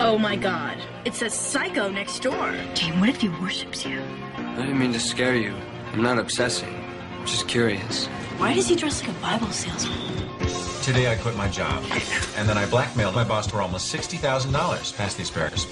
Oh 0.00 0.16
my 0.18 0.36
god. 0.36 0.78
It's 1.04 1.22
a 1.22 1.30
psycho 1.30 1.90
next 1.90 2.20
door. 2.20 2.54
Jane, 2.74 2.98
what 3.00 3.08
if 3.08 3.20
he 3.20 3.28
worships 3.28 3.84
you? 3.84 4.02
I 4.36 4.56
didn't 4.56 4.78
mean 4.78 4.92
to 4.94 5.00
scare 5.00 5.36
you. 5.36 5.54
I'm 5.92 6.02
not 6.02 6.18
obsessing. 6.18 6.74
I'm 7.18 7.26
just 7.26 7.46
curious. 7.48 8.06
Why 8.38 8.54
does 8.54 8.66
he 8.66 8.76
dress 8.76 9.02
like 9.02 9.14
a 9.16 9.20
Bible 9.20 9.50
salesman? 9.50 9.98
Today 10.82 11.12
I 11.12 11.16
quit 11.16 11.36
my 11.36 11.48
job, 11.48 11.84
and 12.36 12.48
then 12.48 12.56
I 12.56 12.64
blackmailed 12.66 13.14
my 13.14 13.22
boss 13.22 13.46
for 13.46 13.60
almost 13.60 13.94
$60,000 13.94 14.96
past 14.96 15.16
the 15.18 15.22
asparagus. 15.22 15.66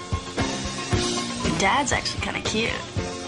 Your 1.43 1.57
dad's 1.59 1.91
actually 1.91 2.21
kind 2.21 2.37
of 2.37 2.43
cute. 2.43 2.71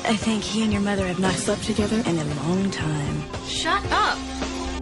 I 0.09 0.17
think 0.17 0.43
he 0.43 0.63
and 0.63 0.71
your 0.73 0.81
mother 0.81 1.05
have 1.07 1.19
not 1.19 1.33
slept 1.33 1.65
together 1.65 1.97
in 2.09 2.17
a 2.17 2.23
long 2.47 2.69
time. 2.71 3.23
Shut 3.47 3.83
up. 3.91 4.17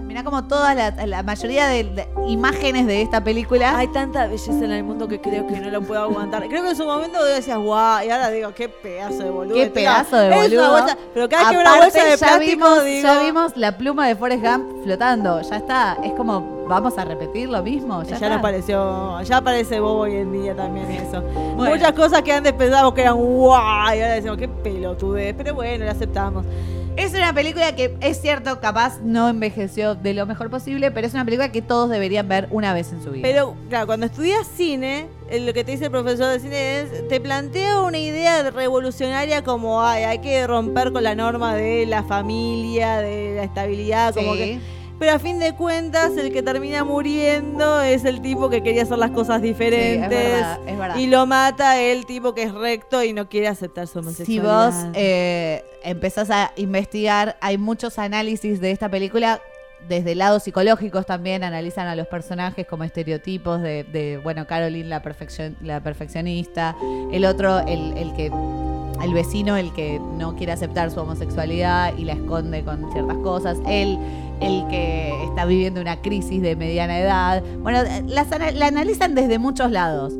Mirá 0.01 0.23
como 0.23 0.43
toda 0.47 0.73
la, 0.73 0.89
la 1.05 1.21
mayoría 1.21 1.67
de, 1.67 1.83
de 1.83 2.07
imágenes 2.27 2.87
de 2.87 3.03
esta 3.03 3.23
película. 3.23 3.77
Hay 3.77 3.89
tanta 3.89 4.25
belleza 4.25 4.51
en 4.65 4.71
el 4.71 4.83
mundo 4.83 5.07
que 5.07 5.21
creo 5.21 5.45
que 5.45 5.59
no 5.59 5.69
lo 5.69 5.81
puedo 5.83 6.01
aguantar. 6.01 6.47
Creo 6.47 6.63
que 6.63 6.69
en 6.69 6.75
su 6.75 6.85
momento 6.85 7.23
decías, 7.23 7.59
guau, 7.59 8.03
y 8.03 8.09
ahora 8.09 8.31
digo, 8.31 8.51
qué 8.55 8.69
pedazo 8.69 9.19
de 9.23 9.29
boludo. 9.29 9.53
Qué 9.55 9.67
pedazo 9.67 10.15
de 10.15 10.29
es 10.29 10.33
una 10.33 10.41
boludo. 10.41 10.71
bolsa- 10.71 10.97
pero 11.13 11.29
cada 11.29 11.49
que 11.49 11.55
veo 11.57 11.61
una 11.61 11.75
Aparte, 11.75 11.85
bolsa 11.99 12.03
de 12.09 12.17
ya 12.17 12.25
plástico, 12.27 12.49
vimos, 12.55 12.85
digo, 12.85 13.03
ya 13.03 13.19
vimos 13.23 13.51
la 13.57 13.77
pluma 13.77 14.07
de 14.07 14.15
Forrest 14.15 14.43
Gump 14.43 14.83
flotando. 14.83 15.41
Ya 15.41 15.57
está. 15.57 15.97
Es 16.03 16.13
como, 16.13 16.58
vamos 16.69 16.97
a 16.97 17.03
repetir 17.03 17.49
lo 17.49 17.61
mismo. 17.61 18.03
Ya, 18.03 18.09
Ya, 18.11 18.15
está. 18.15 18.29
nos 18.29 18.41
pareció, 18.41 19.21
ya 19.23 19.41
parece 19.41 19.79
bobo 19.81 20.01
hoy 20.01 20.15
en 20.15 20.31
día 20.31 20.55
también 20.55 20.89
eso. 20.91 21.21
Bueno. 21.57 21.75
Muchas 21.75 21.91
cosas 21.91 22.21
que 22.21 22.31
antes 22.31 22.53
pensábamos 22.53 22.93
que 22.93 23.01
eran 23.01 23.17
guau, 23.17 23.87
y 23.95 23.99
ahora 24.01 24.13
decimos, 24.13 24.37
qué 24.37 24.47
pelotudez. 24.47 25.35
Pero 25.37 25.55
bueno, 25.55 25.83
lo 25.85 25.91
aceptamos. 25.91 26.45
Es 26.95 27.13
una 27.13 27.33
película 27.33 27.73
que 27.75 27.95
es 28.01 28.19
cierto, 28.19 28.59
capaz 28.59 28.99
no 29.01 29.29
envejeció 29.29 29.95
de 29.95 30.13
lo 30.13 30.25
mejor 30.25 30.49
posible, 30.49 30.91
pero 30.91 31.07
es 31.07 31.13
una 31.13 31.23
película 31.23 31.49
que 31.49 31.61
todos 31.61 31.89
deberían 31.89 32.27
ver 32.27 32.47
una 32.51 32.73
vez 32.73 32.91
en 32.91 33.01
su 33.01 33.11
vida. 33.11 33.21
Pero, 33.23 33.55
claro, 33.69 33.85
cuando 33.87 34.05
estudias 34.05 34.45
cine, 34.47 35.07
lo 35.31 35.53
que 35.53 35.63
te 35.63 35.71
dice 35.71 35.85
el 35.85 35.91
profesor 35.91 36.27
de 36.33 36.39
cine 36.41 36.81
es, 36.81 37.07
te 37.07 37.21
plantea 37.21 37.79
una 37.79 37.97
idea 37.99 38.49
revolucionaria 38.51 39.43
como, 39.45 39.81
ay, 39.81 40.03
hay 40.03 40.19
que 40.19 40.45
romper 40.45 40.91
con 40.91 41.03
la 41.03 41.15
norma 41.15 41.55
de 41.55 41.85
la 41.85 42.03
familia, 42.03 42.97
de 42.97 43.35
la 43.37 43.43
estabilidad, 43.43 44.13
como 44.13 44.33
Sí. 44.33 44.37
que... 44.39 44.78
Pero 44.99 45.13
a 45.13 45.19
fin 45.19 45.39
de 45.39 45.55
cuentas, 45.55 46.17
el 46.17 46.33
que 46.33 46.43
termina 46.43 46.83
muriendo 46.83 47.81
es 47.81 48.03
el 48.03 48.21
tipo 48.21 48.49
que 48.49 48.61
quería 48.61 48.83
hacer 48.83 48.97
las 48.97 49.11
cosas 49.11 49.41
diferentes. 49.41 50.09
verdad, 50.09 50.59
es 50.67 50.77
verdad. 50.77 50.97
Y 50.97 51.07
lo 51.07 51.25
mata 51.25 51.79
el 51.79 52.05
tipo 52.05 52.35
que 52.35 52.43
es 52.43 52.53
recto 52.53 53.01
y 53.01 53.13
no 53.13 53.29
quiere 53.29 53.47
aceptar 53.47 53.87
su 53.87 53.93
si 53.93 53.99
homosexualidad. 53.99 54.65
vos 54.65 54.91
eh, 54.93 55.63
empezás 55.83 56.29
a 56.29 56.51
investigar, 56.57 57.37
hay 57.39 57.57
muchos 57.57 57.97
análisis 57.97 58.59
de 58.59 58.71
esta 58.71 58.89
película 58.89 59.41
desde 59.87 60.13
lados 60.13 60.43
psicológicos 60.43 61.05
también 61.05 61.43
analizan 61.43 61.87
a 61.87 61.95
los 61.95 62.07
personajes 62.07 62.67
como 62.67 62.83
estereotipos 62.83 63.61
de, 63.61 63.85
de, 63.85 64.17
bueno, 64.17 64.45
Caroline 64.45 64.89
la, 64.89 65.01
perfeccion, 65.01 65.55
la 65.61 65.81
perfeccionista, 65.81 66.75
el 67.13 67.23
otro, 67.23 67.59
el, 67.59 67.97
el 67.97 68.13
que 68.13 68.29
el 69.01 69.13
vecino, 69.13 69.55
el 69.55 69.71
que 69.73 69.99
no 70.17 70.35
quiere 70.35 70.51
aceptar 70.51 70.91
su 70.91 70.99
homosexualidad 70.99 71.97
y 71.97 72.03
la 72.03 72.13
esconde 72.13 72.63
con 72.63 72.91
ciertas 72.91 73.17
cosas, 73.17 73.57
él, 73.67 73.97
el 74.41 74.65
que 74.69 75.13
está 75.25 75.45
viviendo 75.45 75.81
una 75.81 76.01
crisis 76.01 76.41
de 76.41 76.55
mediana 76.55 76.99
edad. 76.99 77.43
Bueno, 77.61 77.79
ana- 78.31 78.51
la 78.51 78.67
analizan 78.67 79.15
desde 79.15 79.39
muchos 79.39 79.71
lados. 79.71 80.13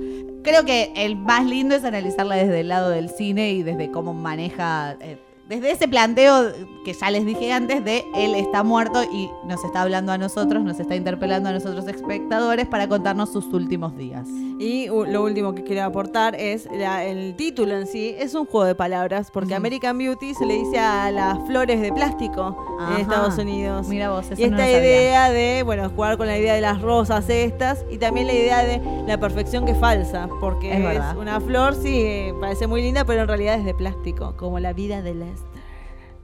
Creo 0.43 0.63
que 0.65 0.91
el 0.95 1.15
más 1.15 1.45
lindo 1.45 1.75
es 1.75 1.83
analizarla 1.83 2.35
desde 2.35 2.61
el 2.61 2.69
lado 2.69 2.89
del 2.89 3.09
cine 3.09 3.51
y 3.51 3.63
desde 3.63 3.91
cómo 3.91 4.13
maneja, 4.13 4.95
eh, 5.01 5.17
desde 5.49 5.71
ese 5.71 5.87
planteo 5.87 6.51
que 6.85 6.93
ya 6.93 7.09
les 7.11 7.25
dije 7.25 7.51
antes 7.51 7.83
de 7.83 8.05
él 8.15 8.35
está 8.35 8.63
muerto 8.63 9.03
y 9.03 9.29
nos 9.45 9.63
está 9.65 9.81
hablando 9.81 10.11
a 10.11 10.17
nosotros, 10.17 10.63
nos 10.63 10.79
está 10.79 10.95
interpelando 10.95 11.49
a 11.49 11.51
nosotros 11.51 11.87
espectadores 11.87 12.67
para 12.67 12.87
contarnos 12.87 13.33
sus 13.33 13.45
últimos 13.53 13.97
días. 13.97 14.27
Y 14.59 14.87
lo 14.87 15.23
último 15.23 15.53
que 15.55 15.63
quiero 15.63 15.83
aportar 15.83 16.35
es 16.35 16.67
la- 16.71 17.03
el 17.03 17.35
título 17.35 17.75
en 17.77 17.87
sí. 17.87 18.13
Es 18.17 18.33
un 18.35 18.45
juego 18.45 18.65
de 18.65 18.75
palabras, 18.75 19.31
porque 19.31 19.55
American 19.55 19.97
Beauty 19.97 20.33
se 20.35 20.45
le 20.45 20.53
dice 20.55 20.77
a 20.79 21.09
las 21.11 21.37
flores 21.47 21.81
de 21.81 21.91
plástico 21.93 22.55
Ajá. 22.79 22.95
en 22.95 23.01
Estados 23.01 23.37
Unidos. 23.37 23.87
Mira 23.87 24.09
vos, 24.11 24.25
eso 24.29 24.41
y 24.41 24.49
no 24.49 24.57
esta 24.57 24.65
sabía. 24.71 24.79
idea 24.79 25.29
de, 25.31 25.63
bueno, 25.63 25.89
jugar 25.89 26.17
con 26.17 26.27
la 26.27 26.37
idea 26.37 26.53
de 26.53 26.61
las 26.61 26.81
rosas 26.81 27.27
estas 27.29 27.85
y 27.89 27.97
también 27.97 28.27
la 28.27 28.33
idea 28.33 28.63
de 28.63 28.81
la 29.07 29.17
perfección 29.19 29.65
que 29.65 29.71
es 29.71 29.77
falsa, 29.79 30.29
porque 30.39 30.71
Es 30.73 30.97
es, 30.97 31.15
una 31.17 31.39
flor, 31.41 31.73
sí, 31.75 32.01
eh, 32.01 32.33
parece 32.39 32.67
muy 32.67 32.81
linda, 32.81 33.03
pero 33.05 33.21
en 33.21 33.27
realidad 33.27 33.55
es 33.55 33.65
de 33.65 33.73
plástico, 33.73 34.35
como 34.37 34.59
la 34.59 34.73
vida 34.73 35.01
de 35.01 35.15
Lester. 35.15 35.38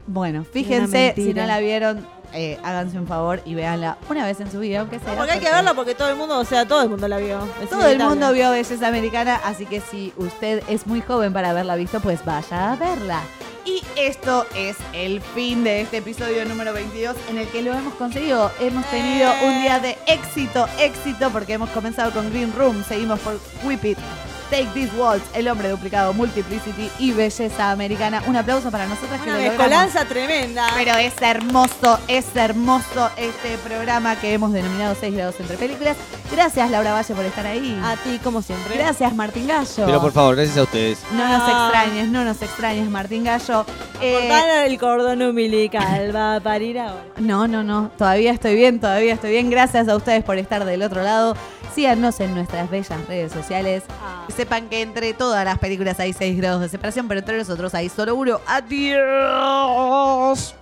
Bueno, 0.08 0.44
fíjense, 0.44 1.14
si 1.16 1.34
no 1.34 1.46
la 1.46 1.60
vieron, 1.60 2.06
eh, 2.34 2.60
háganse 2.64 3.00
un 3.00 3.08
favor 3.08 3.42
y 3.46 3.56
véanla 3.56 3.98
una 4.10 4.26
vez 4.26 4.40
en 4.40 4.52
su 4.52 4.60
vida, 4.60 4.82
aunque 4.82 5.00
sea. 5.00 5.16
Porque 5.16 5.32
hay 5.34 5.40
que 5.40 5.50
verla 5.50 5.74
porque 5.74 5.96
todo 5.96 6.10
el 6.10 6.16
mundo, 6.16 6.38
o 6.38 6.46
sea, 6.46 6.68
todo 6.68 6.84
el 6.84 6.90
mundo 6.90 7.08
la 7.08 7.18
vio. 7.18 7.40
Es 7.62 7.70
Todo 7.70 7.88
el 7.88 7.98
mundo 8.00 8.32
vio 8.34 8.52
Belleza 8.52 8.88
Americana, 8.88 9.40
así 9.44 9.66
que 9.66 9.82
si 9.82 10.14
usted 10.18 10.62
es 10.70 10.86
muy 10.86 11.02
joven 11.02 11.34
para 11.34 11.52
haberla 11.52 11.76
visto, 11.76 12.00
pues 12.02 12.24
vaya 12.26 12.74
a 12.74 12.76
verla. 12.76 13.22
Y 13.66 13.82
esto 13.96 14.46
es 14.56 14.76
el 14.94 15.22
fin 15.22 15.64
de 15.64 15.82
este 15.82 15.98
episodio 15.98 16.46
número 16.46 16.72
22 16.72 17.16
en 17.30 17.40
el 17.40 17.48
que 17.48 17.64
lo 17.64 17.74
hemos 17.74 17.96
conseguido. 17.96 18.52
Hemos 18.60 18.86
tenido 18.92 19.32
un 19.44 19.62
día 19.62 19.80
de 19.80 19.98
éxito, 20.06 20.68
éxito, 20.80 21.32
porque 21.32 21.54
hemos 21.54 21.72
comenzado 21.72 22.12
con 22.12 22.30
Green 22.30 22.54
Room, 22.54 22.84
seguimos 22.88 23.20
por 23.22 23.40
Whip 23.64 23.84
It, 23.86 23.98
Take 24.50 24.68
This 24.74 24.92
Waltz, 24.96 25.26
El 25.34 25.48
Hombre 25.48 25.70
Duplicado, 25.70 26.14
Multiplicity 26.14 26.90
y 27.00 27.12
Belleza 27.12 27.72
Americana. 27.72 28.22
Un 28.28 28.36
aplauso 28.36 28.70
para 28.72 28.86
nosotras 28.86 29.20
que 29.22 29.30
Una 29.30 29.40
lo 29.40 29.44
mezcolanza 29.44 30.06
tremenda. 30.06 30.68
Pero 30.76 30.94
es 30.96 31.14
hermoso, 31.22 32.00
es 32.08 32.26
hermoso 32.36 33.10
este 33.18 33.58
programa 33.68 34.16
que 34.18 34.34
hemos 34.34 34.54
denominado 34.54 34.96
6 35.00 35.14
grados 35.16 35.36
entre 35.40 35.58
películas. 35.58 35.98
Gracias 36.32 36.70
Laura 36.70 36.94
Valle 36.94 37.14
por 37.16 37.26
estar 37.26 37.46
ahí. 37.46 37.80
A 37.84 37.96
ti, 37.98 38.20
como 38.24 38.42
siempre. 38.42 38.78
Gracias 38.78 39.16
Martín 39.16 39.48
Gallo. 39.48 39.86
Pero 39.86 40.02
por 40.02 40.12
favor, 40.12 40.36
gracias 40.36 40.58
a 40.58 40.64
ustedes. 40.64 41.00
No 41.14 41.28
nos 41.28 41.42
Ah. 41.44 41.70
extrañes, 41.72 42.08
no 42.10 42.24
nos 42.24 42.42
extrañes 42.42 42.90
Martín 42.90 43.24
Gallo. 43.24 43.66
Eh, 44.02 44.14
Cortar 44.30 44.66
el 44.68 44.78
cordón 44.80 45.22
umbilical, 45.22 46.16
va 46.16 46.36
a 46.36 46.40
parir 46.40 46.80
ahora. 46.80 47.04
no, 47.18 47.48
no, 47.48 47.64
no, 47.64 47.90
todavía 47.98 48.32
estoy 48.32 48.56
bien, 48.56 48.80
todavía 48.80 49.14
estoy 49.14 49.32
bien. 49.32 49.50
Gracias 49.50 49.88
a 49.88 49.96
ustedes 49.96 50.24
por 50.24 50.38
estar 50.38 50.66
del 50.66 50.84
otro 50.84 51.02
lado. 51.04 51.36
Síganos 51.74 52.20
en 52.22 52.34
nuestras 52.34 52.70
bellas 52.70 53.06
redes 53.08 53.34
sociales. 53.34 53.84
Sepan 54.36 54.68
que 54.68 54.82
entre 54.82 55.14
todas 55.14 55.46
las 55.46 55.60
películas 55.60 56.00
hay 56.00 56.12
6 56.12 56.38
grados 56.38 56.62
de 56.62 56.70
separación, 56.70 57.08
pero 57.08 57.22
entre 57.22 57.38
nosotros 57.38 57.74
hay 57.74 57.88
solo 57.88 58.16
uno. 58.16 58.42
Adiós. 58.46 60.54